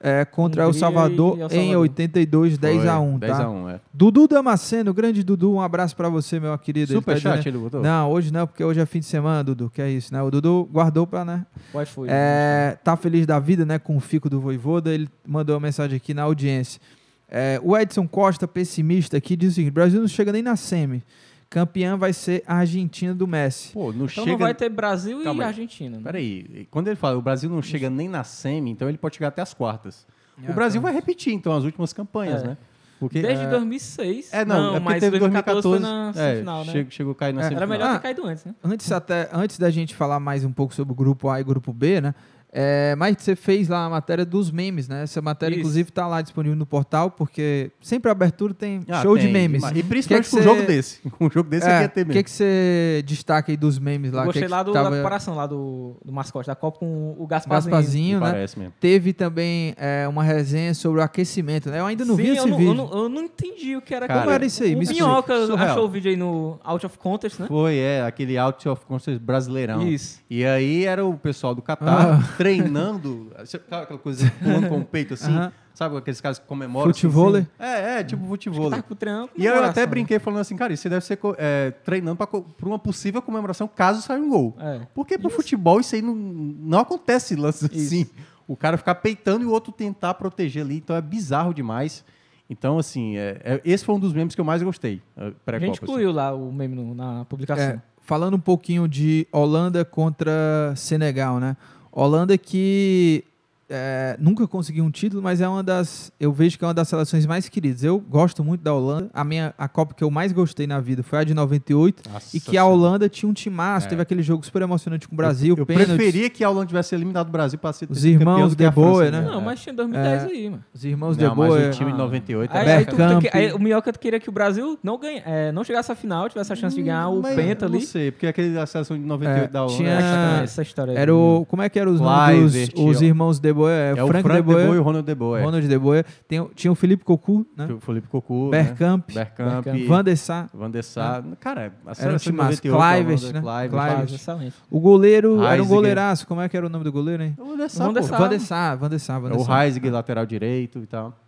é, 0.00 0.24
contra 0.24 0.62
El 0.64 0.68
Hungria 0.68 0.80
Salvador 0.80 1.38
e 1.38 1.40
El 1.40 1.46
em 1.46 1.50
Salvador. 1.50 1.76
82, 1.82 2.58
10 2.58 2.76
Foi 2.80 2.88
a 2.88 2.98
1 3.00 3.18
10 3.18 3.36
tá? 3.38 3.44
a 3.44 3.48
1, 3.50 3.68
é. 3.70 3.80
Dudu 3.92 4.26
Damasceno, 4.28 4.92
grande 4.92 5.22
Dudu, 5.22 5.54
um 5.54 5.60
abraço 5.60 5.94
pra 5.96 6.08
você, 6.08 6.40
meu 6.40 6.58
querido. 6.58 6.92
Ele 6.92 7.00
tá 7.00 7.12
Superchat 7.12 7.38
dizendo- 7.38 7.48
ele 7.56 7.58
botou? 7.64 7.80
Não, 7.80 8.10
hoje 8.10 8.32
não, 8.32 8.44
porque 8.46 8.64
hoje 8.64 8.80
é 8.80 8.86
fim 8.86 8.98
de 8.98 9.06
semana, 9.06 9.44
Dudu, 9.44 9.70
que 9.70 9.80
é 9.80 9.88
isso, 9.88 10.12
né? 10.12 10.20
O 10.20 10.30
Dudu 10.30 10.68
guardou 10.72 11.06
pra, 11.06 11.24
né? 11.24 11.46
Pode 11.72 11.88
foi. 11.90 12.08
É, 12.10 12.76
tá 12.82 12.96
feliz 12.96 13.24
da 13.24 13.38
vida, 13.38 13.64
né, 13.64 13.78
com 13.78 13.96
o 13.96 14.00
fico 14.00 14.28
do 14.28 14.40
Voivoda. 14.40 14.92
Ele 14.92 15.08
mandou 15.26 15.54
uma 15.54 15.60
mensagem 15.60 15.96
aqui 15.96 16.12
na 16.12 16.24
audiência. 16.24 16.80
É, 17.28 17.58
o 17.62 17.76
Edson 17.76 18.06
Costa, 18.06 18.46
pessimista, 18.46 19.16
aqui 19.16 19.34
diz 19.36 19.52
o 19.52 19.54
seguinte: 19.56 19.72
Brasil 19.72 20.00
não 20.00 20.08
chega 20.08 20.32
nem 20.32 20.42
na 20.42 20.56
semi. 20.56 21.02
Campeã 21.50 21.96
vai 21.96 22.12
ser 22.12 22.42
a 22.46 22.56
Argentina 22.56 23.14
do 23.14 23.26
Messi. 23.28 23.72
Pô, 23.72 23.86
não 23.92 24.06
Então 24.06 24.08
chega... 24.08 24.30
não 24.32 24.38
vai 24.38 24.54
ter 24.54 24.68
Brasil 24.68 25.22
Calma 25.22 25.42
e 25.42 25.44
aí. 25.44 25.48
Argentina. 25.48 25.96
né? 25.98 26.02
Peraí, 26.02 26.66
quando 26.70 26.88
ele 26.88 26.96
fala 26.96 27.16
o 27.16 27.22
Brasil 27.22 27.48
não 27.48 27.62
chega 27.62 27.88
nem 27.88 28.08
na 28.08 28.24
semi, 28.24 28.70
então 28.72 28.88
ele 28.88 28.98
pode 28.98 29.14
chegar 29.16 29.28
até 29.28 29.40
as 29.42 29.54
quartas. 29.54 30.06
Ah, 30.44 30.50
o 30.50 30.52
Brasil 30.54 30.80
tá. 30.80 30.86
vai 30.88 30.94
repetir, 30.94 31.32
então, 31.32 31.52
as 31.52 31.62
últimas 31.62 31.92
campanhas, 31.92 32.42
É. 32.42 32.46
né? 32.48 32.56
Porque, 32.98 33.20
Desde 33.20 33.44
é, 33.44 33.50
2006. 33.50 34.32
É, 34.32 34.44
não, 34.44 34.68
é 34.68 34.70
porque 34.70 34.80
mas 34.80 35.00
teve 35.00 35.18
2014 35.18 35.62
foi 35.62 35.70
2014. 35.78 35.82
na 35.82 36.08
é, 36.10 36.30
semifinal, 36.30 36.64
né? 36.64 36.72
chegou, 36.72 36.90
chegou 36.90 37.12
a 37.12 37.14
cair 37.14 37.32
na 37.34 37.40
É, 37.40 37.44
semifinal. 37.44 37.62
Era 37.62 37.66
melhor 37.78 37.88
Ah. 37.90 37.98
ter 37.98 38.02
caído 38.02 38.26
antes, 38.26 38.44
né? 38.44 38.54
Antes, 38.64 38.92
até, 38.92 39.28
antes 39.32 39.58
da 39.58 39.70
gente 39.70 39.94
falar 39.94 40.18
mais 40.20 40.44
um 40.44 40.52
pouco 40.52 40.74
sobre 40.74 40.92
o 40.92 40.94
grupo 40.96 41.28
A 41.28 41.40
e 41.40 41.44
grupo 41.44 41.72
B, 41.72 42.00
né? 42.00 42.14
É, 42.56 42.94
mas 42.96 43.16
você 43.18 43.34
fez 43.34 43.66
lá 43.68 43.84
a 43.86 43.90
matéria 43.90 44.24
dos 44.24 44.50
memes, 44.52 44.86
né? 44.88 45.02
Essa 45.02 45.20
matéria, 45.20 45.54
Isso. 45.56 45.60
inclusive, 45.62 45.90
tá 45.90 46.06
lá 46.06 46.22
disponível 46.22 46.56
no 46.56 46.64
portal, 46.64 47.10
porque 47.10 47.72
sempre 47.80 48.08
a 48.08 48.12
abertura 48.12 48.54
tem 48.54 48.82
Ah, 48.88 49.02
show 49.02 49.16
de 49.18 49.24
tem, 49.24 49.32
memes. 49.32 49.56
demais. 49.58 49.76
E 49.76 49.82
Que 49.82 49.88
principalmente 49.88 50.24
que 50.26 50.30
com 50.30 50.38
um 50.40 50.42
jogo 50.44 50.62
desse. 50.62 51.00
Com 51.18 51.26
um 51.26 51.30
jogo 51.30 51.50
desse 51.50 51.66
É, 51.66 51.72
aqui 51.74 51.82
ia 51.82 51.88
ter 51.88 52.02
O 52.02 52.06
mesmo. 52.06 52.12
que, 52.18 52.22
que 52.24 52.30
você 52.30 53.02
destaca 53.04 53.50
aí 53.50 53.56
dos 53.56 53.78
memes 53.80 54.12
lá? 54.12 54.22
Eu 54.22 54.26
gostei 54.26 54.42
que 54.44 54.48
lá 54.48 54.62
do, 54.62 54.72
tava- 54.72 54.90
da 54.90 54.96
comparação 54.98 55.34
lá 55.34 55.46
do, 55.48 55.96
do 56.04 56.12
mascote 56.12 56.46
da 56.46 56.54
Copa 56.54 56.78
com 56.78 57.16
o 57.18 57.26
Gasparzinho. 57.26 57.70
Gasparzinho, 57.72 58.20
né? 58.20 58.26
Parece 58.30 58.58
mesmo. 58.58 58.72
Teve 58.78 59.12
também 59.12 59.74
é, 59.76 60.06
uma 60.06 60.22
resenha 60.22 60.74
sobre 60.74 61.00
o 61.00 61.02
aquecimento, 61.02 61.68
né? 61.70 61.80
Eu 61.80 61.86
ainda 61.86 62.04
não 62.04 62.14
Sim, 62.14 62.22
vi 62.22 62.28
esse 62.30 62.38
eu 62.38 62.46
não, 62.46 62.56
vídeo. 62.58 62.70
eu, 62.70 62.74
não, 62.74 62.92
eu 62.92 63.08
não 63.08 63.22
entendi 63.24 63.74
o 63.76 63.82
que 63.82 63.92
era. 63.92 64.06
Cara, 64.06 64.20
Como 64.20 64.30
era 64.32 64.46
isso 64.46 64.62
aí? 64.62 64.76
O 64.76 64.78
Me. 64.78 64.86
Minhoca 64.86 65.46
Surreal. 65.46 65.68
achou 65.70 65.84
o 65.86 65.88
vídeo 65.88 66.08
aí 66.10 66.16
no 66.16 66.60
Out 66.62 66.86
of 66.86 66.98
Contest, 66.98 67.40
né? 67.40 67.46
Foi, 67.48 67.76
é, 67.78 68.02
aquele 68.02 68.38
out 68.38 68.68
of 68.68 68.84
conscience 68.86 69.20
brasileirão. 69.20 69.82
Isso. 69.88 70.20
E 70.30 70.44
aí 70.44 70.84
era 70.84 71.04
o 71.04 71.14
pessoal 71.18 71.52
do 71.52 71.60
Catar 71.62 72.20
Ah. 72.20 72.34
Treinando, 72.44 73.32
sabe 73.46 73.64
aquela 73.84 73.98
coisa 73.98 74.30
pulando 74.42 74.68
com 74.68 74.78
o 74.78 74.84
peito 74.84 75.14
assim? 75.14 75.32
Aham. 75.34 75.52
Sabe 75.74 75.96
aqueles 75.96 76.20
caras 76.20 76.38
que 76.38 76.46
comemoram? 76.46 76.88
assim, 76.90 77.00
Futevôlei? 77.00 77.40
assim? 77.42 77.50
É, 77.58 77.98
é, 78.00 78.04
tipo 78.04 78.24
futevôlei. 78.26 78.70
Tá 78.80 78.82
com 78.82 78.94
treino, 78.94 79.28
E 79.36 79.44
eu 79.44 79.50
até 79.54 79.56
comemoração, 79.56 79.86
brinquei 79.88 80.18
falando 80.20 80.38
assim, 80.40 80.54
cara, 80.56 80.72
isso 80.72 80.88
deve 80.88 81.04
ser 81.04 81.18
é, 81.36 81.72
treinando 81.84 82.16
para 82.16 82.68
uma 82.68 82.78
possível 82.78 83.20
comemoração 83.20 83.66
caso 83.66 84.00
saia 84.00 84.20
um 84.22 84.28
gol. 84.28 84.56
É. 84.60 84.82
Porque 84.94 85.18
pro 85.18 85.28
futebol 85.30 85.80
isso 85.80 85.96
aí 85.96 86.00
não, 86.02 86.14
não 86.14 86.78
acontece 86.78 87.34
lance 87.34 87.64
Isso. 87.66 87.74
assim. 87.86 88.06
O 88.46 88.56
cara 88.56 88.76
ficar 88.78 88.94
peitando 88.96 89.42
e 89.42 89.46
o 89.46 89.50
outro 89.50 89.72
tentar 89.72 90.14
proteger 90.14 90.62
ali, 90.62 90.76
então 90.76 90.94
é 90.94 91.00
bizarro 91.02 91.52
demais. 91.52 92.04
Então, 92.48 92.78
assim, 92.78 93.16
é- 93.16 93.40
é- 93.42 93.60
esse 93.64 93.84
foi 93.84 93.94
um 93.96 93.98
dos 93.98 94.12
memes 94.12 94.34
que 94.34 94.40
eu 94.40 94.44
mais 94.44 94.62
gostei. 94.62 95.02
é, 95.16 95.32
A 95.46 95.58
gente 95.58 95.82
incluiu 95.82 96.12
lá 96.12 96.32
o 96.34 96.52
meme 96.52 96.76
no- 96.76 96.94
na 96.94 97.24
publicação. 97.24 97.64
É, 97.64 97.82
falando 98.02 98.34
um 98.34 98.40
pouquinho 98.40 98.86
de 98.86 99.26
Holanda 99.32 99.84
contra 99.84 100.72
Senegal, 100.76 101.40
né? 101.40 101.56
Holanda 101.94 102.36
que 102.36 103.24
é, 103.70 104.16
nunca 104.20 104.46
conseguiu 104.46 104.84
um 104.84 104.90
título, 104.90 105.22
mas 105.22 105.40
é 105.40 105.48
uma 105.48 105.62
das. 105.62 106.12
Eu 106.20 106.32
vejo 106.32 106.58
que 106.58 106.64
é 106.64 106.68
uma 106.68 106.74
das 106.74 106.88
seleções 106.88 107.24
mais 107.26 107.48
queridas. 107.48 107.82
Eu 107.82 107.98
gosto 107.98 108.44
muito 108.44 108.60
da 108.62 108.74
Holanda. 108.74 109.10
A 109.14 109.24
minha 109.24 109.54
a 109.56 109.66
Copa 109.68 109.94
que 109.94 110.04
eu 110.04 110.10
mais 110.10 110.32
gostei 110.32 110.66
na 110.66 110.80
vida 110.80 111.02
foi 111.02 111.18
a 111.20 111.24
de 111.24 111.32
98. 111.34 112.02
Nossa 112.10 112.36
e 112.36 112.40
que 112.40 112.58
a. 112.58 112.64
Holanda 112.64 113.08
tinha 113.08 113.28
um 113.28 113.32
timaço, 113.32 113.86
É. 113.86 113.90
teve 113.90 114.02
aquele 114.02 114.22
jogo 114.22 114.44
super 114.44 114.62
emocionante 114.62 115.06
com 115.06 115.14
o 115.14 115.16
Brasil, 115.16 115.54
Eu, 115.54 115.62
eu 115.62 115.66
preferia 115.66 116.28
que 116.30 116.42
a 116.42 116.50
Holanda 116.50 116.66
tivesse 116.66 116.94
eliminado 116.94 117.28
o 117.28 117.30
Brasil 117.30 117.58
para 117.58 117.72
ser 117.72 117.86
Os 117.90 118.04
irmãos 118.04 118.54
De 118.56 118.68
Boer, 118.70 119.10
França, 119.10 119.22
né? 119.22 119.30
Não, 119.30 119.40
mas 119.40 119.60
tinha 119.60 119.72
2010 119.74 120.22
É. 120.22 120.26
aí, 120.26 120.50
mano. 120.50 120.64
Os 120.74 120.84
irmãos 120.84 121.16
Não, 121.16 121.30
De 121.30 121.36
mas 121.38 121.48
Boer. 121.48 121.68
o 121.68 121.70
time 121.72 121.90
de 121.90 121.94
Ah. 121.94 121.98
98 121.98 122.50
Aí, 122.56 122.70
aí 122.70 122.84
tu- 122.86 122.96
tu 122.96 123.02
aí 123.32 123.52
o 123.52 123.82
queria 124.00 124.18
que 124.20 124.28
o 124.28 124.32
Brasil 124.32 124.78
não, 124.82 124.98
ganha, 124.98 125.22
é, 125.24 125.52
não 125.52 125.62
chegasse 125.62 125.90
à 125.92 125.94
final, 125.94 126.28
tivesse 126.28 126.52
a 126.52 126.56
chance 126.56 126.74
de 126.74 126.82
ganhar 126.82 127.08
o 127.08 127.22
Mas 127.22 127.34
Penta 127.36 127.66
ali. 127.66 127.78
Não 127.78 127.80
sei, 127.86 128.10
porque 128.10 128.26
aquele 128.26 128.54
da 128.54 128.66
seleção 128.66 128.96
de 128.98 129.04
98 129.04 129.44
É, 129.44 129.52
da 129.52 129.62
Holanda. 129.62 129.76
tinha- 129.76 129.90
era- 129.90 130.42
Essa 130.42 130.62
história 130.62 130.92
aí. 130.92 130.96
Era 130.98 131.14
o. 131.14 131.46
Como 131.48 131.62
é 131.62 131.68
que 131.68 131.78
eram 131.78 131.92
os 131.92 132.00
nomes 132.00 132.52
dos 132.70 132.84
os 132.84 133.02
irmãos 133.02 133.38
De 133.38 133.52
Boer? 133.54 133.96
É, 133.96 133.98
É 133.98 134.04
o 134.04 134.08
Frank, 134.08 134.22
Frank 134.28 134.42
De 134.42 134.52
Boer, 134.52 134.74
e 134.74 134.78
o 134.78 134.82
Ronald 134.82 135.06
De 135.06 135.14
Boer. 135.14 135.44
Ronald 135.44 135.66
De 135.66 135.78
Boer. 135.78 136.04
Tem, 136.28 136.46
tinha 136.54 136.70
o 136.70 136.74
Felipe 136.74 137.04
Cocu, 137.04 137.46
né? 137.56 137.66
O 137.72 137.80
Felipe 137.80 138.08
Cocu, 138.08 138.50
Bergkamp, 138.50 139.08
né? 139.08 139.14
Bergkamp, 139.14 139.64
Bergkamp. 139.64 139.86
Van 139.88 140.04
der 140.04 140.16
Sar. 140.16 140.50
Van 140.52 140.70
der 140.70 140.84
Sar. 140.84 141.24
Cara, 141.40 141.72
a 141.86 141.92
Era 141.98 142.14
um 142.14 142.16
timaço. 142.18 142.60
98 142.66 142.70
da 142.70 143.00
Clivert, 143.00 143.42
Holanda, 143.72 143.96
né? 143.96 144.04
Excelente. 144.04 144.54
O 144.70 144.80
goleiro 144.80 145.36
era 145.36 145.42
um 145.42 145.46
Heisiger. 145.52 145.68
goleiraço. 145.68 146.26
Como 146.26 146.40
é 146.40 146.48
que 146.48 146.56
era 146.56 146.66
o 146.66 146.68
nome 146.68 146.84
do 146.84 146.92
goleiro, 146.92 147.22
hein? 147.22 147.34
O 147.38 147.44
Van 147.46 147.56
der 147.56 147.70
Sar, 147.70 147.86
Van 147.86 147.92
der. 147.94 148.02
Sar. 148.02 148.18
Van 148.18 148.28
der 148.28 148.40
Sar, 148.40 148.76
Van 148.78 148.88
der 148.90 148.98
Sar, 148.98 149.20
Van 149.20 149.30
É 149.30 149.34
o 149.36 149.44
Sar. 149.44 149.62
Heisiger, 149.64 149.92
lateral 149.92 150.26
direito 150.26 150.78
e 150.80 150.86
tal. 150.86 151.18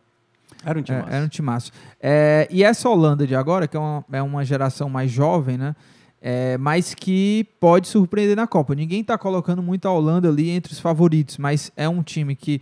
Era 0.64 0.78
um 0.78 0.82
time 0.82 0.98
É, 0.98 1.16
era 1.16 1.24
um 1.24 1.28
timaço. 1.28 1.70
É, 2.00 2.48
e 2.50 2.64
essa 2.64 2.88
Holanda 2.88 3.26
de 3.26 3.34
agora, 3.36 3.68
que 3.68 3.76
é 3.76 3.80
uma, 3.80 4.04
é 4.12 4.22
uma 4.22 4.44
geração 4.44 4.88
mais 4.88 5.10
jovem, 5.10 5.56
né? 5.56 5.76
É, 6.28 6.58
mas 6.58 6.92
que 6.92 7.46
pode 7.60 7.86
surpreender 7.86 8.34
na 8.34 8.48
Copa. 8.48 8.74
Ninguém 8.74 9.04
tá 9.04 9.16
colocando 9.16 9.62
muito 9.62 9.86
a 9.86 9.92
Holanda 9.92 10.28
ali 10.28 10.50
entre 10.50 10.72
os 10.72 10.80
favoritos, 10.80 11.38
mas 11.38 11.70
é 11.76 11.88
um 11.88 12.02
time 12.02 12.34
que 12.34 12.60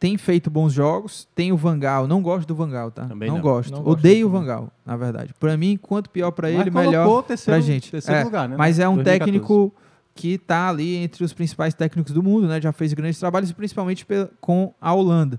tem 0.00 0.18
feito 0.18 0.50
bons 0.50 0.72
jogos. 0.72 1.28
Tem 1.32 1.52
o 1.52 1.56
Vangal, 1.56 2.08
não 2.08 2.20
gosto 2.20 2.48
do 2.48 2.56
Vangal, 2.56 2.90
tá? 2.90 3.04
Também 3.06 3.28
não, 3.28 3.36
não. 3.36 3.42
gosto. 3.42 3.70
Não 3.70 3.84
gosto 3.84 4.00
Odeio 4.00 4.26
o. 4.26 4.30
Vangal, 4.30 4.72
na 4.84 4.96
verdade. 4.96 5.32
Pra 5.38 5.56
mim, 5.56 5.78
quanto 5.80 6.10
pior 6.10 6.32
pra 6.32 6.50
Mas 6.50 6.60
ele, 6.60 6.70
melhor 6.72 7.22
pra 7.22 7.60
gente. 7.60 7.88
terceiro 7.92 8.20
É, 8.20 8.24
lugar, 8.24 8.48
né? 8.48 8.56
Mas 8.58 8.80
é 8.80 8.88
um 8.88 8.96
2014. 8.96 9.18
técnico 9.20 9.72
que 10.12 10.36
tá 10.36 10.68
ali 10.68 10.96
entre 10.96 11.22
os 11.22 11.32
principais 11.32 11.74
técnicos 11.74 12.12
do 12.12 12.20
mundo, 12.20 12.48
né? 12.48 12.60
Já 12.60 12.72
fez 12.72 12.92
grandes 12.94 13.20
trabalhos, 13.20 13.52
principalmente 13.52 14.04
com 14.40 14.74
a 14.80 14.92
Holanda. 14.92 15.38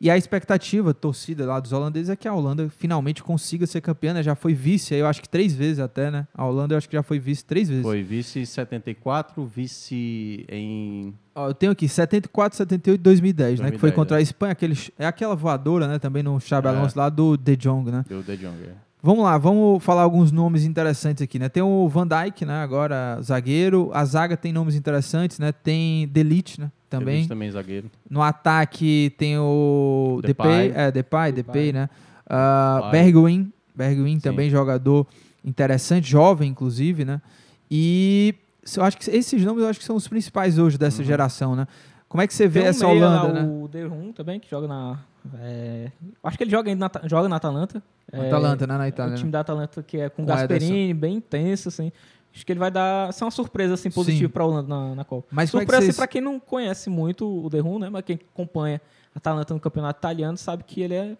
E 0.00 0.08
a 0.10 0.16
expectativa, 0.16 0.94
torcida 0.94 1.44
lá 1.44 1.60
dos 1.60 1.72
holandeses, 1.72 2.08
é 2.08 2.16
que 2.16 2.26
a 2.26 2.32
Holanda 2.32 2.70
finalmente 2.70 3.22
consiga 3.22 3.66
ser 3.66 3.82
campeã, 3.82 4.14
né? 4.14 4.22
Já 4.22 4.34
foi 4.34 4.54
vice, 4.54 4.94
eu 4.94 5.06
acho 5.06 5.20
que 5.20 5.28
três 5.28 5.54
vezes 5.54 5.78
até, 5.78 6.10
né? 6.10 6.26
A 6.34 6.46
Holanda 6.46 6.72
eu 6.72 6.78
acho 6.78 6.88
que 6.88 6.96
já 6.96 7.02
foi 7.02 7.18
vice 7.18 7.44
três 7.44 7.68
vezes. 7.68 7.82
Foi 7.82 8.02
vice 8.02 8.38
em 8.40 8.44
74, 8.46 9.44
vice 9.44 10.46
em. 10.48 11.12
Ó, 11.34 11.48
eu 11.48 11.54
tenho 11.54 11.72
aqui 11.72 11.86
74, 11.86 12.56
78 12.56 12.98
e 12.98 13.02
2010, 13.02 13.60
né? 13.60 13.70
Que 13.70 13.78
foi 13.78 13.90
2010, 13.90 13.94
contra 13.94 14.16
é. 14.16 14.18
a 14.18 14.22
Espanha, 14.22 14.52
aquele, 14.52 14.78
é 14.98 15.06
aquela 15.06 15.36
voadora, 15.36 15.86
né? 15.86 15.98
Também 15.98 16.22
no 16.22 16.40
Xabi 16.40 16.68
É. 16.68 16.70
Alonso 16.70 16.98
lá 16.98 17.10
do 17.10 17.36
De 17.36 17.54
Jong, 17.56 17.90
né? 17.90 18.02
Do 18.08 18.22
De 18.22 18.36
Jong. 18.38 18.56
é. 18.64 18.89
Vamos 19.02 19.24
lá, 19.24 19.38
vamos 19.38 19.82
falar 19.82 20.02
alguns 20.02 20.30
nomes 20.30 20.64
interessantes 20.64 21.22
aqui, 21.22 21.38
né? 21.38 21.48
Tem 21.48 21.62
o 21.62 21.88
Van 21.88 22.06
Dijk, 22.06 22.44
né? 22.44 22.62
Agora 22.62 23.18
zagueiro. 23.22 23.90
A 23.94 24.04
zaga 24.04 24.36
tem 24.36 24.52
nomes 24.52 24.74
interessantes, 24.74 25.38
né? 25.38 25.52
Tem 25.52 26.06
Delite, 26.08 26.60
né? 26.60 26.70
Também. 26.90 27.06
Tevez 27.14 27.28
também 27.28 27.50
zagueiro. 27.50 27.90
No 28.10 28.20
ataque 28.20 29.14
tem 29.16 29.38
o 29.38 30.20
Depay, 30.22 30.68
Depay. 30.68 30.82
é, 30.86 30.90
Depay, 30.90 31.32
Depay, 31.32 31.32
Depay. 31.32 31.72
né? 31.72 31.88
Depay. 32.28 32.90
Bergwijn, 32.90 33.52
Bergwijn 33.74 34.16
Sim. 34.16 34.20
também 34.20 34.50
jogador 34.50 35.06
interessante, 35.44 36.08
jovem 36.10 36.50
inclusive, 36.50 37.04
né? 37.04 37.22
E 37.70 38.34
eu 38.76 38.84
acho 38.84 38.98
que 38.98 39.10
esses 39.10 39.42
nomes 39.44 39.62
eu 39.62 39.68
acho 39.70 39.78
que 39.78 39.84
são 39.84 39.96
os 39.96 40.06
principais 40.08 40.58
hoje 40.58 40.76
dessa 40.76 41.00
Uhum. 41.00 41.06
geração, 41.08 41.56
né? 41.56 41.66
Como 42.08 42.20
é 42.20 42.26
que 42.26 42.34
você 42.34 42.46
vê 42.48 42.60
Tem 42.60 42.66
um 42.66 42.70
essa 42.70 42.86
meia 42.86 42.96
Holanda, 43.06 43.22
lá, 43.28 43.32
né? 43.32 43.48
O 43.62 43.68
Derrum 43.68 44.12
também, 44.12 44.38
que 44.40 44.50
joga 44.50 44.66
na. 44.68 44.98
É, 45.38 45.90
acho 46.24 46.36
que 46.36 46.44
ele 46.44 46.50
joga 46.50 46.70
ainda 46.70 46.90
na, 46.94 47.08
joga 47.08 47.28
na 47.28 47.36
Atalanta. 47.36 47.82
É, 48.12 48.26
Atalanta, 48.26 48.66
né, 48.66 48.76
na 48.78 48.84
é 48.86 48.88
Itália. 48.88 49.10
o 49.10 49.12
né? 49.12 49.18
time 49.18 49.30
da 49.30 49.40
Atalanta 49.40 49.82
que 49.82 49.98
é 49.98 50.08
com 50.08 50.22
o 50.22 50.26
Com 50.26 50.32
Gasperini, 50.32 50.92
bem 50.94 51.16
intenso, 51.16 51.68
assim. 51.68 51.92
Acho 52.34 52.46
que 52.46 52.52
ele 52.52 52.60
vai 52.60 52.70
dar. 52.70 53.12
Ser 53.12 53.24
uma 53.24 53.30
surpresa 53.30 53.74
assim, 53.74 53.90
positiva 53.90 54.28
Sim. 54.28 54.32
pra 54.32 54.44
Holanda 54.44 54.68
na, 54.68 54.94
na 54.94 55.04
Copa. 55.04 55.26
Mas 55.32 55.48
é 55.48 55.52
surpresa 55.52 55.82
vocês- 55.82 55.90
assim, 55.90 55.96
pra 55.98 56.06
quem 56.06 56.20
não 56.20 56.38
conhece 56.38 56.88
muito 56.88 57.44
o 57.44 57.50
Derrum, 57.50 57.78
né? 57.78 57.88
Mas 57.90 58.04
quem 58.04 58.20
acompanha 58.32 58.80
a 59.14 59.18
Atalanta 59.18 59.52
no 59.52 59.58
campeonato 59.60 59.98
italiano 59.98 60.36
sabe 60.36 60.62
que 60.64 60.80
ele 60.80 60.94
é 60.94 61.16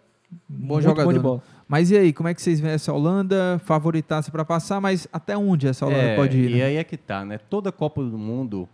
Bom 0.47 0.75
muito 0.75 0.83
jogador. 0.83 1.05
Bom 1.07 1.11
de 1.11 1.17
né? 1.19 1.23
bola. 1.23 1.43
Mas 1.67 1.91
e 1.91 1.97
aí, 1.97 2.13
como 2.13 2.29
é 2.29 2.33
que 2.33 2.41
vocês 2.41 2.59
veem 2.61 2.73
essa 2.73 2.93
Holanda? 2.93 3.59
Favoritaça 3.65 4.31
para 4.31 4.45
passar, 4.45 4.79
mas 4.79 5.05
até 5.11 5.37
onde 5.37 5.67
essa 5.67 5.85
Holanda 5.85 6.01
É, 6.01 6.15
pode 6.15 6.37
ir? 6.37 6.51
E 6.51 6.55
né? 6.59 6.63
aí 6.63 6.75
é 6.77 6.83
que 6.85 6.95
tá, 6.95 7.25
né? 7.25 7.37
Toda 7.37 7.71
Copa 7.73 8.01
do 8.01 8.17
Mundo, 8.17 8.67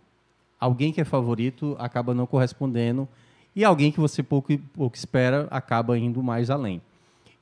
alguém 0.60 0.92
que 0.92 1.00
é 1.00 1.04
favorito 1.04 1.74
acaba 1.80 2.14
não 2.14 2.26
correspondendo 2.26 3.08
e 3.54 3.64
alguém 3.64 3.90
que 3.90 4.00
você 4.00 4.22
pouco, 4.22 4.56
pouco 4.74 4.96
espera 4.96 5.48
acaba 5.50 5.98
indo 5.98 6.22
mais 6.22 6.50
além. 6.50 6.80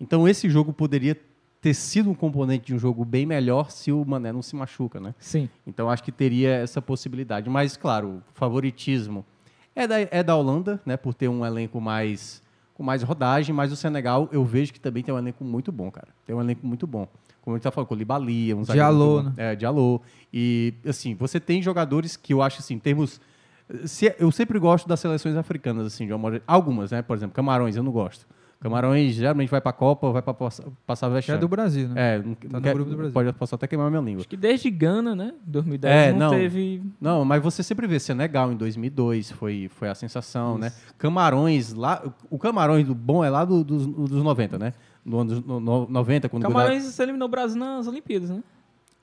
Então 0.00 0.28
esse 0.28 0.48
jogo 0.48 0.72
poderia 0.72 1.16
ter 1.60 1.74
sido 1.74 2.10
um 2.10 2.14
componente 2.14 2.66
de 2.66 2.74
um 2.74 2.78
jogo 2.78 3.04
bem 3.04 3.26
melhor 3.26 3.70
se 3.70 3.90
o 3.90 4.04
Mané 4.04 4.32
não 4.32 4.42
se 4.42 4.54
machuca, 4.54 5.00
né? 5.00 5.14
Sim. 5.18 5.48
Então 5.66 5.90
acho 5.90 6.02
que 6.02 6.12
teria 6.12 6.50
essa 6.50 6.80
possibilidade. 6.80 7.50
Mas, 7.50 7.76
claro, 7.76 8.08
o 8.08 8.22
favoritismo 8.34 9.24
é 9.74 9.86
da, 9.86 10.00
é 10.00 10.22
da 10.22 10.36
Holanda, 10.36 10.80
né? 10.86 10.96
Por 10.96 11.12
ter 11.12 11.28
um 11.28 11.44
elenco 11.44 11.80
mais 11.80 12.42
com 12.72 12.82
mais 12.82 13.02
rodagem, 13.02 13.54
mas 13.54 13.72
o 13.72 13.76
Senegal 13.76 14.28
eu 14.30 14.44
vejo 14.44 14.70
que 14.72 14.78
também 14.78 15.02
tem 15.02 15.12
um 15.12 15.18
elenco 15.18 15.42
muito 15.42 15.72
bom, 15.72 15.90
cara. 15.90 16.08
Tem 16.26 16.36
um 16.36 16.40
elenco 16.40 16.66
muito 16.66 16.86
bom. 16.86 17.08
Como 17.40 17.54
a 17.54 17.58
gente 17.58 17.64
tá 17.64 17.70
falando, 17.70 17.88
Colibali, 17.88 18.52
um 18.52 18.62
Diallo, 18.62 19.22
bom. 19.22 19.32
É, 19.36 19.56
Diallo. 19.56 20.02
E, 20.32 20.74
assim, 20.86 21.14
você 21.14 21.40
tem 21.40 21.62
jogadores 21.62 22.16
que 22.16 22.34
eu 22.34 22.42
acho, 22.42 22.60
assim, 22.60 22.74
em 22.74 22.78
termos... 22.78 23.20
se- 23.84 24.14
eu 24.18 24.30
sempre 24.30 24.58
gosto 24.58 24.88
das 24.88 25.00
seleções 25.00 25.36
africanas, 25.36 25.86
assim, 25.86 26.06
de 26.06 26.12
uma 26.12 26.40
algumas, 26.46 26.90
né? 26.90 27.02
Por 27.02 27.16
exemplo, 27.16 27.34
Camarões, 27.34 27.76
eu 27.76 27.82
não 27.82 27.92
gosto. 27.92 28.26
Camarões 28.58 29.12
geralmente 29.14 29.50
vai 29.50 29.60
pra 29.60 29.70
Copa, 29.72 30.10
vai 30.10 30.22
pra 30.22 30.32
passar, 30.32 30.64
Já 30.64 31.06
é 31.06 31.10
vexame. 31.10 31.38
do 31.40 31.46
Brasil, 31.46 31.88
né? 31.88 32.16
É, 32.16 32.18
não, 32.22 32.34
Tá 32.34 32.48
não 32.50 32.58
no 32.58 32.62
quer- 32.62 32.74
grupo 32.74 32.90
do 32.90 32.96
Brasil. 32.96 33.12
Pode, 33.12 33.32
posso 33.34 33.54
até 33.54 33.66
queimar 33.66 33.90
minha 33.90 34.00
língua. 34.02 34.20
Acho 34.20 34.28
que 34.28 34.36
desde 34.36 34.70
Gana, 34.70 35.14
né? 35.14 35.34
2010 35.44 35.94
É, 35.94 36.12
não, 36.12 36.18
não. 36.18 36.30
teve. 36.30 36.82
Não, 36.98 37.22
mas 37.24 37.42
você 37.42 37.62
sempre 37.62 37.86
vê 37.86 38.00
Senegal 38.00 38.50
em 38.50 38.56
2002, 38.56 39.30
foi, 39.32 39.68
foi 39.68 39.90
a 39.90 39.94
sensação, 39.94 40.56
né? 40.56 40.72
Camarões, 40.96 41.74
lá, 41.74 42.02
o 42.30 42.38
Camarões 42.38 42.86
do 42.86 42.94
bom 42.94 43.22
é 43.22 43.28
lá 43.28 43.44
do- 43.44 43.62
dos, 43.62 43.86
dos 43.86 44.22
90, 44.22 44.58
né? 44.58 44.72
No 45.04 45.18
ano 45.20 45.30
dos 45.34 45.44
no- 45.44 45.60
no- 45.60 45.86
90, 45.88 46.26
quando 46.28 46.42
Camarões 46.42 46.82
você 46.82 47.02
eliminou 47.02 47.28
o 47.28 47.30
Brasil 47.30 47.58
nas 47.58 47.86
Olimpíadas, 47.86 48.30
né? 48.30 48.42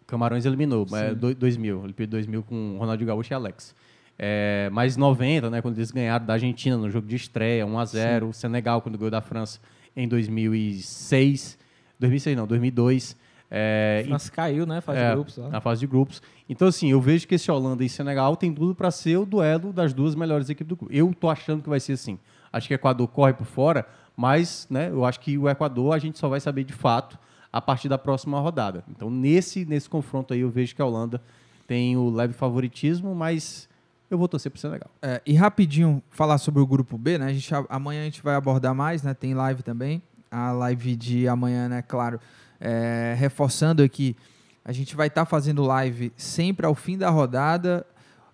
Camarões 0.08 0.46
eliminou, 0.46 0.86
é, 0.94 1.14
do- 1.14 1.34
2000, 1.34 1.80
Olimpíada 1.82 2.10
2000 2.12 2.44
com 2.44 2.76
Ronaldinho 2.80 3.08
Gaúcho 3.08 3.32
e 3.32 3.36
Alex. 3.36 3.74
É, 4.18 4.70
mas 4.72 4.96
90, 4.96 5.50
né, 5.50 5.62
quando 5.62 5.78
eles 5.78 5.92
ganharam 5.92 6.26
da 6.26 6.34
Argentina 6.34 6.78
no 6.78 6.90
jogo 6.90 7.08
de 7.08 7.16
estreia, 7.16 7.66
1 7.66 7.80
a 7.80 7.86
0 7.86 8.34
Senegal 8.34 8.82
quando 8.82 8.98
ganhou 8.98 9.12
da 9.12 9.22
França 9.22 9.60
em 9.96 10.08
2006, 10.08 11.58
2006 12.00 12.38
não, 12.38 12.48
2002. 12.48 13.16
É, 13.56 14.02
A 14.06 14.08
França 14.08 14.32
caiu, 14.32 14.66
né? 14.66 14.82
Faz 14.82 14.98
É, 14.98 15.12
grupos 15.14 15.38
lá. 15.38 15.50
Na 15.50 15.62
fase 15.62 15.82
de 15.82 15.88
grupos. 15.88 16.22
Então, 16.50 16.68
assim, 16.68 16.90
eu 16.90 17.00
vejo 17.00 17.28
que 17.28 17.36
esse 17.36 17.52
Holanda 17.52 17.84
e 17.84 17.90
Senegal 17.90 18.36
tem 18.36 18.52
tudo 18.52 18.74
para 18.74 18.90
ser 18.90 19.18
o 19.18 19.26
duelo 19.26 19.72
das 19.72 19.94
duas 19.94 20.16
melhores 20.16 20.50
equipes 20.50 20.70
do 20.70 20.76
grupo. 20.76 20.94
Eu 20.94 21.14
tô 21.14 21.30
achando 21.30 21.62
que 21.62 21.70
vai 21.70 21.80
ser 21.80 21.94
assim. 21.94 22.18
Acho 22.52 22.68
que 22.68 22.74
o 22.74 22.76
Equador 22.76 23.08
corre 23.08 23.34
por 23.34 23.46
fora, 23.46 23.86
mas 24.18 24.68
né, 24.70 24.90
eu 24.90 25.06
acho 25.06 25.20
que 25.20 25.38
o 25.38 25.48
Equador 25.48 25.94
a 25.94 26.00
gente 26.00 26.18
só 26.18 26.28
vai 26.28 26.40
saber 26.40 26.64
de 26.64 26.74
fato 26.74 27.18
a 27.52 27.62
partir 27.62 27.88
da 27.88 27.98
próxima 27.98 28.40
rodada. 28.40 28.84
Então, 28.90 29.10
nesse, 29.12 29.66
nesse 29.66 29.88
confronto 29.88 30.34
aí, 30.34 30.40
eu 30.40 30.50
vejo 30.50 30.76
que 30.76 30.82
a 30.82 30.86
Holanda 30.86 31.22
tem 31.68 31.96
o 31.96 32.10
leve 32.10 32.34
favoritismo, 32.34 33.14
mas 33.14 33.70
eu 34.14 34.18
vou 34.18 34.28
torcer 34.28 34.52
pro 34.52 34.60
Senegal. 34.60 34.90
É, 35.02 35.22
e 35.26 35.34
rapidinho 35.34 36.02
falar 36.10 36.38
sobre 36.38 36.62
o 36.62 36.68
grupo 36.68 36.98
B, 36.98 37.18
né? 37.18 37.26
A 37.26 37.34
gente, 37.34 37.52
amanhã 37.70 38.02
a 38.02 38.06
gente 38.06 38.22
vai 38.22 38.36
abordar 38.36 38.74
mais, 38.74 39.02
né? 39.02 39.14
Tem 39.14 39.34
live 39.34 39.64
também. 39.64 40.02
A 40.30 40.52
live 40.52 40.96
de 40.96 41.28
amanhã, 41.28 41.68
né? 41.68 41.82
Claro, 41.82 42.20
é, 42.60 43.16
reforçando 43.18 43.82
aqui, 43.82 44.16
a 44.64 44.72
gente 44.72 44.96
vai 44.96 45.08
estar 45.08 45.26
fazendo 45.26 45.64
live 45.64 46.14
sempre 46.16 46.66
ao 46.66 46.74
fim 46.74 46.98
da 46.98 47.10
rodada, 47.10 47.86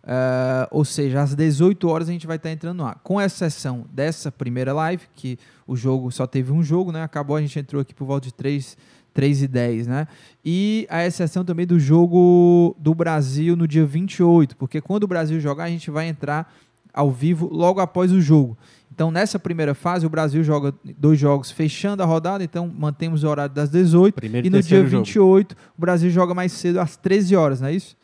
é, 0.03 0.67
ou 0.71 0.85
seja, 0.85 1.21
às 1.21 1.33
18 1.33 1.87
horas 1.87 2.09
a 2.09 2.11
gente 2.11 2.27
vai 2.27 2.35
estar 2.35 2.51
entrando 2.51 2.83
lá. 2.83 2.95
Com 3.03 3.19
exceção 3.19 3.85
dessa 3.91 4.31
primeira 4.31 4.73
live, 4.73 5.07
que 5.15 5.37
o 5.65 5.75
jogo 5.75 6.11
só 6.11 6.27
teve 6.27 6.51
um 6.51 6.61
jogo, 6.61 6.91
né? 6.91 7.03
Acabou, 7.03 7.35
a 7.35 7.41
gente 7.41 7.57
entrou 7.57 7.81
aqui 7.81 7.93
por 7.93 8.05
volta 8.05 8.27
de 8.27 8.33
3, 8.33 8.77
3 9.13 9.43
e 9.43 9.47
10, 9.47 9.87
né? 9.87 10.07
E 10.43 10.87
a 10.89 11.05
exceção 11.05 11.43
também 11.43 11.65
do 11.65 11.79
jogo 11.79 12.75
do 12.79 12.93
Brasil 12.93 13.55
no 13.55 13.67
dia 13.67 13.85
28, 13.85 14.55
porque 14.55 14.81
quando 14.81 15.03
o 15.03 15.07
Brasil 15.07 15.39
jogar, 15.39 15.65
a 15.65 15.69
gente 15.69 15.91
vai 15.91 16.07
entrar 16.07 16.53
ao 16.93 17.11
vivo 17.11 17.49
logo 17.51 17.79
após 17.79 18.11
o 18.11 18.21
jogo. 18.21 18.57
Então, 18.91 19.11
nessa 19.11 19.39
primeira 19.39 19.73
fase, 19.73 20.05
o 20.05 20.09
Brasil 20.09 20.43
joga 20.43 20.73
dois 20.97 21.17
jogos 21.17 21.51
fechando 21.51 22.03
a 22.03 22.05
rodada, 22.05 22.43
então 22.43 22.67
mantemos 22.67 23.23
o 23.23 23.29
horário 23.29 23.53
das 23.53 23.69
18. 23.69 24.13
Primeiro 24.13 24.45
e 24.45 24.49
no 24.49 24.55
dia 24.55 24.61
terceiro 24.61 24.89
jogo. 24.89 25.05
28, 25.05 25.55
o 25.77 25.81
Brasil 25.81 26.09
joga 26.09 26.33
mais 26.33 26.51
cedo 26.51 26.79
às 26.79 26.97
13 26.97 27.35
horas, 27.35 27.61
não 27.61 27.69
é 27.69 27.73
isso? 27.73 27.95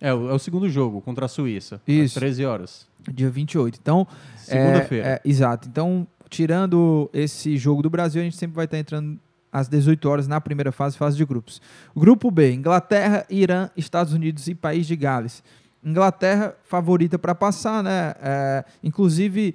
É, 0.00 0.12
o, 0.14 0.30
é 0.30 0.32
o 0.32 0.38
segundo 0.38 0.68
jogo 0.68 1.00
contra 1.00 1.26
a 1.26 1.28
Suíça. 1.28 1.80
Isso. 1.88 2.18
Às 2.18 2.20
13 2.20 2.44
horas. 2.44 2.86
Dia 3.12 3.30
28. 3.30 3.78
Então, 3.82 4.06
Segunda-feira. 4.36 5.06
É, 5.06 5.12
é, 5.14 5.20
exato. 5.24 5.68
Então, 5.68 6.06
tirando 6.28 7.10
esse 7.12 7.56
jogo 7.56 7.82
do 7.82 7.90
Brasil, 7.90 8.20
a 8.20 8.24
gente 8.24 8.36
sempre 8.36 8.54
vai 8.54 8.66
estar 8.66 8.78
entrando 8.78 9.18
às 9.54 9.68
18 9.68 10.04
horas 10.08 10.26
na 10.26 10.40
primeira 10.40 10.72
fase, 10.72 10.98
fase 10.98 11.16
de 11.16 11.24
grupos. 11.24 11.62
Grupo 11.96 12.28
B, 12.28 12.52
Inglaterra, 12.52 13.24
Irã, 13.30 13.70
Estados 13.76 14.12
Unidos 14.12 14.48
e 14.48 14.54
País 14.54 14.84
de 14.86 14.96
Gales. 14.96 15.44
Inglaterra 15.84 16.54
favorita 16.64 17.18
para 17.18 17.34
passar, 17.36 17.82
né? 17.84 18.14
É, 18.20 18.64
inclusive, 18.82 19.54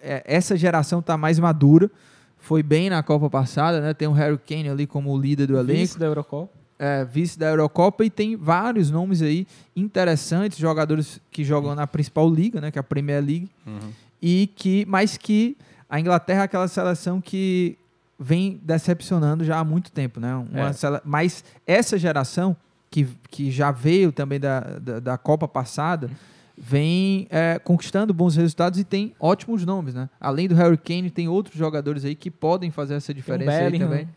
é, 0.00 0.22
essa 0.24 0.56
geração 0.56 1.00
está 1.00 1.16
mais 1.18 1.38
madura. 1.38 1.90
Foi 2.38 2.62
bem 2.62 2.88
na 2.88 3.02
Copa 3.02 3.28
passada, 3.28 3.80
né? 3.80 3.92
Tem 3.92 4.08
o 4.08 4.12
Harry 4.12 4.38
Kane 4.38 4.68
ali 4.70 4.86
como 4.86 5.14
líder 5.18 5.46
do 5.48 5.58
elenco 5.58 5.80
Vice 5.80 5.98
da 5.98 6.06
Eurocopa. 6.06 6.52
é, 6.78 7.04
vice 7.04 7.36
da 7.38 7.48
Eurocopa 7.48 8.04
e 8.04 8.08
tem 8.10 8.36
vários 8.36 8.90
nomes 8.90 9.20
aí 9.20 9.46
interessantes, 9.74 10.56
jogadores 10.58 11.20
que 11.30 11.42
jogam 11.44 11.74
na 11.74 11.86
principal 11.86 12.30
liga, 12.30 12.60
né, 12.60 12.70
que 12.70 12.78
é 12.78 12.80
a 12.80 12.84
Premier 12.84 13.20
League, 13.22 13.48
Uhum. 13.66 13.90
e 14.22 14.48
que, 14.54 14.86
mas 14.88 15.16
que 15.16 15.56
a 15.90 15.98
Inglaterra 15.98 16.42
é 16.42 16.44
aquela 16.44 16.68
seleção 16.68 17.20
que 17.20 17.76
vem 18.18 18.60
decepcionando 18.62 19.44
já 19.44 19.58
há 19.58 19.64
muito 19.64 19.92
tempo, 19.92 20.18
né? 20.18 20.34
Uma 20.34 20.70
É. 20.70 21.02
Mas 21.04 21.44
essa 21.66 21.96
geração 21.96 22.56
que, 22.90 23.06
que 23.30 23.50
já 23.50 23.70
veio 23.70 24.10
também 24.10 24.40
da, 24.40 24.60
da, 24.60 25.00
da 25.00 25.18
Copa 25.18 25.46
passada 25.46 26.10
vem 26.56 27.28
é, 27.30 27.58
conquistando 27.58 28.12
bons 28.12 28.34
resultados 28.34 28.80
e 28.80 28.84
tem 28.84 29.14
ótimos 29.20 29.64
nomes, 29.64 29.94
né? 29.94 30.10
Além 30.20 30.48
do 30.48 30.54
Harry 30.56 30.76
Kane, 30.76 31.10
tem 31.10 31.28
outros 31.28 31.56
jogadores 31.56 32.04
aí 32.04 32.16
que 32.16 32.30
podem 32.30 32.70
fazer 32.70 32.94
essa 32.94 33.14
diferença 33.14 33.52
aí 33.52 33.70
Bellingham. 33.70 33.88
também. 33.88 34.08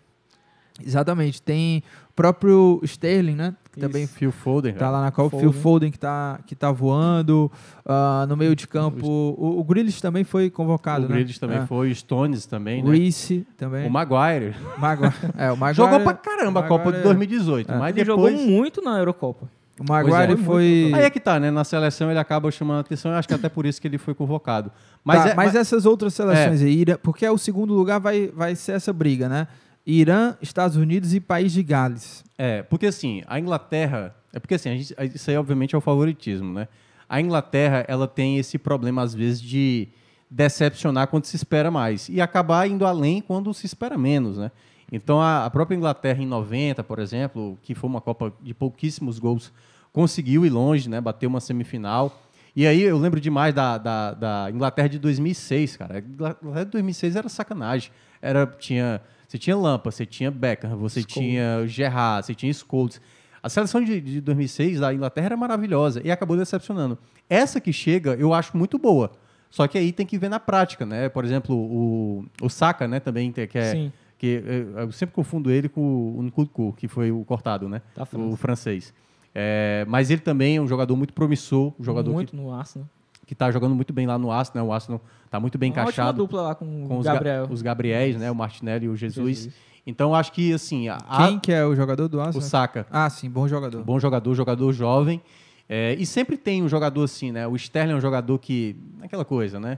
Exatamente. 0.84 1.42
Tem 1.42 1.84
o 2.10 2.14
próprio 2.14 2.80
Sterling, 2.84 3.36
né? 3.36 3.56
Que 3.72 3.80
Isso. 3.80 3.88
também 3.88 4.06
Phil 4.08 4.32
Foden. 4.32 4.74
tá 4.74 4.80
cara. 4.80 4.92
lá 4.92 5.02
na 5.02 5.12
Copa. 5.12 5.38
Phil 5.40 5.54
Foden 5.54 5.92
que 5.92 5.98
tá, 6.00 6.40
que 6.46 6.56
tá 6.56 6.72
voando. 6.72 7.50
Ah, 7.86 8.26
no 8.28 8.36
meio 8.36 8.56
de 8.56 8.68
campo, 8.68 9.06
o, 9.08 9.60
o 9.60 9.64
Grealish 9.64 10.02
também 10.02 10.24
foi 10.24 10.50
convocado, 10.50 11.06
o 11.06 11.08
né? 11.08 11.14
Grealish 11.16 11.40
também 11.40 11.60
É. 11.60 11.66
foi, 11.66 11.92
o 11.92 11.96
Stones 11.96 12.46
também, 12.46 12.84
né? 12.84 12.92
Reece 12.92 13.46
também. 13.58 13.88
O 13.88 13.92
Maguire. 13.92 14.54
Maguire. 14.78 15.14
É, 15.38 15.52
o 15.52 15.56
Maguire, 15.58 15.78
Jogou 15.78 16.00
pra 16.02 16.14
caramba 16.14 16.60
o 16.62 16.64
a 16.64 16.68
Copa 16.68 16.84
de 16.92 16.98
Maguire- 16.98 17.04
2018, 17.04 17.72
É. 17.72 17.78
mas 17.78 17.96
Ele 17.96 18.06
depois... 18.06 18.34
jogou 18.38 18.48
muito 18.48 18.82
na 18.82 18.98
Eurocopa. 18.98 19.48
O 19.80 19.84
Maguire 19.90 20.34
é. 20.34 20.38
foi... 20.38 20.92
Aí 20.94 21.04
é 21.06 21.10
que 21.10 21.20
tá, 21.20 21.40
né? 21.40 21.50
Na 21.50 21.64
seleção 21.64 22.10
ele 22.12 22.20
acaba 22.20 22.52
chamando 22.52 22.78
a 22.78 22.82
atenção, 22.82 23.12
eu 23.12 23.18
acho 23.18 23.28
que 23.28 23.34
até 23.34 23.48
por 23.50 23.66
isso 23.66 23.82
que 23.82 23.88
ele 23.88 23.98
foi 23.98 24.14
convocado. 24.14 24.70
Mas, 25.04 25.24
Tá, 25.24 25.30
é, 25.30 25.34
mas 25.34 25.46
mas- 25.54 25.56
essas 25.56 25.86
outras 25.86 26.14
seleções 26.14 26.62
aí, 26.62 26.74
Irã- 26.82 26.98
porque 27.02 27.26
é 27.26 27.32
o 27.32 27.38
segundo 27.38 27.74
lugar 27.74 28.00
vai, 28.00 28.28
vai 28.36 28.54
ser 28.56 28.74
essa 28.74 28.92
briga, 28.92 29.30
né? 29.30 29.48
Irã, 29.86 30.36
Estados 30.42 30.78
Unidos 30.78 31.14
e 31.14 31.20
País 31.20 31.52
de 31.54 31.64
Gales. 31.64 32.24
É, 32.38 32.62
porque 32.64 32.86
assim, 32.88 33.24
a 33.28 33.40
Inglaterra. 33.40 34.16
É 34.34 34.40
porque 34.40 34.56
assim, 34.56 34.78
gente- 34.78 34.96
isso 35.16 35.30
aí 35.30 35.38
obviamente 35.38 35.76
é 35.76 35.78
o 35.78 35.82
favoritismo, 35.82 36.54
né? 36.54 36.68
A 37.10 37.20
Inglaterra, 37.20 37.84
ela 37.88 38.08
tem 38.08 38.38
esse 38.38 38.58
problema, 38.58 39.02
às 39.02 39.14
vezes, 39.14 39.42
de 39.42 39.90
decepcionar 40.30 41.08
quando 41.08 41.26
se 41.26 41.36
espera 41.36 41.70
mais 41.70 42.08
e 42.08 42.22
acabar 42.22 42.66
indo 42.70 42.86
além 42.86 43.22
quando 43.22 43.54
se 43.54 43.66
espera 43.66 43.98
menos, 43.98 44.38
né? 44.38 44.50
Então, 44.90 45.22
a, 45.22 45.46
a 45.46 45.50
própria 45.50 45.76
Inglaterra 45.76 46.22
em 46.22 46.26
90, 46.26 46.84
por 46.84 47.00
exemplo, 47.00 47.58
que 47.62 47.76
foi 47.76 47.90
uma 47.90 48.00
Copa 48.02 48.32
de 48.42 48.54
pouquíssimos 48.54 49.20
gols, 49.20 49.52
conseguiu 49.92 50.46
ir 50.46 50.50
longe, 50.50 50.90
né? 50.90 51.02
Bateu 51.02 51.30
uma 51.30 51.40
semifinal. 51.42 52.22
E 52.56 52.66
aí 52.68 52.82
eu 52.82 52.98
lembro 52.98 53.20
demais 53.20 53.54
da, 53.54 53.78
da, 53.78 54.14
da 54.14 54.48
Inglaterra 54.54 54.88
de 54.90 55.00
2006, 55.00 55.78
cara. 55.78 55.96
A 55.96 56.00
Inglaterra 56.00 56.66
de 56.66 56.72
2006 56.72 57.16
era 57.16 57.30
sacanagem. 57.30 57.92
Era, 58.22 58.46
tinha, 58.46 59.02
você 59.32 59.38
tinha 59.38 59.56
Lampa, 59.56 59.90
você 59.90 60.06
tinha 60.06 60.30
Beckham, 60.30 60.76
você 60.76 61.00
Scholes. 61.00 61.14
tinha 61.14 61.66
Gerrard, 61.66 62.26
você 62.26 62.36
tinha 62.36 62.54
Scholes. 62.54 63.00
A 63.42 63.48
seleção 63.48 63.82
de, 63.82 64.02
de 64.02 64.20
2006 64.20 64.82
da 64.82 64.94
Inglaterra 64.94 65.28
era 65.28 65.38
maravilhosa 65.38 66.02
e 66.04 66.12
acabou 66.12 66.36
decepcionando. 66.36 66.98
Essa 67.30 67.62
que 67.62 67.72
chega, 67.72 68.14
eu 68.16 68.34
acho 68.34 68.58
muito 68.58 68.78
boa. 68.78 69.10
Só 69.50 69.70
que 69.70 69.78
aí 69.78 69.94
tem 69.94 70.06
que 70.06 70.18
ver 70.18 70.28
na 70.28 70.38
prática, 70.38 70.86
né? 70.86 71.08
Por 71.08 71.24
exemplo, 71.24 71.56
o, 71.56 72.26
o 72.42 72.50
Saka, 72.50 72.90
né, 72.90 73.00
também, 73.00 73.32
que 73.32 73.58
é... 73.58 73.72
Sim. 73.72 73.94
Que, 74.18 74.44
eu, 74.46 74.80
eu 74.80 74.92
sempre 74.92 75.16
confundo 75.16 75.50
ele 75.50 75.70
com 75.70 75.82
o 75.82 76.22
Nkunku, 76.24 76.74
que 76.74 76.90
foi 76.90 77.10
o 77.10 77.24
cortado, 77.24 77.70
né? 77.70 77.82
Da 77.96 78.06
o 78.14 78.36
francês. 78.36 78.94
É, 79.34 79.86
mas 79.88 80.12
ele 80.12 80.22
também 80.22 80.58
é 80.58 80.62
um 80.62 80.68
jogador 80.68 80.96
muito 80.96 81.14
promissor, 81.14 81.74
um 81.80 81.84
jogador 81.84 82.12
muito 82.12 82.32
que, 82.32 82.36
no 82.36 82.54
Arsenal. 82.54 82.88
Que 83.32 83.36
tá 83.36 83.50
jogando 83.50 83.74
muito 83.74 83.94
bem 83.94 84.06
lá 84.06 84.18
no 84.18 84.30
Arsenal, 84.30 84.66
né? 84.66 84.70
O 84.70 84.74
Arsenal 84.74 85.00
tá 85.30 85.40
muito 85.40 85.58
bem 85.58 85.70
Uma 85.72 85.84
ótima 85.84 85.84
encaixado 85.94 86.18
dupla 86.18 86.42
lá 86.42 86.54
com, 86.54 86.66
com 86.86 86.96
o 86.96 87.00
os, 87.00 87.06
Ga- 87.06 87.14
Gabriel. 87.14 87.48
os 87.50 87.62
Gabriéis, 87.62 88.18
né? 88.18 88.30
O 88.30 88.36
Martinelli 88.36 88.88
e 88.88 88.90
o 88.90 88.96
Jesus. 88.98 89.38
Jesus. 89.38 89.54
Então 89.88 90.14
acho 90.14 90.34
que 90.34 90.52
assim, 90.52 90.90
a- 90.90 90.98
Quem 91.16 91.40
que 91.40 91.50
é 91.50 91.66
o 91.66 91.74
jogador 91.74 92.10
do 92.10 92.18
o 92.18 92.22
Arsenal? 92.22 92.46
Saka, 92.46 92.86
Ah, 92.92 93.10
sim, 93.10 93.30
bom 93.30 93.48
jogador. 93.48 93.82
bom 93.86 93.98
jogador, 93.98 94.36
jogador 94.36 94.74
jovem. 94.74 95.22
É, 95.70 95.96
e 95.98 96.06
sempre 96.06 96.36
tem 96.36 96.62
um 96.62 96.68
jogador 96.68 97.04
assim, 97.06 97.32
né? 97.32 97.48
O 97.48 97.56
Sterling 97.56 97.94
é 97.94 97.96
um 97.96 98.02
jogador 98.02 98.38
que. 98.38 98.76
aquela 99.02 99.24
coisa, 99.24 99.62
né? 99.62 99.78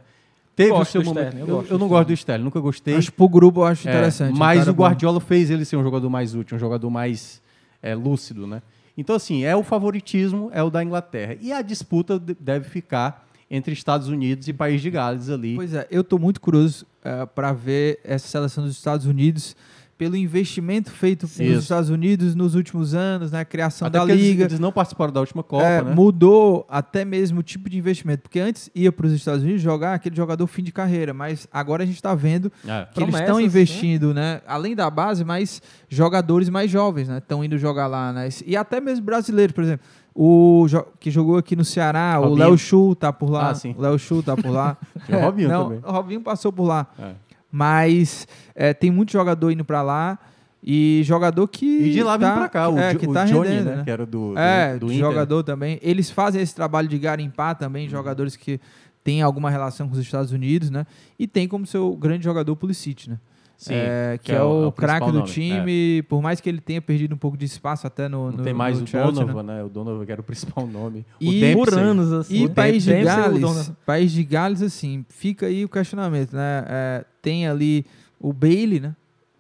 Teve 0.55 0.71
Gosto 0.71 0.81
o 0.81 0.91
seu 0.91 1.01
do 1.03 1.05
momento. 1.09 1.25
Sterling, 1.27 1.41
eu 1.41 1.47
Eu, 1.47 1.55
gosto 1.57 1.71
eu 1.71 1.77
do 1.77 1.81
não 1.81 1.87
gosto 1.87 2.07
do 2.07 2.13
Sterling, 2.13 2.43
nunca 2.43 2.59
gostei. 2.59 2.95
Acho 2.97 3.11
que 3.11 3.17
pro 3.17 3.29
grupo 3.29 3.59
eu 3.61 3.65
acho 3.65 3.87
É, 3.87 3.91
interessante. 3.91 4.35
mas 4.35 4.67
o 4.67 4.73
bom. 4.73 4.81
Guardiola 4.83 5.19
fez 5.19 5.51
ele 5.51 5.63
ser 5.63 5.77
um 5.77 5.83
jogador 5.83 6.09
mais 6.09 6.33
útil, 6.33 6.55
um 6.57 6.59
jogador 6.59 6.89
mais 6.89 7.39
é, 7.83 7.93
lúcido, 7.93 8.47
né? 8.47 8.63
Então, 8.97 9.15
assim, 9.15 9.43
é 9.43 9.55
o 9.55 9.61
favoritismo, 9.63 10.49
é 10.53 10.61
o 10.63 10.71
da 10.71 10.83
Inglaterra. 10.83 11.35
E 11.41 11.51
a 11.53 11.61
disputa 11.61 12.17
de- 12.19 12.35
deve 12.39 12.67
ficar 12.69 13.27
entre 13.55 13.71
Estados 13.71 14.07
Unidos 14.07 14.47
e 14.47 14.53
País 14.53 14.81
de 14.81 14.89
Gales 14.89 15.29
ali. 15.29 15.55
Pois 15.55 15.73
é, 15.75 15.87
eu 15.91 16.03
tô 16.03 16.17
muito 16.17 16.41
curioso 16.41 16.87
para 17.35 17.53
ver 17.53 17.99
essa 18.03 18.27
seleção 18.27 18.63
dos 18.63 18.75
Estados 18.75 19.05
Unidos 19.05 19.55
pelo 19.95 20.17
investimento 20.17 20.89
feito 20.89 21.27
Sim. 21.27 21.43
nos 21.43 21.51
Isso. 21.51 21.61
Estados 21.61 21.89
Unidos 21.91 22.33
nos 22.33 22.55
últimos 22.55 22.95
anos, 22.95 23.31
né? 23.31 23.41
A 23.41 23.45
criação 23.45 23.87
Até 23.87 23.99
da 23.99 24.03
porque 24.05 24.13
eles- 24.13 24.25
liga. 24.25 24.45
Eles, 24.45 24.59
não 24.59 24.71
participaram 24.71 25.13
da 25.13 25.19
última 25.19 25.43
Copa, 25.43 25.63
É, 25.63 25.83
né? 25.83 25.93
Mudou 25.93 26.65
até 26.67 27.05
mesmo 27.05 27.39
o 27.41 27.43
tipo 27.43 27.69
de 27.69 27.77
investimento, 27.77 28.23
porque 28.23 28.39
antes 28.39 28.71
ia 28.73 28.91
para 28.91 29.05
os 29.05 29.13
Estados 29.13 29.43
Unidos 29.43 29.61
jogar 29.61 29.93
aquele 29.93 30.15
jogador 30.15 30.47
fim 30.47 30.63
de 30.63 30.71
carreira, 30.71 31.13
mas 31.13 31.47
agora 31.53 31.83
a 31.83 31.85
gente 31.85 31.95
está 31.97 32.15
vendo 32.15 32.47
É. 32.47 32.67
que 32.67 32.71
eles 32.71 32.87
Promessas, 32.95 33.19
estão 33.21 33.37
né? 33.37 33.43
investindo, 33.43 34.13
né? 34.15 34.41
Além 34.47 34.75
da 34.75 34.89
base, 34.89 35.23
mais 35.23 35.61
jogadores 35.87 36.49
mais 36.49 36.71
jovens, 36.71 37.07
né? 37.07 37.19
Estão 37.19 37.43
indo 37.43 37.57
jogar 37.59 37.85
lá, 37.85 38.11
né? 38.11 38.27
E 38.47 38.57
até 38.57 38.81
mesmo 38.81 39.05
brasileiros, 39.05 39.53
por 39.53 39.63
exemplo. 39.63 39.85
O 40.15 40.65
que 40.99 41.09
jogou 41.09 41.37
aqui 41.37 41.55
no 41.55 41.65
Ceará, 41.65 42.19
o 42.19 42.29
Robinho. 42.29 42.39
Léo 42.39 42.57
Chu 42.57 42.95
tá 42.95 43.11
por 43.11 43.31
lá. 43.31 43.49
Ah, 43.49 43.55
sim. 43.55 43.73
O 43.77 43.81
Léo 43.81 43.97
Chu 43.97 44.21
tá 44.21 44.35
por 44.35 44.51
lá. 44.51 44.77
Tinha 45.05 45.17
o 45.17 45.21
Robinho 45.21 45.49
não, 45.49 45.63
também. 45.63 45.79
O 45.83 45.91
Robinho 45.91 46.21
passou 46.21 46.51
por 46.51 46.65
lá. 46.65 46.87
É. 46.99 47.13
Mas 47.51 48.27
é, 48.53 48.73
tem 48.73 48.91
muito 48.91 49.11
jogador 49.11 49.49
indo 49.51 49.65
para 49.65 49.81
lá 49.81 50.19
e 50.63 51.01
jogador 51.03 51.47
que. 51.47 51.65
E 51.65 51.91
de 51.91 52.03
lá 52.03 52.17
tá, 52.17 52.35
pra 52.35 52.49
cá, 52.49 52.69
o, 52.69 52.77
é, 52.77 52.95
que 52.95 53.07
o 53.07 53.13
tá 53.13 53.25
Johnny, 53.25 53.49
rendendo, 53.49 53.75
né? 53.77 53.83
Que 53.83 53.91
era 53.91 54.05
do, 54.05 54.33
do, 54.33 54.39
é, 54.39 54.77
do 54.77 54.87
de 54.87 54.93
Inter. 54.93 55.07
jogador 55.07 55.43
também. 55.43 55.79
Eles 55.81 56.09
fazem 56.09 56.41
esse 56.41 56.55
trabalho 56.55 56.87
de 56.87 56.97
garimpar 56.97 57.55
também, 57.55 57.89
jogadores 57.89 58.35
que 58.35 58.61
têm 59.03 59.21
alguma 59.21 59.49
relação 59.49 59.87
com 59.87 59.93
os 59.93 59.99
Estados 59.99 60.31
Unidos, 60.31 60.69
né? 60.69 60.85
E 61.19 61.27
tem 61.27 61.47
como 61.47 61.65
seu 61.65 61.95
grande 61.95 62.23
jogador 62.23 62.53
o 62.53 62.55
Pulisic, 62.55 63.09
né? 63.09 63.17
Sim, 63.63 63.73
É, 63.75 64.19
que, 64.21 64.31
é, 64.31 64.41
o, 64.41 64.71
craque 64.73 65.05
principal 65.05 65.11
do 65.11 65.17
nome, 65.19 65.29
é. 65.29 65.33
time, 65.33 66.03
por 66.03 66.21
mais 66.21 66.41
que 66.41 66.49
ele 66.49 66.59
tenha 66.59 66.81
perdido 66.81 67.15
um 67.15 67.17
pouco 67.17 67.37
de 67.37 67.45
espaço 67.45 67.87
até 67.87 68.09
no, 68.09 68.29
Não 68.29 68.37
no 68.39 68.43
tem 68.43 68.53
mais 68.53 68.77
no 68.77 68.83
o 68.83 68.87
Chelsea, 68.87 69.11
Donovan, 69.13 69.43
né? 69.43 69.55
né? 69.57 69.63
O 69.63 69.69
Donovan 69.69 70.05
que 70.05 70.11
era 70.11 70.19
o 70.19 70.23
principal 70.23 70.67
nome. 70.67 71.05
E- 71.19 71.29
o 71.29 71.31
Dempsey. 71.31 71.55
Por 71.55 71.73
anos, 71.79 72.11
assim. 72.11 72.35
E 72.35 72.45
o 72.45 72.49
País 72.49 72.83
de 72.83 72.91
Dempsey, 72.91 73.13
o 73.13 73.39
Gales. 73.41 73.71
País 73.85 74.11
de 74.11 74.23
Gales, 74.23 74.61
assim, 74.61 75.05
fica 75.07 75.45
aí 75.45 75.63
o 75.63 75.69
questionamento, 75.69 76.33
né? 76.35 76.65
É, 76.67 77.05
tem 77.21 77.47
ali 77.47 77.85
o 78.19 78.33
Bailey, 78.33 78.81
né? 78.81 78.95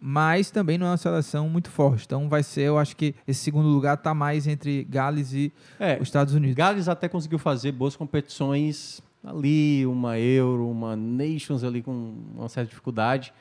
Mas 0.05 0.51
também 0.51 0.77
não 0.77 0.87
é 0.87 0.89
uma 0.91 0.97
seleção 0.97 1.47
muito 1.49 1.69
forte. 1.69 2.05
Então 2.05 2.27
vai 2.27 2.43
ser, 2.43 2.61
eu 2.63 2.77
acho 2.77 2.95
que 2.95 3.15
esse 3.27 3.39
segundo 3.41 3.67
lugar 3.69 3.95
tá 3.97 4.13
mais 4.13 4.47
entre 4.47 4.83
Gales 4.89 5.33
e 5.33 5.51
É, 5.79 5.95
os 5.95 6.07
Estados 6.07 6.33
Unidos. 6.33 6.55
Gales 6.55 6.87
até 6.89 7.07
conseguiu 7.07 7.39
fazer 7.39 7.71
boas 7.71 7.95
competições 7.95 9.01
ali, 9.23 9.85
uma 9.85 10.19
Euro, 10.19 10.69
uma 10.69 10.95
Nations 10.97 11.63
ali 11.63 11.81
com 11.81 12.13
uma 12.35 12.49
certa 12.49 12.69
dificuldade. 12.69 13.33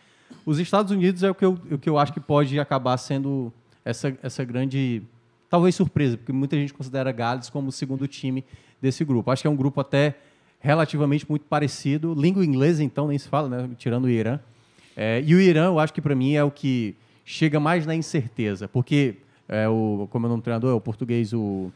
Os 0.45 0.59
Estados 0.59 0.91
Unidos 0.91 1.23
é 1.23 1.31
o 1.31 1.35
que 1.35 1.45
eu, 1.45 1.59
o 1.71 1.79
que 1.79 1.89
eu 1.89 1.99
acho 1.99 2.13
que 2.13 2.21
pode 2.21 2.59
acabar 2.59 2.97
sendo 2.97 3.53
essa, 3.85 4.17
essa 4.23 4.45
grande, 4.45 5.03
talvez 5.49 5.75
surpresa, 5.75 6.17
porque 6.17 6.33
muita 6.33 6.57
gente 6.57 6.73
considera 6.73 7.13
Gales 7.13 7.51
como 7.51 7.69
o 7.69 7.73
segundo 7.73 8.07
time 8.07 8.45
desse 8.81 9.05
grupo. 9.05 9.31
Acho 9.31 9.43
que 9.43 9.49
é 9.49 9.51
um 9.51 9.57
grupo 9.57 9.81
até 9.81 10.17
relativamente 10.61 11.29
muito 11.29 11.45
parecido. 11.47 12.15
Língua 12.15 12.45
inglesa, 12.45 12.83
então, 12.83 13.09
nem 13.09 13.19
se 13.19 13.29
fala, 13.29 13.49
né? 13.49 13.71
tirando 13.77 14.05
o 14.05 14.09
Irã. 14.09 14.39
É, 14.97 15.23
e 15.25 15.35
o 15.35 15.41
Irã, 15.41 15.67
eu 15.67 15.79
acho 15.79 15.93
que 15.93 16.01
para 16.01 16.15
mim 16.15 16.35
é 16.35 16.45
o 16.45 16.51
que 16.51 16.95
chega 17.25 17.59
mais 17.59 17.87
na 17.87 17.95
incerteza, 17.95 18.69
porque 18.69 19.17
é 19.49 19.69
o, 19.69 20.09
como 20.11 20.27
é 20.27 20.29
o 20.29 20.31
nome 20.31 20.41
do 20.41 20.45
treinador, 20.45 20.71
é 20.71 20.75
o 20.75 20.81
português, 20.81 21.33
o 21.33 21.73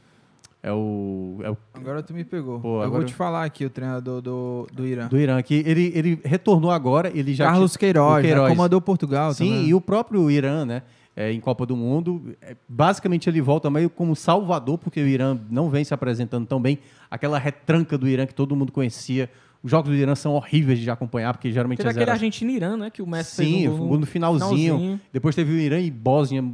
é 0.69 0.73
o, 0.73 1.39
é 1.43 1.51
o 1.51 1.57
Agora 1.75 2.03
tu 2.03 2.13
me 2.13 2.25
pegou. 2.25 2.59
Pô, 2.61 2.79
eu 2.79 2.83
agora- 2.83 2.91
vou 3.01 3.05
te 3.05 3.15
falar 3.15 3.45
aqui 3.45 3.65
o 3.65 3.71
treinador 3.71 4.21
do, 4.21 4.67
do 4.73 4.87
Irã. 4.87 5.07
do 5.09 5.17
Irã, 5.19 5.41
que 5.43 5.63
ele, 5.67 5.93
ele 5.95 6.21
retornou 6.25 6.71
agora, 6.71 7.11
ele 7.15 7.33
já 7.35 7.47
Carlos 7.47 7.73
tinha- 7.73 7.79
Queiroz, 7.81 8.23
Queiroz. 8.23 8.49
Comandou 8.51 8.81
Portugal 8.81 9.33
Sim, 9.33 9.49
também. 9.51 9.69
e 9.69 9.75
o 9.75 9.81
próprio 9.81 10.31
Irã, 10.31 10.65
né? 10.65 10.83
é, 11.17 11.33
em 11.33 11.41
Copa 11.41 11.65
do 11.65 11.75
Mundo, 11.75 12.37
é, 12.43 12.55
basicamente 12.69 13.27
ele 13.31 13.41
volta 13.41 13.71
meio 13.71 13.89
como 13.89 14.15
salvador, 14.15 14.77
porque 14.77 15.01
o 15.01 15.07
Irã 15.07 15.39
não 15.51 15.71
vem 15.71 15.83
se 15.83 15.95
apresentando 15.95 16.47
tão 16.47 16.61
bem. 16.61 16.79
Aquela 17.11 17.39
retranca 17.39 17.97
do 17.97 18.07
Irã 18.07 18.27
que 18.27 18.35
todo 18.35 18.55
mundo 18.55 18.71
conhecia. 18.71 19.31
Os 19.63 19.71
jogos 19.71 19.89
do 19.91 19.97
Irã 19.97 20.15
são 20.15 20.35
horríveis 20.35 20.79
de 20.79 20.91
acompanhar, 20.91 21.33
porque 21.33 21.51
geralmente 21.51 21.79
Teve 21.79 21.89
as 21.89 21.97
aquele 21.97 22.11
Argentina-Irã, 22.11 22.77
né? 22.77 22.91
Que 22.91 23.01
o 23.01 23.07
Messi 23.07 23.37
Sim, 23.37 23.53
fez 23.63 23.71
um 23.73 23.89
gol 23.89 23.99
no 23.99 24.05
finalzinho. 24.07 25.01
Depois 25.11 25.35
teve 25.35 25.55
o 25.55 25.57
Irã 25.57 25.81
e 25.81 25.91
Bósnia, 25.91 26.45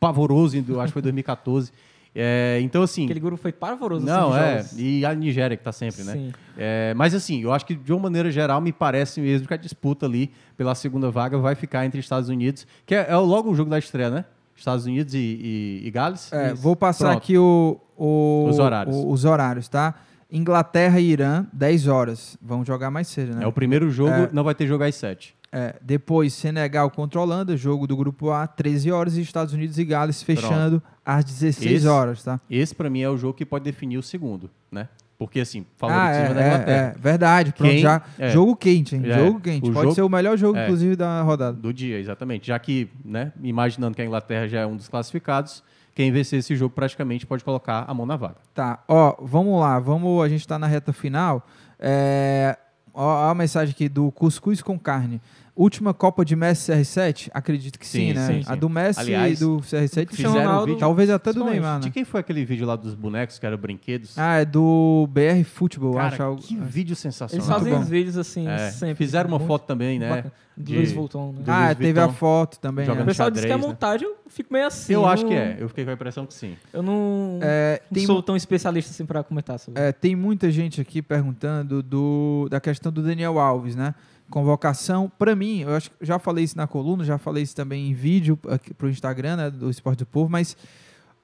pavoroso, 0.00 0.56
acho 0.80 0.86
que 0.86 0.92
foi 0.92 1.02
2014. 1.02 1.70
É, 2.18 2.58
então, 2.62 2.82
assim. 2.82 3.04
Aquele 3.04 3.20
grupo 3.20 3.36
foi 3.36 3.52
pavoroso. 3.52 4.04
Não, 4.06 4.32
assim, 4.32 4.42
é. 4.42 4.56
jogos. 4.56 4.74
E 4.78 5.04
a 5.04 5.14
Nigéria 5.14 5.54
que 5.56 5.62
tá 5.62 5.70
sempre, 5.72 6.02
né? 6.02 6.12
Sim. 6.14 6.32
É, 6.56 6.94
mas 6.94 7.14
assim, 7.14 7.42
eu 7.42 7.52
acho 7.52 7.66
que 7.66 7.74
de 7.74 7.92
uma 7.92 8.00
maneira 8.04 8.30
geral 8.30 8.58
me 8.60 8.72
parece 8.72 9.20
mesmo 9.20 9.46
que 9.46 9.52
a 9.52 9.58
disputa 9.58 10.06
ali 10.06 10.30
pela 10.56 10.74
segunda 10.74 11.10
vaga 11.10 11.36
vai 11.36 11.54
ficar 11.54 11.84
entre 11.84 12.00
Estados 12.00 12.30
Unidos, 12.30 12.66
que 12.86 12.94
é, 12.94 13.06
é 13.10 13.16
logo 13.16 13.50
o 13.50 13.54
jogo 13.54 13.68
da 13.68 13.78
estreia, 13.78 14.08
né? 14.08 14.24
Estados 14.56 14.86
Unidos 14.86 15.12
e, 15.12 15.18
e- 15.18 15.82
e 15.86 15.90
Gales. 15.90 16.32
É, 16.32 16.54
vou 16.54 16.74
passar 16.74 17.08
Pronto. 17.10 17.18
aqui 17.18 17.36
o, 17.36 17.78
o- 17.94 18.46
Os 18.48 18.58
horários. 18.58 18.96
o- 18.96 19.10
os 19.10 19.24
horários, 19.26 19.68
tá? 19.68 19.94
Inglaterra 20.32 20.98
e 20.98 21.04
Irã, 21.10 21.46
10 21.52 21.86
horas. 21.86 22.36
Vão 22.40 22.64
jogar 22.64 22.90
mais 22.90 23.06
cedo, 23.08 23.36
né? 23.36 23.44
É 23.44 23.46
o 23.46 23.52
primeiro 23.52 23.90
jogo, 23.90 24.10
É. 24.10 24.30
não 24.32 24.42
vai 24.42 24.54
ter 24.54 24.66
jogo 24.66 24.82
às 24.82 24.94
7. 24.94 25.36
É, 25.58 25.74
depois, 25.80 26.34
Senegal 26.34 26.90
contra 26.90 27.18
Holanda, 27.18 27.56
jogo 27.56 27.86
do 27.86 27.96
grupo 27.96 28.30
A, 28.30 28.46
13 28.46 28.92
horas, 28.92 29.16
e 29.16 29.22
Estados 29.22 29.54
Unidos 29.54 29.78
e 29.78 29.84
Gales 29.86 30.22
fechando 30.22 30.82
às 31.04 31.24
16 31.24 31.72
Esse- 31.76 31.88
horas, 31.88 32.22
tá? 32.22 32.38
Esse, 32.50 32.74
pra 32.74 32.90
mim, 32.90 33.00
é 33.00 33.08
o 33.08 33.16
jogo 33.16 33.32
que 33.32 33.46
pode 33.46 33.64
definir 33.64 33.96
o 33.96 34.02
segundo, 34.02 34.50
né? 34.70 34.88
Porque, 35.18 35.40
assim, 35.40 35.60
Ah, 35.60 35.78
favoritismo 35.78 36.24
é, 36.24 36.34
da 36.34 36.46
Inglaterra. 36.46 36.86
é, 36.94 36.94
é, 36.94 37.00
verdade. 37.00 37.52
Pronto, 37.54 37.70
Quem- 37.70 37.78
já. 37.80 38.02
é. 38.18 38.28
Jogo 38.28 38.54
quente, 38.54 38.96
hein? 38.96 39.02
É, 39.06 39.14
Jogo 39.18 39.40
quente. 39.40 39.62
Pode 39.62 39.74
jogo- 39.84 39.94
ser 39.94 40.02
o 40.02 40.10
melhor 40.10 40.36
jogo, 40.36 40.58
é. 40.58 40.64
inclusive, 40.64 40.94
da 40.94 41.22
rodada. 41.22 41.56
Do 41.56 41.72
dia, 41.72 41.98
exatamente. 41.98 42.48
Já 42.48 42.58
que, 42.58 42.90
né, 43.02 43.32
imaginando 43.42 43.96
que 43.96 44.02
a 44.02 44.04
Inglaterra 44.04 44.46
já 44.46 44.60
é 44.60 44.66
um 44.66 44.76
dos 44.76 44.88
classificados, 44.88 45.62
quem 45.94 46.12
vencer 46.12 46.40
esse 46.40 46.54
jogo 46.54 46.74
praticamente 46.74 47.24
pode 47.24 47.42
colocar 47.42 47.86
a 47.88 47.94
mão 47.94 48.04
na 48.04 48.16
vaga. 48.16 48.36
Tá, 48.52 48.84
ó, 48.86 49.16
vamos 49.22 49.58
lá, 49.58 49.78
vamos, 49.80 50.22
a 50.22 50.28
gente 50.28 50.46
tá 50.46 50.58
na 50.58 50.66
reta 50.66 50.92
final. 50.92 51.46
É, 51.80 52.58
ó, 52.92 53.30
a 53.30 53.34
mensagem 53.34 53.72
aqui 53.72 53.88
do 53.88 54.12
Cuscuz 54.12 54.60
com 54.60 54.78
Carne. 54.78 55.18
Última 55.56 55.94
Copa 55.94 56.22
de 56.22 56.36
Messi 56.36 56.70
CR7? 56.70 57.30
Acredito 57.32 57.78
que 57.78 57.86
sim, 57.86 58.08
Sim, 58.08 58.12
né? 58.12 58.26
sim, 58.26 58.42
A 58.46 58.52
sim. 58.54 58.58
do 58.60 58.68
Messi 58.68 59.00
Aliás, 59.00 59.40
e 59.40 59.44
do 59.44 59.56
CR7 59.60 60.06
Cristiano 60.06 60.10
fizeram 60.14 60.32
Ronaldo- 60.50 60.66
vídeo- 60.66 60.78
Talvez 60.80 61.08
até 61.10 61.32
do. 61.32 61.44
Neymar, 61.46 61.80
De 61.80 61.86
né? 61.86 61.92
quem 61.94 62.04
foi 62.04 62.20
aquele 62.20 62.44
vídeo 62.44 62.66
lá 62.66 62.76
dos 62.76 62.94
bonecos, 62.94 63.38
que 63.38 63.46
eram 63.46 63.56
brinquedos? 63.56 64.18
Ah, 64.18 64.36
é 64.40 64.44
do 64.44 65.08
BR 65.10 65.42
Futebol, 65.44 65.94
Cara, 65.94 66.08
acho. 66.08 66.22
algo- 66.22 66.42
que 66.42 66.54
vídeo 66.56 66.94
sensacional. 66.94 67.46
Eles 67.46 67.58
fazem 67.58 67.80
os 67.80 67.88
vídeos 67.88 68.18
assim, 68.18 68.46
É, 68.46 68.70
sempre. 68.70 68.96
Fizeram 68.96 69.28
uma 69.28 69.38
Muito 69.38 69.48
foto 69.48 69.66
também, 69.66 69.98
né? 69.98 70.08
bacana. 70.08 70.32
Do 70.58 70.64
de- 70.64 70.74
Luiz 70.76 70.92
Volton, 70.92 71.32
né? 71.32 71.42
Ah, 71.46 71.66
Luiz 71.66 71.78
teve 71.78 72.00
a 72.00 72.08
foto 72.08 72.58
também. 72.58 72.86
jogando 72.86 73.00
é. 73.00 73.02
O 73.02 73.06
pessoal 73.06 73.30
disse 73.30 73.46
que 73.46 73.52
é 73.52 73.54
xadrez, 73.56 73.66
né? 73.66 73.72
montagem, 73.74 74.08
eu 74.08 74.16
fico 74.30 74.52
meio 74.52 74.66
assim. 74.66 74.92
eu 74.94 75.04
acho 75.06 75.22
não- 75.24 75.28
que 75.30 75.34
é. 75.36 75.56
Eu 75.58 75.68
fiquei 75.68 75.84
com 75.84 75.90
a 75.90 75.94
impressão 75.94 76.24
que 76.26 76.32
sim. 76.32 76.56
Eu 76.72 76.82
não, 76.82 77.38
É, 77.42 77.82
não 77.90 77.94
tem, 77.94 78.06
sou 78.06 78.22
tão 78.22 78.34
especialista 78.36 78.90
assim 78.90 79.04
pra 79.04 79.22
comentar 79.22 79.58
sobre. 79.58 79.80
é, 79.82 79.92
tem 79.92 80.16
muita 80.16 80.50
gente 80.50 80.80
aqui 80.80 81.02
perguntando 81.02 81.82
do, 81.82 82.46
da 82.50 82.58
questão 82.58 82.90
do 82.90 83.02
Daniel 83.02 83.38
Alves, 83.38 83.76
né? 83.76 83.94
Convocação, 84.30 85.10
pra 85.18 85.36
mim, 85.36 85.60
eu 85.60 85.74
acho 85.74 85.90
já 86.00 86.18
falei 86.18 86.44
isso 86.44 86.56
na 86.56 86.66
coluna, 86.66 87.04
já 87.04 87.16
falei 87.16 87.42
isso 87.42 87.54
também 87.54 87.90
em 87.90 87.94
vídeo 87.94 88.38
aqui 88.48 88.74
pro 88.74 88.88
Instagram, 88.88 89.36
né, 89.36 89.50
do 89.50 89.70
Esporte 89.70 90.00
do 90.00 90.06
Povo, 90.06 90.28
mas 90.28 90.56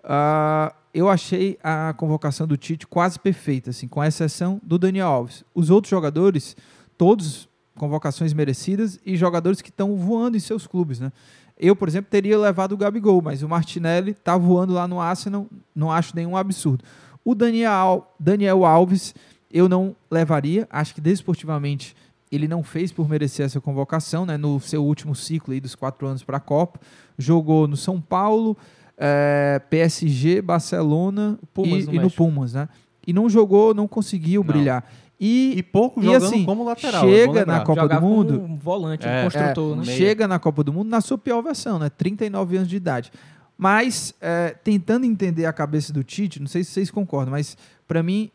ah, 0.04 0.72
eu 0.94 1.08
achei 1.08 1.58
a 1.62 1.94
convocação 1.96 2.46
do 2.46 2.56
Tite 2.56 2.86
quase 2.86 3.18
perfeita, 3.18 3.70
assim, 3.70 3.88
com 3.88 4.02
exceção 4.02 4.60
do 4.62 4.78
Daniel 4.78 5.08
Alves. 5.08 5.44
Os 5.54 5.70
outros 5.70 5.90
jogadores, 5.90 6.56
todos 6.98 7.48
convocações 7.76 8.32
merecidas 8.32 9.00
e 9.04 9.16
jogadores 9.16 9.62
que 9.62 9.70
estão 9.70 9.96
voando 9.96 10.36
em 10.36 10.40
seus 10.40 10.66
clubes, 10.66 11.00
né? 11.00 11.10
Eu, 11.58 11.76
por 11.76 11.88
exemplo, 11.88 12.10
teria 12.10 12.38
levado 12.38 12.72
o 12.72 12.76
Gabigol, 12.76 13.22
mas 13.22 13.42
o 13.42 13.48
Martinelli 13.48 14.14
tá 14.14 14.36
voando 14.36 14.72
lá 14.72 14.88
no 14.88 15.00
Arsenal, 15.00 15.46
não 15.74 15.90
acho 15.90 16.14
nenhum 16.14 16.36
absurdo. 16.36 16.84
O 17.24 17.34
Daniel, 17.34 18.12
Daniel 18.18 18.64
Alves, 18.64 19.14
eu 19.50 19.68
não 19.68 19.94
levaria, 20.10 20.66
acho 20.70 20.94
que 20.94 21.00
desportivamente 21.00 21.94
ele 22.32 22.48
não 22.48 22.62
fez 22.62 22.90
por 22.90 23.08
merecer 23.08 23.44
essa 23.46 23.60
convocação, 23.60 24.24
né? 24.26 24.36
No 24.36 24.58
seu 24.58 24.84
último 24.84 25.14
ciclo 25.14 25.52
aí 25.52 25.60
dos 25.60 25.74
quatro 25.74 26.06
anos 26.06 26.24
para 26.24 26.38
a 26.38 26.40
Copa, 26.40 26.80
jogou 27.18 27.68
no 27.68 27.76
São 27.76 28.00
Paulo, 28.00 28.56
eh, 28.96 29.60
PSG, 29.70 30.40
Barcelona 30.42 31.38
Pumas 31.52 31.84
e, 31.84 31.86
no 31.86 31.94
e 31.94 31.98
no. 31.98 32.10
Pumas, 32.10 32.54
né? 32.54 32.68
E 33.06 33.12
não 33.12 33.28
jogou, 33.28 33.74
não 33.74 33.86
conseguiu 33.86 34.42
Não. 34.42 34.46
brilhar. 34.46 34.84
E, 35.20 35.54
E 35.56 35.62
pouco 35.62 36.00
E 36.00 36.04
jogando 36.04 36.24
assim, 36.24 36.44
como 36.44 36.64
lateral. 36.64 37.04
é 37.04 37.08
chega 37.08 37.46
na 37.46 37.60
Copa 37.60 37.80
Jogava 37.82 38.00
do 38.00 38.06
Mundo- 38.12 38.40
um 38.40 38.56
volante, 38.56 39.06
É, 39.06 39.20
um 39.20 39.24
construtor, 39.24 39.74
é, 39.74 39.76
né? 39.76 39.84
chega 39.84 40.26
na 40.26 40.38
Copa 40.38 40.64
do 40.64 40.72
Mundo 40.72 40.88
na 40.88 41.00
sua 41.00 41.16
pior 41.18 41.40
versão, 41.42 41.78
né? 41.78 41.88
39 41.90 42.56
anos 42.56 42.68
de 42.68 42.76
idade. 42.76 43.12
Mas, 43.56 44.14
é, 44.20 44.56
tentando 44.64 45.04
entender 45.06 45.46
a 45.46 45.52
cabeça 45.52 45.92
do 45.92 46.02
Tite, 46.02 46.40
não 46.40 46.48
sei 46.48 46.64
se 46.64 46.72
vocês 46.72 46.90
concordam, 46.90 47.30
mas 47.30 47.56
para 47.86 48.02
mim, 48.02 48.30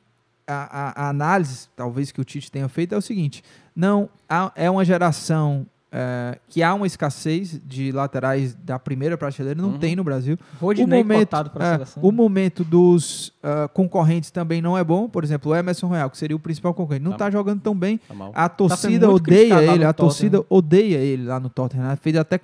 a, 0.48 0.54
a- 1.04 1.06
a 1.06 1.10
análise, 1.10 1.68
talvez, 1.76 2.12
que 2.12 2.22
o 2.22 2.24
Tite 2.24 2.52
tenha 2.52 2.68
feito 2.70 2.95
é 2.95 2.98
o 2.98 3.02
seguinte: 3.02 3.43
não, 3.76 4.10
há- 4.30 4.52
é 4.56 4.70
uma 4.70 4.86
geração 4.86 5.66
é, 5.89 6.38
que 6.50 6.62
há 6.62 6.74
uma 6.74 6.86
escassez 6.86 7.60
de 7.66 7.91
laterais 7.93 8.54
da 8.56 8.78
primeira 8.78 9.18
prateleira, 9.18 9.60
não 9.62 9.78
tem 9.80 9.95
no 9.95 10.04
Brasil. 10.04 10.38
Rodinei 10.60 11.02
o 11.02 11.06
momento, 11.06 11.34
é, 11.36 12.00
o 12.02 12.12
momento 12.12 12.64
dos 12.66 13.32
ah, 13.41 13.70
concorrentes 13.74 14.30
também 14.30 14.62
não 14.62 14.78
é 14.78 14.84
bom. 14.84 15.08
Por 15.08 15.24
exemplo, 15.24 15.52
o 15.52 15.56
Emerson 15.56 15.88
Royal, 15.88 16.10
que 16.10 16.18
seria 16.18 16.36
o 16.36 16.39
principal 16.39 16.74
concorrente, 16.74 17.04
não 17.06 17.12
Tá 17.12 17.28
está 17.28 17.32
jogando 17.32 17.62
tão 17.62 17.74
bem. 17.74 17.98
Tá. 18.00 18.14
A 18.34 18.43
sendo 18.50 18.56
torcida 18.58 19.08
muito 19.10 19.24
odeia 19.28 19.64
ele, 19.64 19.86
a 19.86 19.93
torcida 19.93 20.45
odeia 20.50 20.98
ele 20.98 21.24
lá 21.24 21.39
no 21.39 21.50
Tottenham. 21.50 21.88
né? 21.88 21.95
Fez 21.95 22.18
até 22.18 22.39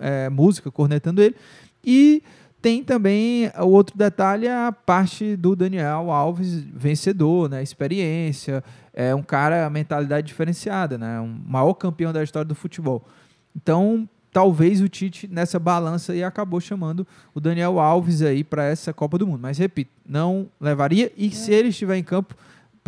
é, 0.00 0.28
música 0.28 0.68
cornetando 0.70 1.22
ele. 1.22 1.36
E 1.84 2.20
tem 2.60 2.82
também 2.82 3.50
o 3.58 3.66
outro 3.66 3.96
detalhe, 3.96 4.48
a 4.48 4.72
parte 4.72 5.36
do 5.36 5.54
Daniel 5.54 6.10
Alves, 6.10 6.64
vencedor, 6.74 7.48
né? 7.48 7.62
Experiência, 7.62 8.64
é 8.92 9.14
um 9.14 9.22
cara, 9.22 9.70
mentalidade 9.70 10.26
diferenciada, 10.26 10.98
né? 10.98 11.20
Um 11.20 11.40
maior 11.46 11.74
campeão 11.74 12.12
da 12.12 12.22
história 12.22 12.46
do 12.46 12.54
futebol. 12.54 13.06
Então, 13.54 14.08
talvez 14.32 14.80
o 14.80 14.88
Tite, 14.88 15.28
nessa 15.28 15.58
balança 15.58 16.12
aí, 16.12 16.24
acabou 16.24 16.60
chamando 16.60 17.06
o 17.34 17.40
Daniel 17.40 17.78
Alves 17.78 18.22
aí 18.22 18.42
para 18.42 18.64
essa 18.64 18.92
Copa 18.92 19.18
do 19.18 19.26
Mundo. 19.26 19.40
Mas, 19.40 19.58
repito, 19.58 19.92
não 20.06 20.48
levaria. 20.60 21.12
E 21.16 21.30
se 21.30 21.52
ele 21.52 21.68
estiver 21.68 21.96
em 21.96 22.02
campo, 22.02 22.34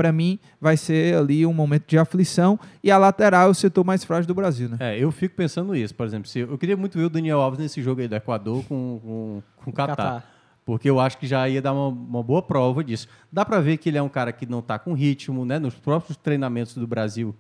para 0.01 0.13
mim, 0.13 0.39
vai 0.61 0.77
ser 0.77 1.17
ali 1.17 1.45
um 1.45 1.53
momento 1.53 1.85
de 1.87 1.99
aflição. 1.99 2.59
E 2.83 2.91
a 2.91 2.97
lateral 2.97 3.49
é 3.49 3.51
o 3.51 3.55
setor 3.55 3.85
mais 3.85 4.03
frágil 4.05 4.27
do 4.27 4.35
Brasil, 4.35 4.69
né? 4.69 4.77
É, 4.81 4.99
eu 4.99 5.11
fico 5.13 5.35
pensando 5.37 5.77
isso, 5.77 5.95
por 5.95 6.07
exemplo, 6.07 6.29
se 6.29 6.39
eu 6.41 6.57
queria 6.57 6.77
muito 6.77 6.97
ver 6.97 7.05
o 7.05 7.11
Daniel 7.11 7.41
Alves 7.41 7.61
nesse 7.61 7.83
jogo 7.83 8.01
aí 8.01 8.09
do 8.09 8.15
Equador 8.17 8.65
com, 8.65 9.01
com, 9.03 9.43
com 9.65 9.71
o 9.71 9.73
Catar. 9.73 9.97
Catar. 9.97 10.31
Porque 10.65 10.89
eu 10.89 11.01
acho 11.01 11.19
que 11.19 11.27
já 11.27 11.49
ia 11.49 11.61
dar 11.61 11.73
uma, 11.73 11.89
uma 11.89 12.23
boa 12.23 12.41
prova 12.43 12.85
disso. 12.85 13.09
Dá 13.33 13.45
pra 13.45 13.61
ver 13.61 13.77
que 13.77 13.89
ele 13.89 13.99
é 13.99 14.03
um 14.03 14.09
cara 14.09 14.31
que 14.33 14.47
não 14.47 14.63
tá 14.63 14.79
com 14.79 14.93
ritmo, 14.93 15.45
né? 15.45 15.59
Nos 15.59 15.75
próprios 15.75 16.17
treinamentos 16.17 16.75
do 16.77 16.87
Brasil, 16.87 17.35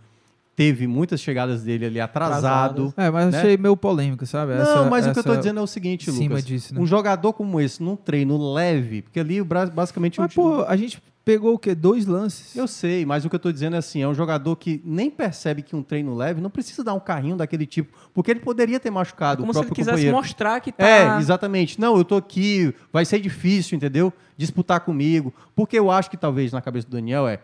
teve 0.57 0.87
muitas 0.87 1.21
chegadas 1.21 1.63
dele 1.63 1.87
ali 1.87 2.01
atrasado. 2.01 2.93
É, 2.97 3.11
mas 3.11 3.31
né? 3.33 3.39
achei 3.39 3.57
meio 3.57 3.77
polêmico, 3.77 4.27
sabe? 4.27 4.55
Não, 4.55 4.61
Essa- 4.63 4.91
mas 4.91 5.07
o 5.07 5.13
que 5.13 5.19
eu 5.19 5.25
tô 5.25 5.31
essa- 5.33 5.39
dizendo 5.41 5.61
é 5.61 5.63
o 5.63 5.67
seguinte, 5.67 6.11
Lucas. 6.11 6.45
disso, 6.45 6.75
né? 6.75 6.81
Um 6.81 6.87
jogador 6.87 7.33
como 7.33 7.61
esse, 7.61 7.83
num 7.83 7.95
treino 7.97 8.53
leve, 8.53 9.03
porque 9.03 9.21
ali 9.21 9.41
o 9.41 9.45
Bra- 9.45 9.67
basicamente... 9.67 10.19
Mas, 10.21 10.33
o- 10.33 10.35
pô, 10.35 10.65
a 10.65 10.77
gente 10.77 11.01
pegou 11.25 11.55
o 11.55 11.59
quê? 11.59 11.75
Dois 11.75 12.07
lances. 12.07 12.57
Eu 12.57 12.66
sei, 12.66 13.05
mas 13.07 13.25
o 13.25 13.31
que 13.31 13.37
eu 13.37 13.41
tô 13.41 13.53
dizendo 13.53 13.77
é 13.77 13.79
assim, 13.79 14.03
é 14.03 14.09
um 14.09 14.14
jogador 14.14 14.57
que 14.57 14.81
nem 14.85 15.11
percebe 15.11 15.62
que 15.62 15.77
um 15.77 15.83
treino 15.83 16.14
leve 16.14 16.41
não 16.41 16.51
precisa 16.51 16.83
dar 16.83 16.95
um 16.95 17.01
carrinho 17.01 17.37
daquele 17.37 17.66
tipo, 17.66 17.97
porque 18.12 18.31
ele 18.31 18.41
poderia 18.41 18.81
ter 18.81 18.91
machucado 18.91 19.43
Como 19.43 19.51
o 19.51 19.55
se 19.55 19.61
ele 19.61 19.66
próprio 19.66 19.77
quisesse 19.77 19.97
companheiro. 19.97 20.16
mostrar 20.16 20.61
que 20.61 20.73
tá. 20.73 20.87
É, 20.87 21.18
exatamente. 21.18 21.81
Não, 21.81 21.97
eu 21.97 22.05
tô 22.05 22.16
aqui, 22.16 22.75
vai 22.93 23.05
ser 23.05 23.21
difícil, 23.21 23.77
entendeu? 23.77 24.12
Disputar 24.37 24.81
comigo. 24.81 25.33
Porque 25.55 25.79
eu 25.79 25.91
acho 25.91 26.11
que 26.11 26.16
talvez 26.16 26.53
na 26.53 26.61
cabeça 26.61 26.87
do 26.89 26.93
Daniel 26.93 27.29
é. 27.29 27.41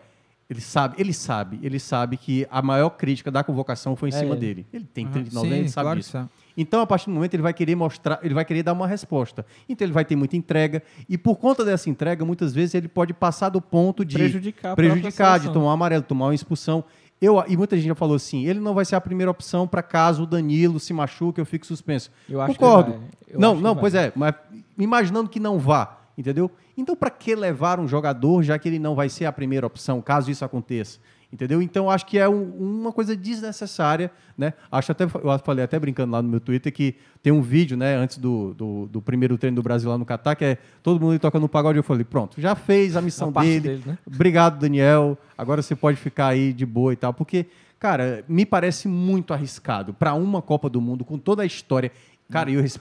Ele 0.49 0.61
sabe, 0.61 0.95
ele 0.97 1.11
sabe, 1.11 1.59
ele 1.61 1.77
sabe 1.77 2.15
que 2.15 2.47
a 2.49 2.61
maior 2.61 2.91
crítica 2.91 3.29
da 3.29 3.43
convocação 3.43 3.97
foi 3.97 4.09
em 4.09 4.13
É 4.13 4.19
cima 4.19 4.31
ele. 4.33 4.39
dele. 4.39 4.65
Ele 4.71 4.85
tem 4.85 5.03
Aham, 5.03 5.11
39 5.13 5.29
sim, 5.47 5.53
anos, 5.53 5.59
ele 5.59 5.69
sabe 5.69 5.83
claro 5.85 5.99
que 5.99 6.05
disso. 6.05 6.29
Então, 6.57 6.81
a 6.81 6.87
partir 6.87 7.05
do 7.05 7.13
momento, 7.13 7.35
ele 7.35 7.43
vai 7.43 7.53
querer 7.53 7.75
mostrar, 7.75 8.19
ele 8.23 8.33
vai 8.33 8.43
querer 8.43 8.63
dar 8.63 8.73
uma 8.73 8.87
resposta. 8.87 9.45
Então, 9.69 9.85
ele 9.85 9.93
vai 9.93 10.03
ter 10.03 10.15
muita 10.15 10.35
entrega. 10.35 10.81
E 11.07 11.17
por 11.17 11.37
conta 11.37 11.63
dessa 11.63 11.87
entrega, 11.87 12.25
muitas 12.25 12.53
vezes 12.53 12.73
ele 12.73 12.87
pode 12.87 13.13
passar 13.13 13.49
do 13.49 13.61
ponto 13.61 14.03
de 14.03 14.15
Prejudicar 14.15 14.75
prejudicar 14.75 15.39
de 15.39 15.51
tomar 15.51 15.67
um 15.67 15.69
amarelo, 15.69 16.03
tomar 16.03 16.25
uma 16.25 16.35
expulsão. 16.35 16.83
Eu, 17.21 17.43
e 17.47 17.55
muita 17.55 17.75
gente 17.75 17.87
já 17.87 17.95
falou 17.95 18.15
assim: 18.15 18.45
ele 18.45 18.59
não 18.59 18.73
vai 18.73 18.85
ser 18.85 18.95
a 18.95 19.01
primeira 19.01 19.29
opção 19.29 19.67
para 19.67 19.83
caso 19.83 20.23
o 20.23 20.25
Danilo 20.25 20.79
se 20.79 20.93
machuque, 20.93 21.39
eu 21.39 21.45
fique 21.45 21.65
suspenso. 21.65 22.11
Eu 22.27 22.41
acho 22.41 22.53
que 22.53 22.59
Concordo. 22.59 23.01
Eu 23.27 23.39
não, 23.39 23.49
acho 23.49 23.57
que 23.57 23.63
não, 23.63 23.73
vai. 23.73 23.81
pois 23.81 23.95
é, 23.95 24.11
mas 24.15 24.35
imaginando 24.77 25.29
que 25.29 25.39
não 25.39 25.57
vá, 25.59 25.99
entendeu? 26.17 26.49
Então, 26.75 26.95
para 26.95 27.09
que 27.09 27.35
levar 27.35 27.79
um 27.79 27.87
jogador 27.87 28.43
já 28.43 28.57
que 28.59 28.69
ele 28.69 28.77
não 28.77 28.93
vai 28.93 29.09
ser 29.09 29.25
a 29.25 29.31
primeira 29.31 29.65
opção, 29.65 29.99
caso 29.99 30.29
isso 30.29 30.45
aconteça? 30.45 30.99
Entendeu? 31.31 31.61
Então, 31.61 31.89
acho 31.89 32.05
que 32.05 32.17
é 32.17 32.27
um- 32.29 32.51
uma 32.79 32.91
coisa 32.93 33.13
desnecessária, 33.15 34.09
né? 34.37 34.53
Acho 34.71 34.93
até, 34.93 35.03
eu 35.03 35.39
falei 35.43 35.63
até 35.65 35.77
brincando 35.77 36.13
lá 36.13 36.21
no 36.21 36.29
meu 36.29 36.39
Twitter 36.39 36.71
que 36.71 36.95
tem 37.21 37.33
um 37.33 37.41
vídeo, 37.41 37.75
né, 37.75 37.95
antes 37.95 38.17
do, 38.17 38.53
do, 38.53 38.87
do 38.87 39.01
primeiro 39.01 39.37
treino 39.37 39.55
do 39.55 39.61
Brasil 39.63 39.89
lá 39.89 39.97
no 39.97 40.05
Catar, 40.05 40.35
que 40.35 40.45
é 40.45 40.57
todo 40.81 41.01
mundo 41.01 41.19
tocando 41.19 41.41
no 41.41 41.49
pagode. 41.49 41.77
Eu 41.77 41.83
falei, 41.83 42.05
pronto, 42.05 42.39
já 42.39 42.55
fez 42.55 42.95
a 42.95 43.01
missão 43.01 43.29
A 43.35 43.41
dele, 43.41 43.59
dele, 43.59 43.83
né? 43.85 43.97
Obrigado, 44.07 44.57
Daniel. 44.59 45.17
Agora 45.37 45.61
você 45.61 45.75
pode 45.75 45.97
ficar 45.97 46.27
aí 46.27 46.53
de 46.53 46.65
boa 46.65 46.93
e 46.93 46.95
tal. 46.95 47.13
Porque, 47.13 47.47
cara, 47.77 48.23
me 48.27 48.45
parece 48.45 48.87
muito 48.87 49.33
arriscado 49.33 49.93
para 49.93 50.13
uma 50.13 50.41
Copa 50.41 50.69
do 50.69 50.79
Mundo, 50.79 51.03
com 51.03 51.17
toda 51.17 51.43
a 51.43 51.45
história. 51.45 51.91
Cara, 52.31 52.49
eu 52.49 52.61
res- 52.61 52.79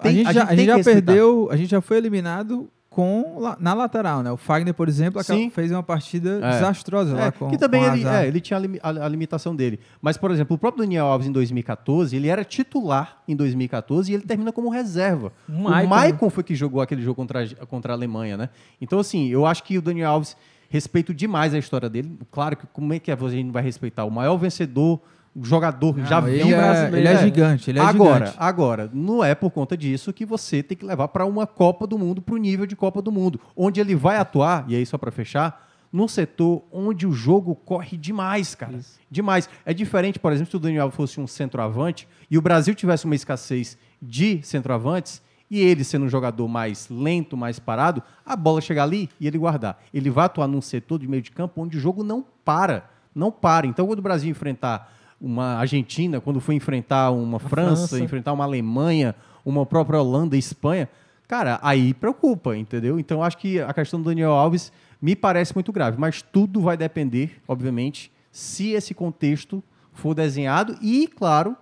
a 0.00 0.10
gente 0.10 0.32
já, 0.32 0.44
a 0.44 0.50
gente 0.54 0.60
que 0.60 0.66
já 0.66 0.76
respeitar. 0.76 1.06
perdeu, 1.06 1.48
a 1.50 1.56
gente 1.56 1.70
já 1.70 1.80
foi 1.80 1.96
eliminado 1.96 2.68
com 2.90 3.38
na 3.60 3.74
lateral, 3.74 4.22
né? 4.22 4.30
O 4.32 4.36
Fagner, 4.36 4.72
por 4.74 4.88
exemplo, 4.88 5.22
Sim. 5.22 5.50
fez 5.50 5.70
uma 5.70 5.82
partida 5.82 6.40
É. 6.42 6.50
desastrosa 6.52 7.14
lá 7.14 7.26
É, 7.26 7.30
com 7.30 7.48
que 7.48 7.58
também 7.58 7.84
com 7.84 7.92
ele, 7.94 8.06
é, 8.08 8.26
ele 8.26 8.40
tinha 8.40 8.58
a, 8.82 8.88
a- 8.88 9.08
limitação 9.08 9.54
dele. 9.54 9.78
Mas, 10.00 10.16
por 10.16 10.30
exemplo, 10.30 10.56
o 10.56 10.58
próprio 10.58 10.82
Daniel 10.84 11.06
Alves 11.06 11.28
em 11.28 11.32
2014, 11.32 12.16
ele 12.16 12.28
era 12.28 12.44
titular 12.44 13.18
em 13.28 13.36
2014 13.36 14.10
e 14.10 14.14
ele 14.14 14.24
termina 14.24 14.50
como 14.52 14.68
reserva. 14.70 15.32
O 15.48 15.52
O 15.52 15.88
Maicon, 15.88 16.30
foi 16.30 16.42
que 16.42 16.54
jogou 16.54 16.80
aquele 16.80 17.02
jogo 17.02 17.14
contra, 17.16 17.42
a- 17.44 17.66
contra 17.66 17.92
a 17.92 17.96
Alemanha, 17.96 18.36
né? 18.36 18.48
Então, 18.80 18.98
assim, 18.98 19.28
eu 19.28 19.44
acho 19.46 19.62
que 19.64 19.76
o 19.78 19.82
Daniel 19.82 20.10
Alves 20.12 20.36
respeito 20.70 21.14
demais 21.14 21.54
a 21.54 21.58
história 21.58 21.88
dele. 21.88 22.18
Claro 22.30 22.56
que 22.56 22.66
como 22.72 22.92
é 22.92 22.98
que 22.98 23.10
a 23.10 23.16
gente 23.16 23.44
não 23.44 23.52
vai 23.52 23.62
respeitar 23.62 24.04
o 24.04 24.10
maior 24.10 24.36
vencedor, 24.36 25.00
jogador 25.42 25.96
Não, 25.96 26.06
já 26.06 26.18
ele 26.28 26.42
viu 26.44 26.56
é- 26.56 26.60
brasileiro. 26.60 26.96
ele 26.96 27.08
é 27.08 27.18
gigante, 27.18 27.70
ele 27.70 27.78
é 27.78 27.82
agora, 27.82 28.26
gigante. 28.26 28.36
agora, 28.40 28.90
não 28.92 29.22
é 29.22 29.34
por 29.34 29.50
conta 29.50 29.76
disso 29.76 30.12
que 30.12 30.24
você 30.26 30.62
tem 30.62 30.76
que 30.76 30.84
levar 30.84 31.08
para 31.08 31.24
uma 31.24 31.46
Copa 31.46 31.86
do 31.86 31.98
Mundo, 31.98 32.20
para 32.20 32.34
o 32.34 32.38
nível 32.38 32.66
de 32.66 32.74
Copa 32.76 33.00
do 33.02 33.12
Mundo, 33.12 33.40
onde 33.56 33.80
ele 33.80 33.94
vai 33.94 34.16
atuar, 34.16 34.64
e 34.68 34.74
aí 34.76 34.84
só 34.84 34.98
para 34.98 35.10
fechar, 35.10 35.66
num 35.92 36.06
setor 36.08 36.62
onde 36.70 37.06
o 37.06 37.12
jogo 37.12 37.54
corre 37.54 37.96
demais, 37.96 38.54
cara. 38.54 38.78
Demais. 39.10 39.48
É 39.64 39.72
diferente, 39.72 40.18
por 40.18 40.32
exemplo, 40.32 40.50
se 40.50 40.56
o 40.56 40.60
Daniel 40.60 40.90
fosse 40.90 41.18
um 41.18 41.26
centroavante 41.26 42.06
e 42.30 42.36
o 42.36 42.42
Brasil 42.42 42.74
tivesse 42.74 43.06
uma 43.06 43.14
escassez 43.14 43.78
de 44.00 44.40
centroavantes 44.42 45.22
e 45.50 45.58
ele 45.60 45.82
sendo 45.82 46.04
um 46.04 46.08
jogador 46.10 46.46
mais 46.46 46.88
lento, 46.90 47.38
mais 47.38 47.58
parado, 47.58 48.02
a 48.26 48.36
bola 48.36 48.60
chegar 48.60 48.82
ali 48.82 49.08
e 49.18 49.26
ele 49.26 49.38
guardar. 49.38 49.80
Ele 49.94 50.10
vai 50.10 50.26
atuar 50.26 50.46
num 50.46 50.60
setor 50.60 50.98
de 50.98 51.08
meio 51.08 51.22
de 51.22 51.30
campo 51.30 51.62
onde 51.62 51.78
o 51.78 51.80
jogo 51.80 52.04
não 52.04 52.22
para. 52.44 52.84
Não 53.14 53.32
para. 53.32 53.66
Então, 53.66 53.86
quando 53.86 54.00
o 54.00 54.02
Brasil 54.02 54.30
enfrentar 54.30 54.92
uma 55.20 55.54
Argentina, 55.56 56.20
quando 56.20 56.40
for 56.40 56.52
enfrentar 56.52 57.10
uma 57.10 57.38
França, 57.38 57.88
França. 57.88 58.00
enfrentar 58.04 58.32
uma 58.32 58.44
Alemanha, 58.44 59.14
uma 59.44 59.64
própria 59.66 60.00
Holanda 60.00 60.36
e 60.36 60.38
Espanha, 60.38 60.88
cara, 61.26 61.58
aí 61.62 61.92
preocupa, 61.94 62.56
entendeu? 62.56 62.98
Então, 63.00 63.22
acho 63.22 63.36
que 63.38 63.60
a 63.60 63.72
questão 63.74 64.00
do 64.00 64.08
Daniel 64.08 64.32
Alves 64.32 64.72
me 65.00 65.14
parece 65.16 65.54
muito 65.54 65.72
grave. 65.72 65.96
Mas 65.98 66.22
tudo 66.22 66.60
vai 66.60 66.76
depender, 66.76 67.40
obviamente, 67.48 68.10
se 68.30 68.70
esse 68.70 68.94
contexto 68.94 69.62
for 69.92 70.14
desenhado 70.14 70.76
e, 70.80 71.08
claro, 71.08 71.56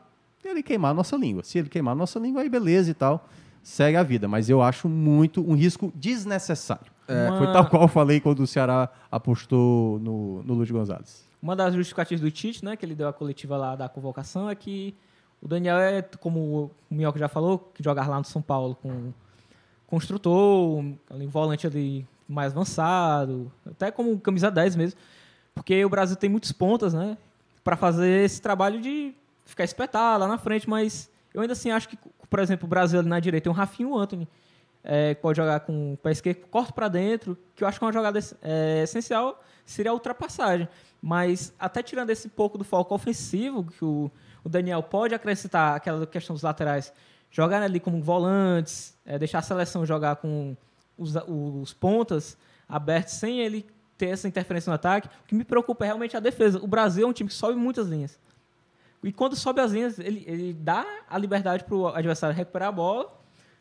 ele 0.44 0.62
queimar 0.62 0.90
a 0.92 0.94
nossa 0.94 1.16
língua. 1.16 1.42
Se 1.42 1.58
ele 1.58 1.68
queimar 1.68 1.92
a 1.92 1.96
nossa 1.96 2.18
língua, 2.18 2.42
aí 2.42 2.48
beleza 2.48 2.90
e 2.90 2.94
tal, 2.94 3.26
segue 3.62 3.96
a 3.96 4.02
vida. 4.02 4.28
Mas 4.28 4.48
eu 4.48 4.62
acho 4.62 4.88
muito 4.88 5.40
um 5.48 5.54
risco 5.54 5.92
desnecessário. 5.94 6.86
Uma- 7.08 7.38
Foi 7.38 7.46
tal 7.52 7.66
qual 7.66 7.82
eu 7.82 7.88
falei 7.88 8.20
quando 8.20 8.40
o 8.40 8.46
Ceará 8.46 8.88
apostou 9.10 9.98
no, 10.00 10.42
no 10.44 10.54
Luiz 10.54 10.70
Gonzalez. 10.70 11.25
Uma 11.40 11.54
das 11.54 11.74
justificativas 11.74 12.20
do 12.20 12.30
Tite, 12.30 12.64
né, 12.64 12.76
que 12.76 12.84
ele 12.84 12.94
deu 12.94 13.08
a 13.08 13.12
coletiva 13.12 13.56
lá 13.56 13.76
da 13.76 13.88
convocação, 13.88 14.48
é 14.48 14.54
que 14.54 14.94
o 15.40 15.46
Daniel 15.46 15.78
é, 15.78 16.02
como 16.02 16.40
o 16.90 16.94
Minhoca 16.94 17.18
já 17.18 17.28
falou, 17.28 17.58
que 17.74 17.82
jogar 17.82 18.08
lá 18.08 18.18
no 18.18 18.24
São 18.24 18.42
Paulo 18.42 18.74
com 18.76 19.12
construtor, 19.86 20.78
um 20.78 21.28
volante 21.28 21.66
ali 21.66 22.06
mais 22.28 22.52
avançado, 22.52 23.52
até 23.64 23.90
como 23.90 24.18
camisa 24.18 24.50
10 24.50 24.76
mesmo, 24.76 24.98
porque 25.54 25.84
o 25.84 25.88
Brasil 25.88 26.16
tem 26.16 26.28
muitos 26.28 26.50
pontas, 26.52 26.92
né, 26.92 27.16
para 27.62 27.76
fazer 27.76 28.24
esse 28.24 28.40
trabalho 28.40 28.80
de 28.80 29.14
ficar 29.44 29.64
espetado 29.64 30.20
lá 30.20 30.28
na 30.28 30.38
frente, 30.38 30.68
mas 30.68 31.10
eu 31.32 31.40
ainda 31.40 31.52
assim 31.52 31.70
acho 31.70 31.88
que, 31.88 31.98
por 32.28 32.40
exemplo, 32.40 32.66
o 32.66 32.68
Brasil 32.68 32.98
ali 32.98 33.08
na 33.08 33.20
direita 33.20 33.44
tem 33.44 33.52
um 33.52 33.54
Rafinho 33.54 33.90
e 33.90 33.92
um 33.92 33.98
Anthony, 33.98 34.28
é, 34.88 35.14
pode 35.14 35.36
jogar 35.36 35.60
com 35.60 35.94
o 35.94 35.96
pé 35.96 36.12
esquerdo, 36.12 36.46
corta 36.46 36.72
para 36.72 36.86
dentro, 36.86 37.36
que 37.56 37.64
eu 37.64 37.68
acho 37.68 37.78
que 37.78 37.84
uma 37.84 37.92
jogada 37.92 38.20
é, 38.40 38.82
essencial 38.84 39.42
seria 39.64 39.90
a 39.90 39.94
ultrapassagem. 39.94 40.68
Mas 41.02 41.52
até 41.58 41.82
tirando 41.82 42.10
esse 42.10 42.28
pouco 42.28 42.56
do 42.56 42.62
foco 42.62 42.94
ofensivo, 42.94 43.64
que 43.64 43.84
o, 43.84 44.10
o 44.44 44.48
Daniel 44.48 44.82
pode 44.82 45.12
acrescentar 45.12 45.74
aquela 45.74 46.06
questão 46.06 46.34
dos 46.34 46.42
laterais, 46.42 46.92
jogar 47.32 47.62
ali 47.62 47.80
como 47.80 48.00
volantes, 48.00 48.96
é, 49.04 49.18
deixar 49.18 49.40
a 49.40 49.42
seleção 49.42 49.84
jogar 49.84 50.16
com 50.16 50.56
os, 50.96 51.14
os 51.26 51.74
pontas 51.74 52.38
abertos 52.68 53.14
sem 53.14 53.40
ele 53.40 53.66
ter 53.98 54.06
essa 54.06 54.28
interferência 54.28 54.70
no 54.70 54.76
ataque. 54.76 55.08
O 55.24 55.26
que 55.26 55.34
me 55.34 55.44
preocupa 55.44 55.84
é 55.84 55.86
realmente 55.86 56.16
a 56.16 56.20
defesa. 56.20 56.62
O 56.62 56.66
Brasil 56.66 57.06
é 57.06 57.10
um 57.10 57.12
time 57.12 57.28
que 57.28 57.34
sobe 57.34 57.58
muitas 57.58 57.88
linhas. 57.88 58.18
E 59.02 59.12
quando 59.12 59.34
sobe 59.34 59.60
as 59.60 59.72
linhas, 59.72 59.98
ele, 59.98 60.24
ele 60.26 60.52
dá 60.52 60.84
a 61.08 61.18
liberdade 61.18 61.64
para 61.64 61.74
o 61.74 61.88
adversário 61.88 62.36
recuperar 62.36 62.68
a 62.68 62.72
bola, 62.72 63.16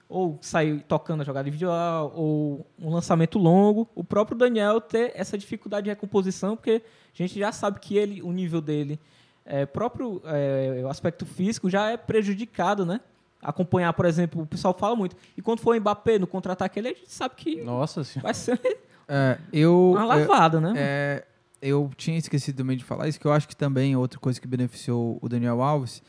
ou 0.07 0.37
sair 0.41 0.83
tocando 0.87 1.21
a 1.21 1.23
jogada 1.23 1.47
individual, 1.47 2.11
ou 2.15 2.65
um 2.79 2.89
lançamento 2.89 3.39
longo. 3.39 3.87
O 3.95 4.03
próprio 4.03 4.37
Daniel 4.37 4.79
ter 4.79 5.11
essa 5.15 5.37
dificuldade 5.37 5.85
de 5.85 5.89
recomposição, 5.89 6.55
porque 6.55 6.81
a 7.13 7.17
gente 7.17 7.39
já 7.39 7.51
sabe 7.51 7.79
que 7.79 7.97
ele, 7.97 8.21
o 8.21 8.31
nível 8.31 8.61
dele, 8.61 8.99
é, 9.45 9.65
próprio 9.65 10.21
é, 10.25 10.81
o 10.83 10.89
aspecto 10.89 11.25
físico, 11.25 11.69
já 11.69 11.89
é 11.89 11.97
prejudicado, 11.97 12.85
né? 12.85 12.99
Acompanhar, 13.41 13.93
por 13.93 14.05
exemplo, 14.05 14.41
o 14.41 14.47
pessoal 14.47 14.75
fala 14.77 14.95
muito. 14.95 15.15
E 15.37 15.41
quando 15.41 15.59
for 15.59 15.75
o 15.75 15.79
Mbappé 15.79 16.17
no 16.17 16.25
contra-ataque, 16.25 16.79
ele 16.79 16.87
a 16.87 16.93
gente 16.93 17.11
sabe 17.11 17.35
que 17.35 17.61
Nossa 17.63 18.01
vai 18.21 18.33
ser 18.33 18.59
É, 19.07 19.37
eu, 19.53 19.91
uma 19.91 20.05
lavada, 20.05 20.59
né? 20.59 20.73
É, 20.75 21.25
eu 21.61 21.91
tinha 21.95 22.17
esquecido 22.17 22.57
também 22.57 22.75
de 22.75 22.83
falar 22.83 23.07
isso, 23.07 23.19
que 23.19 23.25
eu 23.25 23.31
acho 23.31 23.47
que 23.47 23.55
também 23.55 23.95
outra 23.95 24.19
coisa 24.19 24.41
que 24.41 24.47
beneficiou 24.47 25.19
o 25.21 25.29
Daniel 25.29 25.61
Alves 25.61 26.01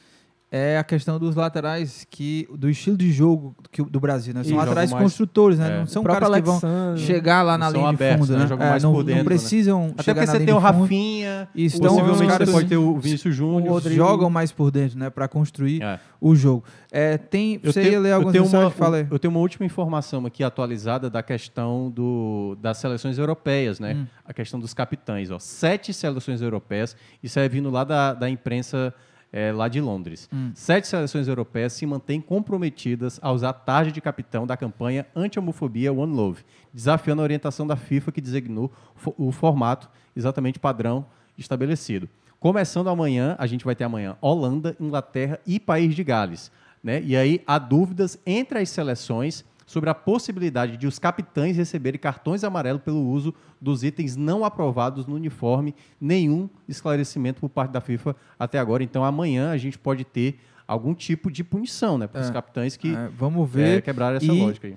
é 0.51 0.79
a 0.79 0.85
questão 0.85 1.19
dos 1.19 1.35
laterais 1.35 2.07
que 2.09 2.49
do 2.57 2.71
estilo 2.71 2.97
de 2.97 3.11
jogo 3.13 3.55
que, 3.73 3.83
do 3.83 3.99
Brasil, 3.99 4.33
né? 4.33 4.45
São 4.45 4.53
Ih, 4.53 4.57
laterais 4.57 4.93
construtores, 4.93 5.59
né? 5.59 5.75
é. 5.75 5.79
não 5.81 5.87
são 5.87 6.05
caras 6.05 6.29
que 6.31 6.41
vão 6.41 6.55
Alexandre. 6.55 7.03
chegar 7.03 7.43
lá 7.43 7.59
na 7.59 7.69
linha 7.69 7.89
abertos, 7.89 8.27
de 8.29 8.33
fundo, 8.33 8.37
né? 8.39 8.43
né? 8.45 8.49
Jogam 8.49 8.67
É, 8.67 8.71
mais 8.71 8.83
não, 8.85 8.93
por 8.93 8.99
dentro, 9.03 9.13
não 9.13 9.19
né? 9.19 9.25
precisam 9.25 9.87
Até 9.93 10.03
chegar 10.05 10.21
porque 10.25 10.39
você 10.39 10.45
tem 10.47 10.55
o. 10.55 10.59
Rafinha, 10.59 11.49
Isso, 11.55 11.77
então, 11.79 11.89
possivelmente 11.97 12.31
caras 12.31 12.49
você 12.49 12.55
pode 12.55 12.69
ter 12.69 12.77
o 12.77 12.97
Vinícius 12.97 13.35
Júnior. 13.35 13.81
Jogam 13.91 14.31
mais 14.31 14.53
por 14.53 14.71
dentro, 14.71 14.97
né? 14.99 15.11
Para 15.11 15.27
construir 15.27 15.83
É. 15.83 15.99
o 16.21 16.35
jogo. 16.37 16.63
É, 16.93 17.19
tem, 17.19 17.61
Eu 17.63 17.73
você 17.73 17.81
tenho- 17.83 17.93
ia 17.95 18.01
ler 18.01 18.11
eu 18.11 18.15
algumas 18.15 18.33
tenho 18.33 18.45
mensagens? 18.45 18.65
uma, 18.67 18.71
Fala 18.71 18.97
aí. 18.99 19.07
Eu 19.11 19.19
tenho 19.19 19.33
uma 19.33 19.41
última 19.41 19.67
informação 19.67 20.25
aqui 20.27 20.45
atualizada 20.45 21.11
da 21.11 21.23
questão 21.25 21.91
do, 21.91 22.57
das 22.61 22.79
seleções 22.79 23.19
europeias, 23.19 23.81
né? 23.81 23.95
Hum. 23.95 24.07
A 24.25 24.33
questão 24.33 24.61
dos 24.61 24.73
capitães. 24.73 25.31
Ó. 25.31 25.39
Sete 25.41 25.93
seleções 25.93 26.41
europeias, 26.41 26.97
isso 27.23 27.39
é 27.41 27.49
vindo 27.49 27.69
lá 27.69 27.83
da, 27.83 28.15
da 28.15 28.31
imprensa 28.31 28.95
é, 29.37 29.53
lá 29.53 29.69
de 29.69 29.83
Londres. 29.83 30.31
Hum. 30.33 30.51
Sete 30.55 30.89
seleções 30.89 31.29
europeias 31.29 31.75
se 31.75 31.85
mantêm 31.85 32.23
comprometidas 32.23 33.21
a 33.21 33.31
usar 33.31 33.51
a 33.51 33.53
tarde 33.53 33.93
de 33.93 34.01
capitão 34.01 34.47
da 34.47 34.57
campanha 34.57 35.07
anti-homofobia 35.15 35.93
One 35.93 36.17
Love, 36.17 36.43
desafiando 36.73 37.21
a 37.21 37.25
orientação 37.25 37.67
da 37.67 37.77
FIFA 37.77 38.13
que 38.13 38.23
designou 38.23 38.73
o 39.19 39.31
formato 39.31 39.91
exatamente 40.17 40.59
padrão 40.59 41.05
estabelecido. 41.37 42.09
Começando 42.41 42.89
amanhã, 42.89 43.37
a 43.39 43.47
gente 43.47 43.63
vai 43.63 43.75
ter 43.75 43.85
amanhã 43.85 44.17
Holanda, 44.23 44.75
Inglaterra 44.81 45.39
e 45.47 45.61
País 45.61 45.95
de 45.95 46.03
Gales. 46.03 46.51
Né? 46.83 47.03
E 47.03 47.15
aí 47.15 47.43
há 47.47 47.59
dúvidas 47.59 48.19
entre 48.25 48.59
as 48.59 48.71
seleções 48.71 49.45
sobre 49.67 49.91
a 49.91 49.95
possibilidade 49.95 50.77
de 50.77 50.87
os 50.87 50.99
capitães 50.99 51.57
receberem 51.57 51.99
cartões 51.99 52.45
amarelos 52.45 52.81
pelo 52.83 53.03
uso 53.05 53.35
dos 53.61 53.83
itens 53.83 54.15
não 54.17 54.45
aprovados 54.45 55.07
no 55.07 55.17
uniforme, 55.17 55.75
nenhum 56.01 56.49
esclarecimento 56.69 57.41
por 57.41 57.49
parte 57.49 57.73
da 57.73 57.81
FIFA 57.81 58.15
até 58.39 58.59
agora. 58.61 58.85
Então 58.85 59.05
amanhã 59.05 59.51
a 59.51 59.57
gente 59.59 59.77
pode 59.77 60.05
ter 60.05 60.39
algum 60.69 60.95
tipo 60.95 61.31
de 61.31 61.43
punição 61.45 61.99
né, 61.99 62.07
para 62.07 62.21
os 62.21 62.29
É. 62.29 62.33
capitães 62.33 62.77
que 62.77 62.95
É, 62.95 63.09
vamos 63.19 63.43
é, 63.51 63.53
ver. 63.53 63.83
quebraram 63.83 64.17
essa 64.17 64.25
E 64.27 64.41
lógica 64.41 64.69
aí. 64.69 64.77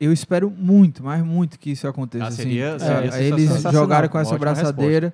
Eu 0.00 0.10
espero 0.12 0.50
muito, 0.50 1.04
mas 1.04 1.22
muito 1.22 1.58
que 1.58 1.70
isso 1.72 1.86
aconteça. 1.86 2.24
Ah, 2.24 2.28
assim. 2.28 2.36
seria- 2.44 2.78
seria 2.78 3.10
É, 3.14 3.22
eles 3.26 3.62
jogaram 3.70 4.08
com 4.08 4.18
essa 4.18 4.34
Ótima 4.34 4.38
braçadeira 4.54 5.12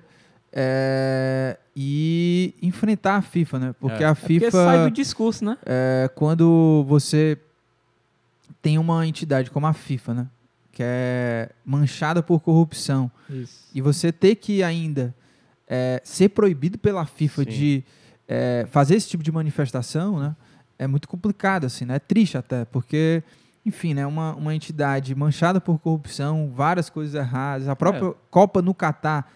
é, 0.53 1.57
e 1.75 2.53
enfrentar 2.61 3.17
a 3.17 3.21
FIFA, 3.21 3.59
né? 3.59 3.75
Porque 3.79 4.01
É. 4.01 4.05
a 4.07 4.11
É 4.11 4.15
porque 4.15 4.39
FIFA, 4.39 4.51
sai 4.51 4.83
do 4.85 4.91
discurso, 4.91 5.43
né? 5.45 5.57
é, 5.65 6.09
quando 6.15 6.85
você 6.87 7.37
tem 8.67 8.77
uma 8.77 9.07
entidade 9.07 9.49
como 9.49 9.65
a 9.65 9.71
FIFA, 9.71 10.13
né? 10.13 10.27
Que 10.73 10.83
é 10.83 11.49
manchada 11.65 12.21
por 12.21 12.41
corrupção 12.41 13.09
Isso. 13.29 13.69
e 13.73 13.79
você 13.79 14.11
ter 14.11 14.35
que 14.35 14.61
ainda 14.61 15.15
é, 15.65 16.01
ser 16.03 16.27
proibido 16.27 16.77
pela 16.77 17.05
FIFA 17.05 17.43
Sim. 17.45 17.49
de 17.49 17.83
é, 18.27 18.67
fazer 18.69 18.95
esse 18.95 19.07
tipo 19.07 19.23
de 19.23 19.31
manifestação, 19.31 20.19
né? 20.19 20.35
É 20.77 20.85
muito 20.85 21.07
complicado, 21.07 21.63
assim, 21.63 21.85
né? 21.85 21.95
É 21.95 21.99
triste 21.99 22.37
até, 22.37 22.65
porque, 22.65 23.23
enfim, 23.65 23.93
né? 23.93 24.05
Uma, 24.05 24.35
uma 24.35 24.53
entidade 24.53 25.15
manchada 25.15 25.61
por 25.61 25.79
corrupção, 25.79 26.51
várias 26.53 26.89
coisas 26.89 27.15
erradas. 27.15 27.69
A 27.69 27.75
própria 27.75 28.13
Copa 28.29 28.61
no 28.61 28.73
Catar 28.73 29.31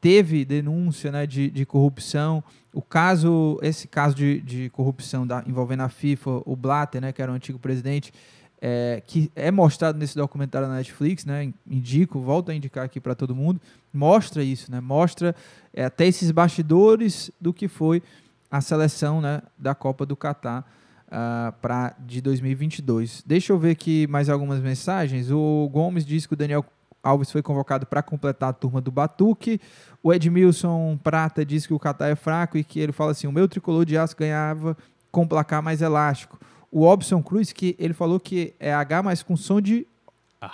teve 0.00 0.44
denúncia 0.44 1.10
né, 1.10 1.26
de, 1.26 1.50
de 1.50 1.66
corrupção. 1.66 2.42
O 2.72 2.80
caso, 2.80 3.58
esse 3.62 3.88
caso 3.88 4.14
de, 4.14 4.40
de 4.40 4.70
corrupção 4.70 5.26
da- 5.26 5.42
envolvendo 5.44 5.80
a 5.82 5.88
FIFA, 5.88 6.42
o 6.46 6.54
Blatter, 6.54 7.00
né, 7.00 7.12
que 7.12 7.20
era 7.20 7.32
o 7.32 7.34
antigo 7.34 7.58
presidente, 7.58 8.12
é, 8.60 9.02
que 9.06 9.30
é 9.34 9.50
mostrado 9.50 9.98
nesse 9.98 10.16
documentário 10.16 10.68
na 10.68 10.74
Netflix, 10.74 11.24
né? 11.24 11.52
Indico, 11.66 12.20
volto 12.20 12.50
a 12.50 12.54
indicar 12.54 12.84
aqui 12.84 13.00
para 13.00 13.14
todo 13.14 13.34
mundo. 13.34 13.60
Mostra 13.92 14.42
isso, 14.44 14.70
né? 14.70 14.80
Mostra 14.80 15.34
é, 15.72 15.84
até 15.84 16.06
esses 16.06 16.30
bastidores 16.30 17.30
do 17.40 17.54
que 17.54 17.68
foi 17.68 18.02
a 18.50 18.60
seleção 18.60 19.20
né, 19.20 19.42
da 19.56 19.74
Copa 19.74 20.04
do 20.04 20.16
Catar 20.16 20.66
ah, 21.10 21.54
pra, 21.62 21.94
de 21.98 22.20
2022. 22.20 23.22
Deixa 23.26 23.52
eu 23.52 23.58
ver 23.58 23.70
aqui 23.70 24.06
mais 24.08 24.28
algumas 24.28 24.60
mensagens. 24.60 25.30
O 25.30 25.68
Gomes 25.72 26.04
diz 26.04 26.26
que 26.26 26.34
o 26.34 26.36
Daniel 26.36 26.64
Alves 27.02 27.30
foi 27.30 27.42
convocado 27.42 27.86
para 27.86 28.02
completar 28.02 28.50
a 28.50 28.52
turma 28.52 28.80
do 28.80 28.90
Batuque. 28.90 29.60
O 30.02 30.12
Edmilson 30.12 30.98
Prata 31.02 31.44
diz 31.44 31.66
que 31.66 31.72
o 31.72 31.78
Catar 31.78 32.08
é 32.08 32.14
fraco 32.14 32.58
e 32.58 32.64
que 32.64 32.78
ele 32.78 32.92
fala 32.92 33.12
assim: 33.12 33.26
o 33.26 33.32
meu 33.32 33.48
tricolor 33.48 33.86
de 33.86 33.96
aço 33.96 34.16
ganhava 34.16 34.76
com 35.10 35.26
placar 35.26 35.62
mais 35.62 35.80
elástico. 35.80 36.38
O 36.70 36.84
Robson 36.84 37.22
Cruz, 37.22 37.52
que 37.52 37.74
ele 37.78 37.94
falou 37.94 38.20
que 38.20 38.54
é 38.60 38.72
H, 38.72 39.02
mas 39.02 39.22
com 39.22 39.36
som 39.36 39.60
de 39.60 39.86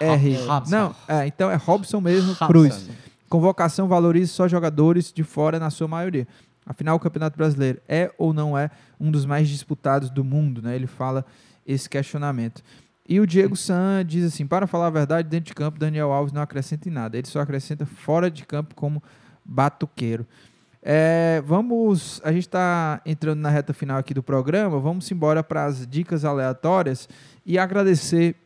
R. 0.01 0.35
Robson. 0.47 0.71
Não, 0.71 0.97
é, 1.07 1.27
então 1.27 1.51
é 1.51 1.57
Robson 1.57 2.01
mesmo, 2.01 2.29
Robson. 2.33 2.47
Cruz. 2.47 2.91
Convocação 3.29 3.89
valoriza 3.89 4.33
só 4.33 4.49
jogadores 4.49 5.13
de 5.13 5.23
fora 5.23 5.59
na 5.59 5.71
sua 5.71 5.89
maioria. 5.89 6.27
Afinal, 6.65 6.97
o 6.97 7.01
Campeonato 7.01 7.37
Brasileiro 7.37 7.81
é 7.89 8.11
ou 8.19 8.33
não 8.33 8.57
é 8.57 8.71
um 8.99 9.11
dos 9.11 9.25
mais 9.25 9.49
disputados 9.49 10.11
do 10.11 10.25
mundo, 10.25 10.61
né? 10.63 10.75
Ele 10.75 10.87
fala 10.87 11.25
esse 11.67 11.89
questionamento. 11.89 12.63
E 13.09 13.21
o 13.21 13.27
Diego 13.27 13.55
San 13.55 14.05
diz 14.05 14.25
assim: 14.25 14.47
para 14.47 14.67
falar 14.67 14.89
a 14.89 14.91
verdade, 14.91 15.29
dentro 15.29 15.47
de 15.47 15.55
campo, 15.55 15.79
Daniel 15.79 16.13
Alves 16.13 16.33
não 16.33 16.43
acrescenta 16.43 16.89
em 16.89 16.93
nada. 16.93 17.17
Ele 17.17 17.27
só 17.27 17.41
acrescenta 17.41 17.87
fora 17.87 18.31
de 18.31 18.45
campo 18.45 18.75
como 18.75 19.03
batuqueiro. 19.45 20.27
É, 20.89 21.43
vamos. 21.45 22.21
A 22.23 22.31
gente 22.31 22.47
está 22.47 23.01
entrando 23.05 23.41
na 23.41 23.51
reta 23.51 23.75
final 23.75 23.99
aqui 23.99 24.15
do 24.15 24.23
programa. 24.23 24.79
Vamos 24.79 25.11
embora 25.11 25.43
para 25.43 25.65
as 25.65 25.85
dicas 25.85 26.25
aleatórias 26.25 27.09
e 27.45 27.59
agradecer 27.59 28.37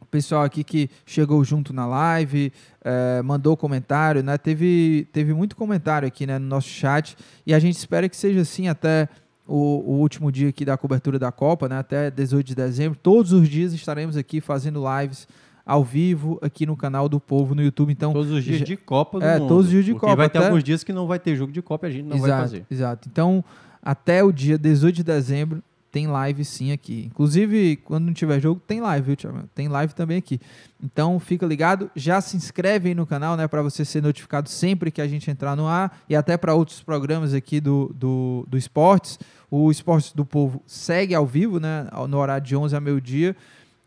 o 0.00 0.04
pessoal 0.04 0.42
aqui 0.42 0.64
que 0.64 0.90
chegou 1.06 1.44
junto 1.44 1.72
na 1.72 1.86
live, 1.86 2.52
é, 2.82 3.22
mandou 3.22 3.56
comentário, 3.56 4.20
né? 4.20 4.36
Teve, 4.36 5.06
teve 5.12 5.32
muito 5.32 5.54
comentário 5.54 6.08
aqui 6.08 6.26
né, 6.26 6.40
no 6.40 6.46
nosso 6.46 6.68
chat 6.68 7.16
e 7.46 7.54
a 7.54 7.58
gente 7.60 7.76
espera 7.76 8.08
que 8.08 8.16
seja 8.16 8.40
assim 8.40 8.66
até 8.66 9.08
o, 9.46 9.54
o 9.54 10.00
último 10.00 10.32
dia 10.32 10.48
aqui 10.48 10.64
da 10.64 10.76
cobertura 10.76 11.20
da 11.20 11.30
Copa, 11.30 11.68
né? 11.68 11.78
Até 11.78 12.10
18 12.10 12.48
de 12.48 12.54
dezembro. 12.56 12.98
Todos 13.00 13.32
os 13.32 13.48
dias 13.48 13.72
estaremos 13.72 14.16
aqui 14.16 14.40
fazendo 14.40 14.82
lives 14.98 15.28
ao 15.64 15.84
vivo 15.84 16.38
aqui 16.42 16.66
no 16.66 16.76
canal 16.76 17.08
do 17.08 17.20
Povo 17.20 17.54
no 17.54 17.62
YouTube. 17.62 17.92
Então, 17.92 18.12
Todos 18.12 18.30
os 18.32 18.42
dias 18.44 18.58
já- 18.60 18.64
de 18.64 18.76
Copa 18.76 19.18
do 19.20 19.24
É, 19.24 19.38
mundo. 19.38 19.48
todos 19.48 19.66
os 19.66 19.70
dias 19.70 19.84
de 19.84 19.92
Porque 19.92 20.06
Copa, 20.06 20.16
vai 20.16 20.28
ter 20.30 20.38
até- 20.38 20.46
alguns 20.48 20.64
dias 20.64 20.82
que 20.84 20.92
não 20.92 21.06
vai 21.06 21.18
ter 21.18 21.36
jogo 21.36 21.52
de 21.52 21.62
Copa 21.62 21.86
e 21.86 21.90
a 21.90 21.92
gente 21.92 22.04
não 22.06 22.18
vai 22.18 22.28
exato, 22.30 22.42
fazer. 22.42 22.66
Exato. 22.70 23.08
Então, 23.10 23.44
até 23.82 24.22
o 24.24 24.32
dia 24.32 24.58
18 24.58 24.96
de 24.96 25.04
dezembro 25.04 25.62
tem 25.92 26.06
live 26.06 26.44
sim 26.44 26.70
aqui. 26.70 27.06
Inclusive, 27.06 27.76
quando 27.84 28.04
não 28.06 28.12
tiver 28.12 28.38
jogo, 28.40 28.60
tem 28.64 28.80
live, 28.80 29.06
viu, 29.08 29.16
Thiago? 29.16 29.42
Tem 29.54 29.66
live 29.66 29.92
também 29.92 30.18
aqui. 30.18 30.40
Então, 30.82 31.18
fica 31.18 31.44
ligado. 31.44 31.90
Já 31.96 32.20
se 32.20 32.36
inscreve 32.36 32.90
aí 32.90 32.94
no 32.94 33.04
canal, 33.04 33.36
né? 33.36 33.48
Para 33.48 33.60
você 33.60 33.84
ser 33.84 34.00
notificado 34.00 34.48
sempre 34.48 34.90
que 34.92 35.00
a 35.02 35.08
gente 35.08 35.28
entrar 35.30 35.56
no 35.56 35.66
ar 35.66 35.98
e 36.08 36.14
até 36.14 36.36
para 36.36 36.54
outros 36.54 36.80
programas 36.80 37.34
aqui 37.34 37.60
do, 37.60 37.92
do, 37.94 38.46
do 38.48 38.56
Esportes. 38.56 39.18
O 39.50 39.68
Esportes 39.68 40.12
do 40.12 40.24
Povo 40.24 40.62
segue 40.64 41.12
ao 41.12 41.26
vivo, 41.26 41.58
né? 41.58 41.88
No 42.08 42.18
horário 42.18 42.46
de 42.46 42.54
11 42.54 42.76
a 42.76 42.80
meio-dia. 42.80 43.34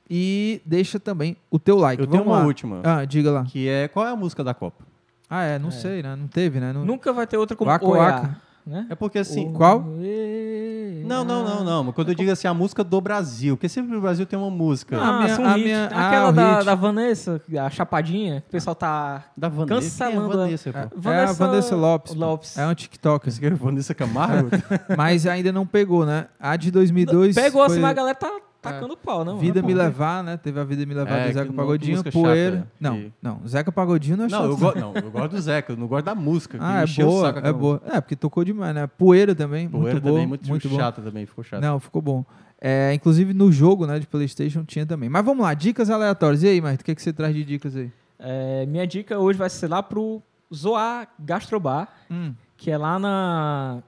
E 0.10 0.62
deixa 0.66 1.00
também 1.00 1.38
o 1.50 1.58
teu 1.58 1.78
like. 1.78 2.02
Eu 2.02 2.08
tenho 2.08 2.20
Vamos 2.24 2.34
uma 2.34 2.42
lá. 2.42 2.46
última, 2.48 2.82
Ah, 2.84 3.06
diga 3.06 3.32
lá. 3.32 3.44
que 3.44 3.68
é 3.68 3.88
qual 3.88 4.06
é 4.06 4.12
a 4.12 4.16
música 4.16 4.44
da 4.44 4.54
Copa? 4.54 4.84
Ah, 5.30 5.44
é, 5.44 5.58
não 5.58 5.72
sei, 5.72 6.04
né? 6.04 6.16
Não 6.16 6.28
teve, 6.28 6.60
né? 6.60 6.72
Não... 6.74 6.86
Nunca 6.86 7.12
vai 7.12 7.26
ter 7.26 7.38
outra 7.38 7.56
como 7.56 7.72
Waka 7.72 8.38
né? 8.66 8.88
É 8.90 8.96
porque 8.96 9.20
assim. 9.20 9.52
Qual? 9.52 9.86
Oiê, 10.00 11.04
Não, 11.06 11.24
não, 11.24 11.44
não, 11.44 11.64
não. 11.64 11.84
Mas 11.84 11.96
Quando 11.96 12.10
eu 12.10 12.16
digo 12.16 12.32
assim, 12.32 12.48
a 12.48 12.54
música 12.54 12.84
do 12.84 13.02
Brasil, 13.02 13.58
porque 13.58 13.68
sempre 13.68 13.96
o 13.96 14.02
Brasil 14.02 14.26
tem 14.26 14.40
uma 14.40 14.50
música. 14.50 14.98
Ah, 14.98 15.10
a 15.10 15.20
minha- 15.22 15.36
Ah, 15.36 15.40
um 15.42 15.46
a 15.48 15.58
minha- 15.58 15.90
ah, 15.92 16.08
Aquela 16.08 16.30
o 16.30 16.32
da, 16.32 16.64
da 16.64 16.76
Vanessa, 16.76 17.42
a 17.60 17.70
Chapadinha, 17.70 18.42
que 18.42 18.48
o 18.48 18.52
pessoal 18.52 18.76
tá 18.76 19.26
da 19.36 19.50
Vanessa. 19.50 19.74
cancelando 19.82 20.30
Quem 20.30 20.40
é 20.40 20.44
Vanessa, 20.46 20.72
pô? 20.72 21.10
É 21.10 21.24
a 21.26 21.32
Vanessa 21.34 21.76
Lopes. 21.76 22.16
Lopes. 22.16 22.58
É 22.58 22.66
um. 22.68 22.72
Esse 22.72 23.42
cara 23.42 23.54
é 23.54 23.58
Vanessa 23.58 23.94
Camargo? 23.94 24.50
Mas 24.98 25.28
ainda 25.28 25.52
não 25.52 25.66
pegou, 25.66 26.06
né? 26.06 26.28
A 26.40 26.56
de 26.56 26.72
2002 26.72 27.36
Pegou 27.36 27.62
assim, 27.64 27.74
foi 27.76 27.82
mas 27.82 27.92
a 27.92 27.94
galera 27.94 28.16
tá 28.16 28.32
tacando 28.64 28.98
pau, 28.98 29.24
não? 29.26 29.38
Vida 29.38 29.62
Me. 29.62 29.74
Levar, 29.74 30.24
né? 30.24 30.38
Teve 30.38 30.60
a 30.60 30.64
Vida 30.64 30.86
Me 30.86 30.94
Levar 30.94 31.18
É, 31.18 31.28
do 31.28 31.34
Zeca 31.34 31.54
Pagodinho, 31.54 32.04
Poeira. 32.12 32.58
chata, 32.58 32.72
não, 32.80 32.96
que- 32.98 33.12
não. 33.22 33.42
Zeca 33.48 33.72
Pagodinho 33.72 34.18
não 34.18 34.26
é 34.26 34.30
não, 34.30 34.38
chato. 34.40 34.50
eu 34.50 34.58
gosto, 34.58 34.80
não, 34.80 34.94
eu 34.96 35.12
gosto 35.12 35.30
do 35.32 35.42
Zeca, 35.42 35.74
eu 35.74 35.78
não 35.78 35.88
gosto 35.88 36.06
da 36.06 36.16
música. 36.16 36.58
que 36.58 36.64
Ah, 36.64 36.84
é 36.84 37.04
boa, 37.04 37.22
saco 37.34 37.48
é 37.48 37.54
boa. 37.54 37.82
É, 37.86 38.02
porque 38.02 38.16
tocou 38.16 38.44
demais, 38.44 38.74
né? 38.74 38.88
Poeira 38.88 39.36
também, 39.36 39.68
Poeira 39.70 39.92
muito 39.92 40.02
boa. 40.02 40.14
também, 40.16 40.28
muito, 40.28 40.48
muito 40.50 40.70
chata 40.70 41.02
também, 41.02 41.26
ficou 41.26 41.44
chata. 41.44 41.62
Não, 41.66 41.80
ficou 41.80 42.02
bom. 42.02 42.26
É, 42.60 42.94
inclusive 42.94 43.34
no 43.34 43.52
jogo, 43.52 43.86
né, 43.86 44.00
de 44.00 44.08
Playstation 44.08 44.64
tinha 44.64 44.86
também. 44.86 45.10
Mas 45.10 45.26
vamos 45.26 45.44
lá, 45.44 45.54
dicas 45.54 45.90
aleatórias. 45.90 46.44
E 46.44 46.48
aí, 46.48 46.62
Marto, 46.62 46.82
o 46.82 46.86
que, 46.86 46.96
que 46.96 47.02
você 47.02 47.12
traz 47.12 47.36
de 47.36 47.44
dicas 47.44 47.76
aí? 47.76 47.92
É, 48.18 48.66
minha 48.66 48.88
dica 48.88 49.20
hoje 49.20 49.38
vai 49.38 49.50
ser 49.50 49.68
lá 49.68 49.84
pro 49.84 50.22
Zoar 50.54 51.10
Gastrobar, 51.20 51.90
Hum, 52.10 52.34
que 52.56 52.72
é 52.72 52.78
lá 52.78 52.98
na. 52.98 53.80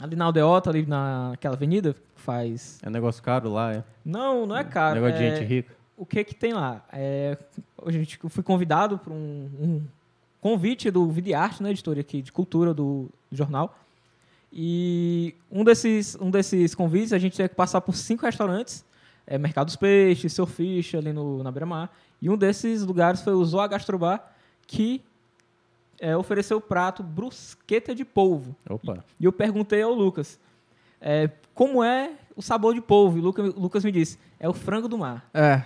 Ali 0.00 0.16
na 0.16 0.24
Aldeota, 0.24 0.68
ali 0.68 0.84
naquela 0.84 1.54
avenida, 1.54 1.94
faz. 2.22 2.78
É 2.82 2.88
um 2.88 2.92
negócio 2.92 3.22
caro 3.22 3.50
lá, 3.52 3.72
é. 3.74 3.84
Não, 4.04 4.46
não 4.46 4.56
é 4.56 4.64
caro. 4.64 4.94
negócio 5.00 5.18
de 5.18 5.24
é- 5.24 5.36
gente 5.36 5.46
rica. 5.48 5.74
O 5.96 6.06
que 6.06 6.24
que 6.24 6.34
tem 6.34 6.52
lá? 6.52 6.84
É, 6.92 7.36
hoje 7.80 7.98
a 7.98 8.00
gente- 8.00 8.18
eu 8.22 8.30
fui 8.30 8.42
convidado 8.42 8.98
para 8.98 9.12
um, 9.12 9.50
um 9.60 9.82
convite 10.40 10.90
do 10.90 11.08
Videarte, 11.10 11.62
né, 11.62 11.70
editora 11.70 12.00
aqui 12.00 12.22
de 12.22 12.32
cultura 12.32 12.72
do 12.74 13.08
jornal. 13.30 13.76
E 14.52 15.34
um 15.50 15.64
desses, 15.64 16.16
um 16.20 16.30
desses 16.30 16.74
convites 16.74 17.12
a 17.12 17.18
gente 17.18 17.34
tinha 17.34 17.48
que 17.48 17.54
passar 17.54 17.80
por 17.80 17.94
cinco 17.94 18.26
restaurantes, 18.26 18.84
é, 19.26 19.38
Mercado 19.38 19.66
dos 19.66 19.76
Peixes, 19.76 20.32
Seu 20.32 20.46
Fish, 20.46 20.94
ali 20.94 21.12
no, 21.12 21.42
na 21.42 21.50
Beira-Mar. 21.50 21.90
E 22.20 22.28
um 22.28 22.36
desses 22.36 22.82
lugares 22.82 23.20
foi 23.22 23.32
o 23.34 23.44
Zoa 23.44 23.66
Gastrobar, 23.66 24.32
que 24.66 25.00
é, 26.00 26.16
ofereceu 26.16 26.56
o 26.58 26.60
prato 26.60 27.02
brusqueta 27.02 27.94
de 27.94 28.04
polvo. 28.04 28.54
Opa. 28.68 29.04
E 29.20 29.24
eu 29.24 29.32
perguntei 29.32 29.80
ao 29.82 29.92
Lucas, 29.92 30.38
É, 31.02 31.28
como 31.52 31.82
é 31.82 32.12
o 32.36 32.40
sabor 32.40 32.74
de 32.74 32.80
polvo? 32.80 33.18
E 33.18 33.20
o 33.20 33.24
Lucas, 33.24 33.54
Lucas 33.54 33.84
me 33.84 33.90
disse, 33.92 34.18
é 34.38 34.48
o 34.48 34.52
frango 34.54 34.86
do 34.88 34.96
mar. 34.96 35.28
É. 35.34 35.60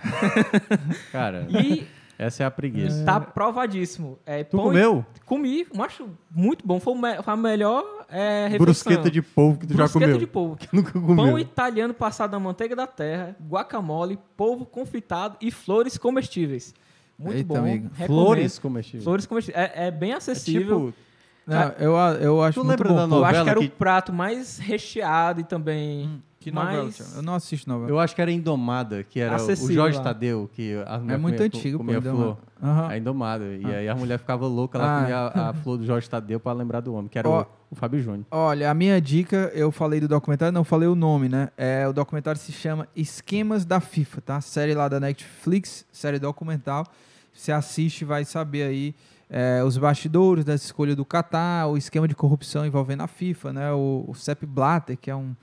Cara, 1.11 1.47
E 1.49 1.85
essa 2.17 2.43
é 2.43 2.45
a 2.45 2.51
preguiça. 2.51 3.03
tá 3.05 3.19
provadíssimo. 3.19 4.17
É, 4.25 4.43
Tu 4.43 4.57
comeu? 4.57 5.05
Comi, 5.25 5.65
macho, 5.75 6.09
muito 6.31 6.65
bom. 6.65 6.79
Foi, 6.79 6.95
me- 6.95 7.21
foi 7.21 7.33
a 7.33 7.37
melhor 7.37 7.83
é, 8.09 8.43
refeição. 8.47 8.65
Brusqueta 8.65 9.11
de 9.11 9.21
polvo 9.21 9.59
que 9.59 9.67
tu 9.67 9.71
já 9.73 9.83
Brusqueta 9.83 10.05
comeu. 10.05 10.17
de 10.17 10.27
polvo. 10.27 10.55
Que 10.59 10.67
nunca 10.75 10.91
comeu. 10.93 11.15
Pão 11.15 11.39
italiano 11.39 11.93
passado 11.93 12.31
na 12.31 12.39
manteiga 12.39 12.75
da 12.75 12.87
terra, 12.87 13.35
guacamole, 13.47 14.17
polvo 14.35 14.65
confitado 14.65 15.37
e 15.41 15.51
flores 15.51 15.97
comestíveis. 15.97 16.73
Muito 17.19 17.35
Eita, 17.37 17.61
bom. 17.61 17.89
Flores 18.05 18.59
comestíveis. 18.59 19.03
Flores 19.03 19.25
comestíveis. 19.25 19.71
É, 19.73 19.87
é 19.87 19.91
bem 19.91 20.11
É 20.11 20.15
acessível. 20.15 20.87
tipo, 20.91 21.06
Não, 21.47 21.69
eu, 21.79 21.95
eu 22.21 22.41
acho 22.43 22.59
Tu 22.59 22.65
muito 22.65 22.79
lembra 22.83 22.89
bom. 22.89 22.95
da 22.95 23.01
Eu 23.03 23.07
novela 23.07 23.27
acho 23.31 23.43
que 23.43 23.49
era 23.49 23.59
que- 23.61 23.65
o 23.67 23.69
prato 23.71 24.11
mais 24.13 24.57
recheado 24.59 25.39
e 25.39 25.43
também 25.45 26.21
Que 26.39 26.51
novela, 26.51 26.83
mais... 26.83 27.15
Eu 27.15 27.21
não 27.21 27.33
assisto 27.35 27.69
novela. 27.69 27.89
eu 27.89 27.99
acho 27.99 28.13
que 28.13 28.21
era 28.21 28.29
Indomada, 28.31 29.03
que 29.03 29.19
era 29.19 29.31
o 29.31 29.35
Acessível 29.35 29.75
Jorge 29.75 29.97
lá. 29.97 30.03
Tadeu, 30.03 30.49
que 30.53 30.75
a 30.85 30.95
É 30.95 31.17
muito 31.17 31.35
comia, 31.35 31.45
antigo, 31.47 31.77
pô. 31.77 31.83
comia 31.85 31.97
Indomada. 31.99 32.23
flor. 32.23 32.37
Aham. 32.61 32.87
A 32.89 32.97
Indomada. 32.97 33.45
E 33.45 33.65
aí 33.65 33.87
a 33.87 33.95
mulher 33.95 34.19
ficava 34.19 34.45
louca, 34.45 34.77
ela 34.77 34.97
Ah. 34.97 35.01
comia 35.01 35.17
a, 35.17 35.49
a 35.49 35.53
flor 35.63 35.77
do 35.77 35.85
Jorge 35.85 36.09
Tadeu 36.09 36.39
pra 36.39 36.51
lembrar 36.53 36.81
do 36.81 36.93
homem, 36.93 37.07
que 37.07 37.17
era 37.17 37.29
Ó. 37.29 37.41
o, 37.43 37.45
o 37.71 37.75
Fábio 37.75 38.01
Júnior. 38.01 38.25
Olha, 38.29 38.69
a 38.69 38.73
minha 38.73 38.99
dica, 38.99 39.49
eu 39.55 39.71
falei 39.71 39.99
do 40.01 40.07
documentário, 40.07 40.51
não 40.53 40.63
falei 40.65 40.87
o 40.89 40.95
nome, 40.95 41.29
né? 41.29 41.49
É, 41.57 41.87
o 41.87 41.93
documentário 41.93 42.39
se 42.41 42.51
chama 42.51 42.87
Esquemas 42.95 43.63
da 43.65 43.79
FIFA, 43.79 44.21
tá? 44.21 44.41
Série 44.41 44.73
lá 44.73 44.87
da 44.89 44.99
Netflix, 44.99 45.85
série 45.93 46.19
documental. 46.19 46.85
Você 47.33 47.51
assiste, 47.51 48.03
vai 48.03 48.25
saber 48.25 48.63
aí 48.63 48.95
é, 49.29 49.61
os 49.63 49.77
bastidores 49.77 50.45
dessa 50.45 50.65
escolha 50.65 50.95
do 50.95 51.05
Qatar, 51.05 51.67
o 51.69 51.77
esquema 51.77 52.07
de 52.07 52.15
corrupção 52.15 52.65
envolvendo 52.65 53.01
a 53.01 53.07
FIFA, 53.07 53.53
né? 53.53 53.71
O, 53.73 54.05
o 54.07 54.13
Sepp 54.15 54.43
Blatter, 54.45 54.97
que 54.97 55.09
é 55.11 55.15
um 55.15 55.35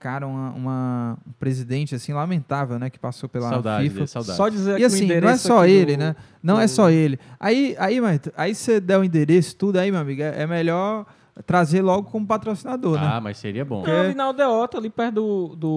cara, 0.00 0.26
uma, 0.28 0.50
uma- 0.50 1.18
um 1.26 1.32
presidente 1.40 1.94
assim 1.94 2.12
lamentável, 2.12 2.78
né? 2.78 2.88
Que 2.88 2.98
passou 2.98 3.28
pela 3.28 3.48
Saudade 3.48 3.88
FIFA. 3.90 4.06
saudade. 4.06 4.36
Só 4.36 4.48
dizer 4.48 4.78
E 4.78 4.84
assim, 4.84 5.06
não 5.20 5.28
é 5.28 5.36
só 5.36 5.66
ele, 5.66 5.96
do- 5.96 5.98
né? 6.00 6.16
Não 6.42 6.60
é 6.60 6.66
do- 6.66 6.70
só 6.70 6.88
ele. 6.90 7.18
Aí, 7.38 7.74
aí, 7.78 8.00
Maito, 8.00 8.32
aí 8.36 8.54
você 8.54 8.80
der 8.80 8.98
o 8.98 9.02
endereço, 9.04 9.56
tudo 9.56 9.76
aí, 9.78 9.90
meu 9.90 10.00
amigo, 10.00 10.22
é, 10.22 10.42
é 10.42 10.46
melhor 10.46 11.04
trazer 11.46 11.82
logo 11.82 12.10
como 12.10 12.26
patrocinador, 12.26 13.00
né? 13.00 13.06
Ah, 13.12 13.20
mas 13.20 13.38
seria 13.38 13.64
bom. 13.64 13.84
Não, 13.86 14.00
ali 14.00 14.14
na 14.14 14.24
Aldeota, 14.24 14.78
ali 14.78 14.90
perto 14.90 15.14
do... 15.14 15.56
do... 15.56 15.68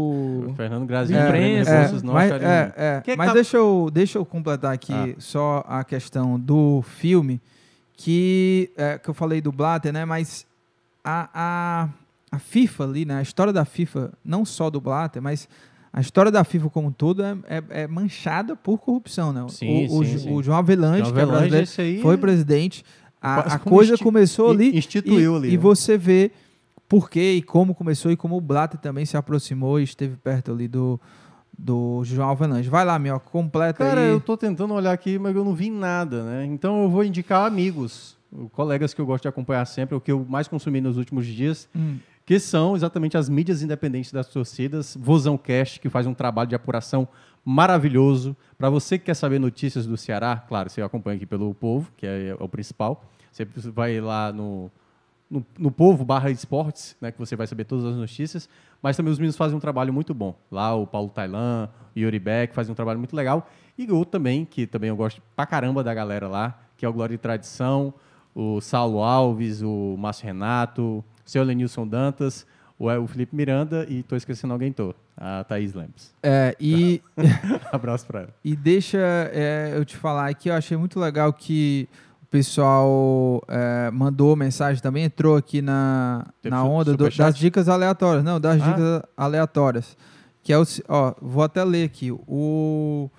O 0.50 0.54
Fernando 0.56 0.84
Imprensa, 0.84 1.12
Grêmio 1.28 1.62
É, 1.62 1.64
Negócios, 1.66 2.04
não 2.04 2.14
mas, 2.14 2.32
é, 2.32 2.74
é, 2.76 3.02
Que 3.04 3.12
que 3.12 3.18
mas 3.18 3.28
tá- 3.28 3.34
deixa, 3.34 3.58
eu, 3.58 3.90
deixa 3.94 4.18
eu 4.18 4.26
completar 4.26 4.74
aqui 4.74 4.94
Ah. 4.94 5.16
só 5.20 5.64
a 5.68 5.84
questão 5.84 6.40
do 6.40 6.82
filme, 6.82 7.40
que, 7.96 8.72
é, 8.78 8.98
que 8.98 9.10
eu 9.10 9.14
falei 9.14 9.42
do 9.42 9.52
Blatter, 9.52 9.94
né? 9.94 10.06
Mas 10.06 10.46
a, 11.04 11.30
a, 11.34 11.90
a 12.32 12.40
FIFA 12.40 12.84
ali, 12.86 13.06
né? 13.06 13.18
A 13.20 13.22
história 13.22 13.54
da 13.54 13.66
FIFA, 13.66 14.12
não 14.26 14.44
só 14.46 14.70
do 14.70 14.82
Blatter, 14.82 15.22
mas 15.22 15.48
a 15.94 16.00
história 16.02 16.32
da 16.32 16.44
FIFA 16.44 16.70
como 16.70 16.88
um 16.88 16.92
todo 16.92 17.22
é, 17.24 17.38
é- 17.48 17.64
é 17.84 17.88
manchada 17.88 18.56
por 18.56 18.78
corrupção, 18.80 19.32
né? 19.34 19.46
Sim, 19.50 19.88
o, 19.88 20.00
o, 20.00 20.06
sim, 20.06 20.12
Ju- 20.12 20.20
sim. 20.20 20.34
o 20.34 20.42
João 20.42 20.58
Avelange, 20.58 21.00
João 21.02 21.14
que 21.14 21.20
é 21.20 21.24
Avelange, 21.24 21.40
brasileiro, 21.50 21.64
esse 21.66 21.82
aí 21.82 22.02
foi 22.02 22.16
é- 22.16 22.18
presidente. 22.18 22.84
A, 23.22 23.56
a 23.56 23.60
coisa 23.60 23.98
começou 23.98 24.50
ali 24.50 24.76
instituiu 24.76 25.36
e, 25.36 25.38
ali, 25.38 25.48
e 25.50 25.52
né? 25.52 25.58
você 25.58 25.98
vê 25.98 26.32
por 26.90 27.10
quê 27.10 27.34
e 27.34 27.42
como 27.42 27.76
começou 27.76 28.12
e 28.12 28.18
como 28.18 28.36
o 28.36 28.42
Blatter 28.42 28.80
também 28.80 29.06
se 29.06 29.16
aproximou 29.16 29.80
e 29.80 29.84
esteve 29.84 30.18
perto 30.18 30.52
ali 30.52 30.68
do, 30.68 31.00
do 31.58 32.02
João 32.04 32.30
Alvelange. 32.30 32.68
Vai 32.70 32.84
lá, 32.84 32.98
Minhoca, 32.98 33.30
completa 33.30 33.86
Cara, 33.86 34.02
aí. 34.02 34.10
eu 34.10 34.20
tô 34.20 34.36
tentando 34.36 34.74
olhar 34.74 34.92
aqui, 34.92 35.20
mas 35.20 35.36
eu 35.36 35.46
não 35.46 35.54
vi 35.54 35.70
nada, 35.70 36.24
né? 36.24 36.46
Então 36.46 36.84
eu 36.84 36.90
vou 36.90 37.04
indicar 37.04 37.46
amigos, 37.46 38.18
colegas 38.52 38.94
que 38.94 39.00
eu 39.00 39.06
gosto 39.06 39.22
de 39.24 39.28
acompanhar 39.28 39.66
sempre, 39.66 39.96
o 39.96 40.02
que 40.02 40.12
eu 40.12 40.26
mais 40.28 40.48
consumi 40.48 40.82
nos 40.82 40.98
últimos 40.98 41.26
dias, 41.26 41.70
Hum. 41.76 41.98
que 42.26 42.40
são 42.40 42.76
exatamente 42.76 43.16
as 43.16 43.30
mídias 43.30 43.62
independentes 43.62 44.12
das 44.12 44.28
torcidas, 44.28 44.98
Vozão 45.00 45.38
Cast, 45.38 45.80
que 45.80 45.90
faz 45.90 46.08
um 46.08 46.14
trabalho 46.14 46.50
de 46.50 46.56
apuração 46.56 47.08
maravilhoso. 47.46 48.36
Para 48.58 48.70
você 48.70 48.98
que 48.98 49.06
quer 49.06 49.16
saber 49.16 49.40
notícias 49.40 49.86
do 49.86 49.98
Ceará, 49.98 50.44
claro, 50.48 50.70
você 50.70 50.82
acompanha 50.82 51.16
aqui 51.18 51.26
pelo 51.26 51.54
Povo, 51.54 51.92
que 51.98 52.06
é 52.06 52.36
o 52.40 52.48
principal. 52.48 53.04
Você 53.32 53.46
vai 53.72 54.00
lá 54.02 54.32
no, 54.32 54.70
no, 55.30 55.46
no 55.58 55.72
Povo 55.72 56.04
barra 56.04 56.30
esportes, 56.30 56.96
né, 57.00 57.12
que 57.12 57.18
você 57.18 57.36
vai 57.36 57.48
saber 57.48 57.64
todas 57.64 57.86
as 57.86 57.96
notícias. 57.96 58.50
Mas 58.82 58.98
também 58.98 59.12
os 59.12 59.20
meninos 59.20 59.38
fazem 59.38 59.56
um 59.56 59.60
trabalho 59.60 59.94
muito 59.94 60.14
bom. 60.14 60.36
Lá 60.52 60.76
o 60.76 60.86
Paulo 60.86 61.10
Tailan, 61.10 61.70
o 61.96 62.00
Yuri 62.00 62.20
Beck 62.20 62.54
fazem 62.54 62.72
um 62.72 62.76
trabalho 62.76 63.00
muito 63.00 63.16
legal. 63.16 63.48
E 63.78 63.90
outro 63.92 64.12
também, 64.12 64.44
que 64.44 64.68
também 64.68 64.90
eu 64.90 64.96
gosto 64.96 65.22
pra 65.36 65.46
caramba 65.46 65.84
da 65.84 65.94
galera 65.94 66.28
lá, 66.28 66.60
que 66.76 66.86
é 66.86 66.90
o 66.90 66.94
Glória 66.94 67.16
e 67.16 67.18
Tradição, 67.18 67.94
o 68.36 68.60
Saulo 68.60 69.04
Alves, 69.04 69.62
o 69.62 69.96
Márcio 69.98 70.26
Renato, 70.26 70.82
o 70.84 71.06
seu 71.24 71.44
Lenilson 71.44 71.88
Dantas, 71.88 72.46
o, 72.78 72.90
o 72.90 73.08
Felipe 73.08 73.36
Miranda 73.36 73.86
e 73.88 74.04
tô 74.04 74.16
esquecendo 74.16 74.54
alguém, 74.54 74.72
tô. 74.72 74.94
A 75.16 75.44
Thaís 75.44 75.74
Lemos. 75.76 76.16
É, 76.24 76.56
e, 76.60 77.00
Abraço 77.72 78.08
pra 78.08 78.22
ela. 78.22 78.34
e 78.44 78.56
deixa 78.56 78.98
é, 79.32 79.72
eu 79.76 79.86
te 79.86 79.96
falar 79.96 80.28
aqui, 80.28 80.50
eu 80.50 80.56
achei 80.56 80.76
muito 80.76 81.00
legal 81.00 81.32
que 81.32 81.88
pessoal 82.32 83.44
é, 83.48 83.92
mandou 83.92 84.36
mensagem 84.36 84.82
também, 84.82 85.04
entrou 85.04 85.36
aqui 85.36 85.62
na, 85.62 86.26
Teve 86.42 86.56
na 86.56 86.64
onda 86.64 86.96
do- 86.96 87.10
das 87.10 87.38
dicas 87.38 87.68
aleatórias. 87.70 88.24
Não, 88.24 88.40
das 88.40 88.60
Ah. 88.62 88.66
dicas 88.66 89.02
aleatórias. 89.16 89.96
Que 90.42 90.52
é 90.54 90.58
o. 90.58 90.64
Ó, 90.88 91.14
vou 91.22 91.44
até 91.44 91.64
ler 91.64 91.84
aqui. 91.84 92.12
O 92.12 93.10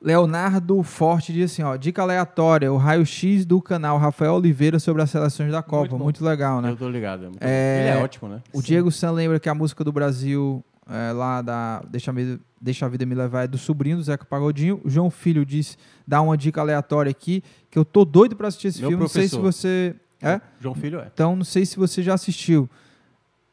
Leonardo 0.00 0.82
Forte 0.82 1.32
diz 1.32 1.50
assim: 1.52 1.62
ó, 1.62 1.76
dica 1.76 2.02
aleatória, 2.02 2.72
o 2.72 2.76
raio-x 2.76 3.44
do 3.44 3.60
canal 3.60 3.98
Rafael 3.98 4.34
Oliveira 4.34 4.78
sobre 4.78 5.02
as 5.02 5.10
seleções 5.10 5.50
da 5.50 5.62
Copa. 5.62 5.88
bom. 5.96 6.04
Muito, 6.04 6.24
legal, 6.24 6.60
né? 6.60 6.70
Eu 6.70 6.76
tô 6.76 6.88
ligado. 6.88 7.24
é 7.24 7.28
muito 7.28 7.42
É. 7.42 7.80
Ele 7.90 7.98
é 7.98 8.02
ótimo, 8.04 8.28
né? 8.28 8.40
O 8.52 8.62
Diego 8.62 8.90
San 8.92 9.10
lembra 9.10 9.40
que 9.40 9.48
a 9.48 9.54
música 9.54 9.82
do 9.82 9.90
Brasil, 9.92 10.64
é, 10.90 11.12
lá 11.12 11.40
da 11.40 11.82
Deixa 11.88 12.10
a, 12.10 12.14
Me- 12.14 12.40
Deixa 12.60 12.84
a 12.84 12.88
Vida 12.88 13.06
Me 13.06 13.14
Levar, 13.14 13.44
é 13.44 13.46
do 13.46 13.56
sobrinho 13.56 13.96
do 13.96 14.02
Zeca 14.02 14.24
Pagodinho. 14.24 14.80
O 14.84 14.90
João 14.90 15.08
Filho 15.10 15.46
diz, 15.46 15.78
dá 16.06 16.20
uma 16.20 16.36
dica 16.36 16.60
aleatória 16.60 17.10
aqui, 17.10 17.42
que 17.70 17.78
eu 17.78 17.84
tô 17.84 18.04
doido 18.04 18.34
pra 18.36 18.48
assistir 18.48 18.68
esse 18.68 18.80
Meu 18.80 18.90
filme. 18.90 19.02
Não 19.04 19.08
sei 19.08 19.28
se 19.28 19.38
professor. 19.38 19.52
você. 19.52 19.94
É? 20.22 20.40
João 20.60 20.74
Filho 20.74 20.98
é. 21.00 21.10
Então, 21.14 21.34
não 21.36 21.44
sei 21.44 21.64
se 21.64 21.76
você 21.78 22.02
já 22.02 22.14
assistiu. 22.14 22.68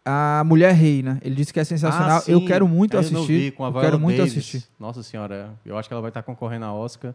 A 0.09 0.41
Mulher 0.45 0.73
Rei, 0.73 1.03
né? 1.03 1.19
Ele 1.21 1.35
disse 1.35 1.51
que 1.53 1.59
é 1.59 1.63
sensacional. 1.65 2.19
Ah, 2.19 2.31
eu 2.31 2.45
quero 2.45 2.65
muito 2.67 2.93
eu 2.95 2.99
assistir. 3.01 3.38
vi, 3.39 3.51
com 3.51 3.65
a 3.65 3.67
eu 3.67 3.71
Viola 3.73 3.85
quero 3.85 3.99
muito 3.99 4.17
Davis. 4.17 4.31
assistir. 4.38 4.63
Nossa 4.79 5.03
senhora, 5.03 5.53
eu 5.65 5.77
acho 5.77 5.89
que 5.89 5.93
ela 5.93 6.01
vai 6.01 6.09
estar 6.09 6.23
concorrendo 6.23 6.63
a 6.65 6.73
Oscar. 6.73 7.13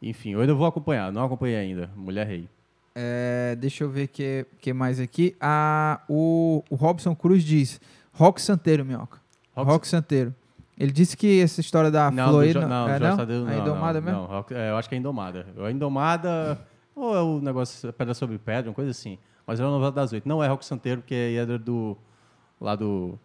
Enfim, 0.00 0.30
eu 0.30 0.40
ainda 0.40 0.54
vou 0.54 0.66
acompanhar, 0.66 1.12
não 1.12 1.22
acompanhei 1.24 1.56
ainda. 1.56 1.90
Mulher 1.94 2.26
Rei. 2.26 2.48
É, 2.94 3.54
deixa 3.58 3.84
eu 3.84 3.90
ver 3.90 4.04
o 4.04 4.08
que, 4.08 4.46
que 4.58 4.72
mais 4.72 4.98
aqui. 5.00 5.36
Ah, 5.40 6.00
o, 6.08 6.62
o 6.70 6.74
Robson 6.76 7.14
Cruz 7.14 7.42
diz: 7.44 7.78
Rock 8.12 8.40
Santeiro, 8.40 8.84
minhoca. 8.86 9.18
Rock- 9.54 9.70
Rock, 9.70 9.88
Santeiro. 9.88 10.34
Ele 10.76 10.90
disse 10.90 11.16
que 11.16 11.40
essa 11.40 11.60
história 11.60 11.90
da 11.90 12.10
Não, 12.10 12.28
Flor 12.30 12.42
aí 12.44 12.54
não, 12.54 12.68
não, 12.68 12.88
é, 12.88 12.98
não? 12.98 13.16
Não, 13.16 13.60
Indomada 13.60 14.00
não, 14.00 14.06
mesmo? 14.06 14.20
Não, 14.22 14.26
Rock- 14.26 14.54
é, 14.54 14.70
eu 14.70 14.76
acho 14.76 14.88
que 14.88 14.94
é 14.94 14.98
Indomada. 14.98 15.46
A 15.64 15.70
Indomada, 15.70 16.58
ou 16.96 17.16
é 17.16 17.22
o 17.22 17.40
negócio 17.40 17.92
Pedra 17.92 18.12
sobre 18.14 18.38
Pedra, 18.38 18.70
uma 18.70 18.74
coisa 18.74 18.90
assim. 18.90 19.18
Mas 19.46 19.60
é 19.60 19.64
uma 19.64 19.70
novela 19.72 19.92
das 19.92 20.12
oito. 20.12 20.28
Não 20.28 20.42
é 20.42 20.48
Rock 20.48 20.64
Santeiro, 20.64 21.00
porque 21.00 21.14
é 21.14 21.46
do. 21.58 21.96
lá 22.60 22.74
do. 22.74 23.18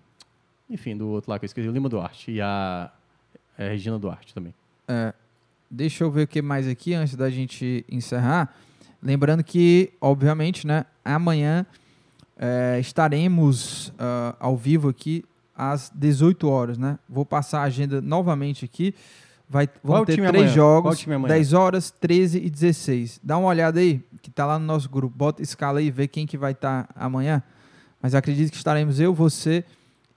Enfim, 0.70 0.96
do 0.96 1.08
outro 1.08 1.32
lá 1.32 1.40
que 1.40 1.46
eu 1.46 1.48
esqueci, 1.48 1.68
o 1.68 1.72
Lima 1.72 1.90
Duarte. 1.90 2.32
E 2.32 2.42
a. 2.42 2.92
É, 3.58 3.70
Regina 3.70 3.98
Duarte 3.98 4.34
também. 4.34 4.54
É, 4.88 5.14
deixa 5.70 6.04
eu 6.04 6.12
ver 6.12 6.24
o 6.24 6.28
que 6.28 6.42
mais 6.42 6.68
aqui 6.68 6.94
antes 6.94 7.16
da 7.16 7.30
gente 7.30 7.84
encerrar. 7.90 8.54
Lembrando 9.02 9.44
que, 9.44 9.92
obviamente, 10.00 10.68
né, 10.68 10.86
amanhã 11.04 11.66
é, 12.38 12.78
estaremos 12.80 13.94
ah, 13.98 14.36
ao 14.40 14.58
vivo 14.58 14.90
aqui 14.90 15.24
às 15.60 15.92
18 15.94 16.48
horas, 16.48 16.78
né? 16.78 16.98
Vou 17.08 17.26
passar 17.26 17.60
a 17.60 17.64
agenda 17.64 18.00
novamente 18.00 18.64
aqui. 18.64 18.96
Vai, 19.50 19.68
vão 19.84 19.98
Qual 19.98 20.06
ter 20.06 20.16
três 20.16 20.30
amanhã? 20.30 20.48
Jogos, 20.48 21.00
time 21.00 21.16
amanhã? 21.16 21.34
10 21.34 21.54
horas, 21.54 21.92
13 21.92 22.38
e 22.38 22.50
16. 22.50 23.20
Dá 23.22 23.38
uma 23.38 23.50
olhada 23.50 23.80
aí, 23.80 24.02
que 24.22 24.32
tá 24.32 24.46
lá 24.46 24.58
no 24.58 24.66
nosso 24.66 24.88
grupo. 24.90 25.18
Bota 25.18 25.42
escala 25.42 25.80
aí 25.80 25.88
e 25.88 25.92
vê 25.92 26.08
quem 26.08 26.26
que 26.26 26.38
vai 26.38 26.54
estar 26.54 26.88
amanhã. 26.96 27.44
Mas 28.02 28.16
acredito 28.16 28.52
que 28.52 28.58
estaremos 28.58 29.00
eu, 29.02 29.14
você 29.14 29.66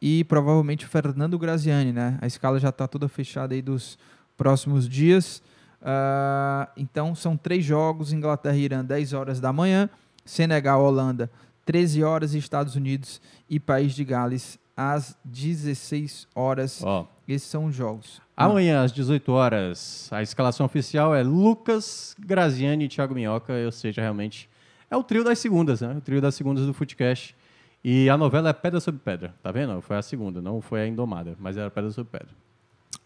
e 0.01 0.23
provavelmente 0.25 0.85
o 0.85 0.89
Fernando 0.89 1.39
Graziani, 1.39 1.93
né? 1.93 2.19
A 2.21 2.27
escala 2.27 2.61
já 2.61 2.69
está 2.69 2.87
toda 2.87 3.09
fechada 3.09 3.55
aí 3.55 3.63
dos 3.63 3.99
próximos 4.37 4.89
dias. 4.89 5.43
Ah, 5.81 6.69
então 6.77 7.15
são 7.15 7.37
três 7.37 7.65
jogos: 7.65 8.13
Inglaterra 8.13 8.57
e 8.57 8.63
Irã, 8.63 8.85
10 8.85 9.13
horas 9.13 9.41
da 9.41 9.53
manhã, 9.53 9.91
Senegal, 10.25 10.85
Holanda, 10.85 11.29
13 11.65 12.05
horas, 12.05 12.35
Estados 12.35 12.77
Unidos 12.77 13.21
e 13.49 13.59
País 13.59 13.95
de 13.95 14.05
Gales, 14.05 14.59
às 14.77 15.17
16 15.25 16.29
horas. 16.35 16.83
Ó, 16.83 17.07
Esses 17.29 17.49
são 17.49 17.67
os 17.67 17.75
jogos. 17.75 18.21
Amanhã, 18.37 18.83
às 18.83 18.93
18 18.93 19.33
horas, 19.33 20.09
a 20.11 20.23
escalação 20.23 20.67
oficial 20.67 21.15
é 21.15 21.23
Lucas, 21.23 22.17
Graziani 22.19 22.85
e 22.85 22.89
Thiago 22.89 23.15
Minhoca, 23.15 23.53
ou 23.53 23.73
seja, 23.73 24.01
realmente 24.01 24.49
é 24.91 24.97
o 24.97 25.03
trio 25.03 25.23
das 25.25 25.39
segundas, 25.39 25.81
né? 25.81 25.95
O 25.97 26.01
trio 26.01 26.21
das 26.21 26.35
segundas 26.35 26.67
do 26.67 26.75
Footcast. 26.75 27.37
E 27.85 28.09
a 28.09 28.17
novela 28.17 28.51
é 28.51 28.53
Pedra 28.53 28.81
sobre 28.81 29.01
Pedra, 29.05 29.35
tá 29.43 29.51
vendo? 29.51 29.81
Foi 29.81 29.97
a 29.97 30.03
segunda, 30.03 30.41
não 30.41 30.61
foi 30.61 30.83
a 30.83 30.87
Indomada, 30.87 31.37
mas 31.39 31.57
era 31.57 31.71
Pedra 31.71 31.91
sobre 31.91 32.19
Pedra. 32.19 32.35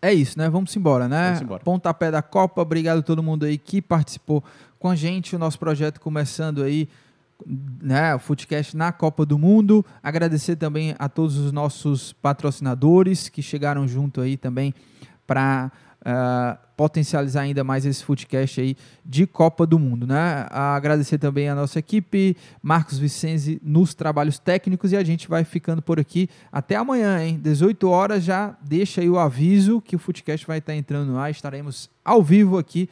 É 0.02 0.12
isso, 0.12 0.38
né? 0.38 0.48
Vamos 0.48 0.76
embora, 0.76 1.08
né? 1.08 1.26
Vamos 1.28 1.42
embora. 1.42 1.64
Pontapé 1.64 2.10
da 2.10 2.20
Copa. 2.22 2.60
Obrigado 2.60 2.98
a 2.98 3.02
todo 3.02 3.22
mundo 3.22 3.44
aí 3.46 3.56
que 3.56 3.80
participou 3.80 4.44
com 4.78 4.90
a 4.90 4.94
gente. 4.94 5.34
O 5.34 5.38
nosso 5.38 5.58
projeto 5.58 6.00
começando 6.00 6.62
aí 6.62 6.88
né, 7.44 8.14
o 8.14 8.18
Footcast 8.18 8.76
na 8.76 8.92
Copa 8.92 9.26
do 9.26 9.38
Mundo. 9.38 9.84
Agradecer 10.02 10.56
também 10.56 10.94
a 10.98 11.08
todos 11.08 11.36
os 11.36 11.52
nossos 11.52 12.12
patrocinadores 12.12 13.28
que 13.28 13.42
chegaram 13.42 13.86
junto 13.86 14.20
aí 14.20 14.36
também 14.36 14.74
para 15.26 15.70
uh, 16.00 16.66
potencializar 16.76 17.42
ainda 17.42 17.64
mais 17.64 17.84
esse 17.84 18.04
Footcast 18.04 18.60
aí 18.60 18.76
de 19.04 19.26
Copa 19.26 19.66
do 19.66 19.78
Mundo, 19.78 20.06
né? 20.06 20.46
Agradecer 20.50 21.18
também 21.18 21.48
a 21.48 21.54
nossa 21.54 21.78
equipe, 21.78 22.36
Marcos 22.62 22.98
Vicenzi 22.98 23.60
nos 23.62 23.94
trabalhos 23.94 24.38
técnicos 24.38 24.92
e 24.92 24.96
a 24.96 25.02
gente 25.02 25.28
vai 25.28 25.44
ficando 25.44 25.82
por 25.82 25.98
aqui 25.98 26.28
até 26.52 26.76
amanhã, 26.76 27.22
hein? 27.22 27.40
18 27.42 27.88
horas 27.88 28.22
já 28.22 28.56
deixa 28.62 29.00
aí 29.00 29.08
o 29.08 29.18
aviso 29.18 29.80
que 29.80 29.96
o 29.96 29.98
Footcast 29.98 30.46
vai 30.46 30.58
estar 30.58 30.74
entrando 30.74 31.12
no 31.12 31.18
ar, 31.18 31.30
estaremos 31.30 31.90
ao 32.04 32.22
vivo 32.22 32.58
aqui 32.58 32.88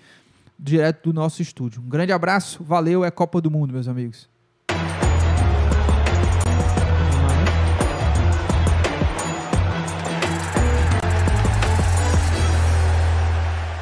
direto 0.58 1.10
do 1.10 1.14
nosso 1.14 1.42
estúdio. 1.42 1.82
Um 1.82 1.88
grande 1.88 2.12
abraço, 2.12 2.64
valeu, 2.64 3.04
é 3.04 3.10
Copa 3.10 3.40
do 3.40 3.50
Mundo, 3.50 3.72
meus 3.72 3.88
amigos. 3.88 4.33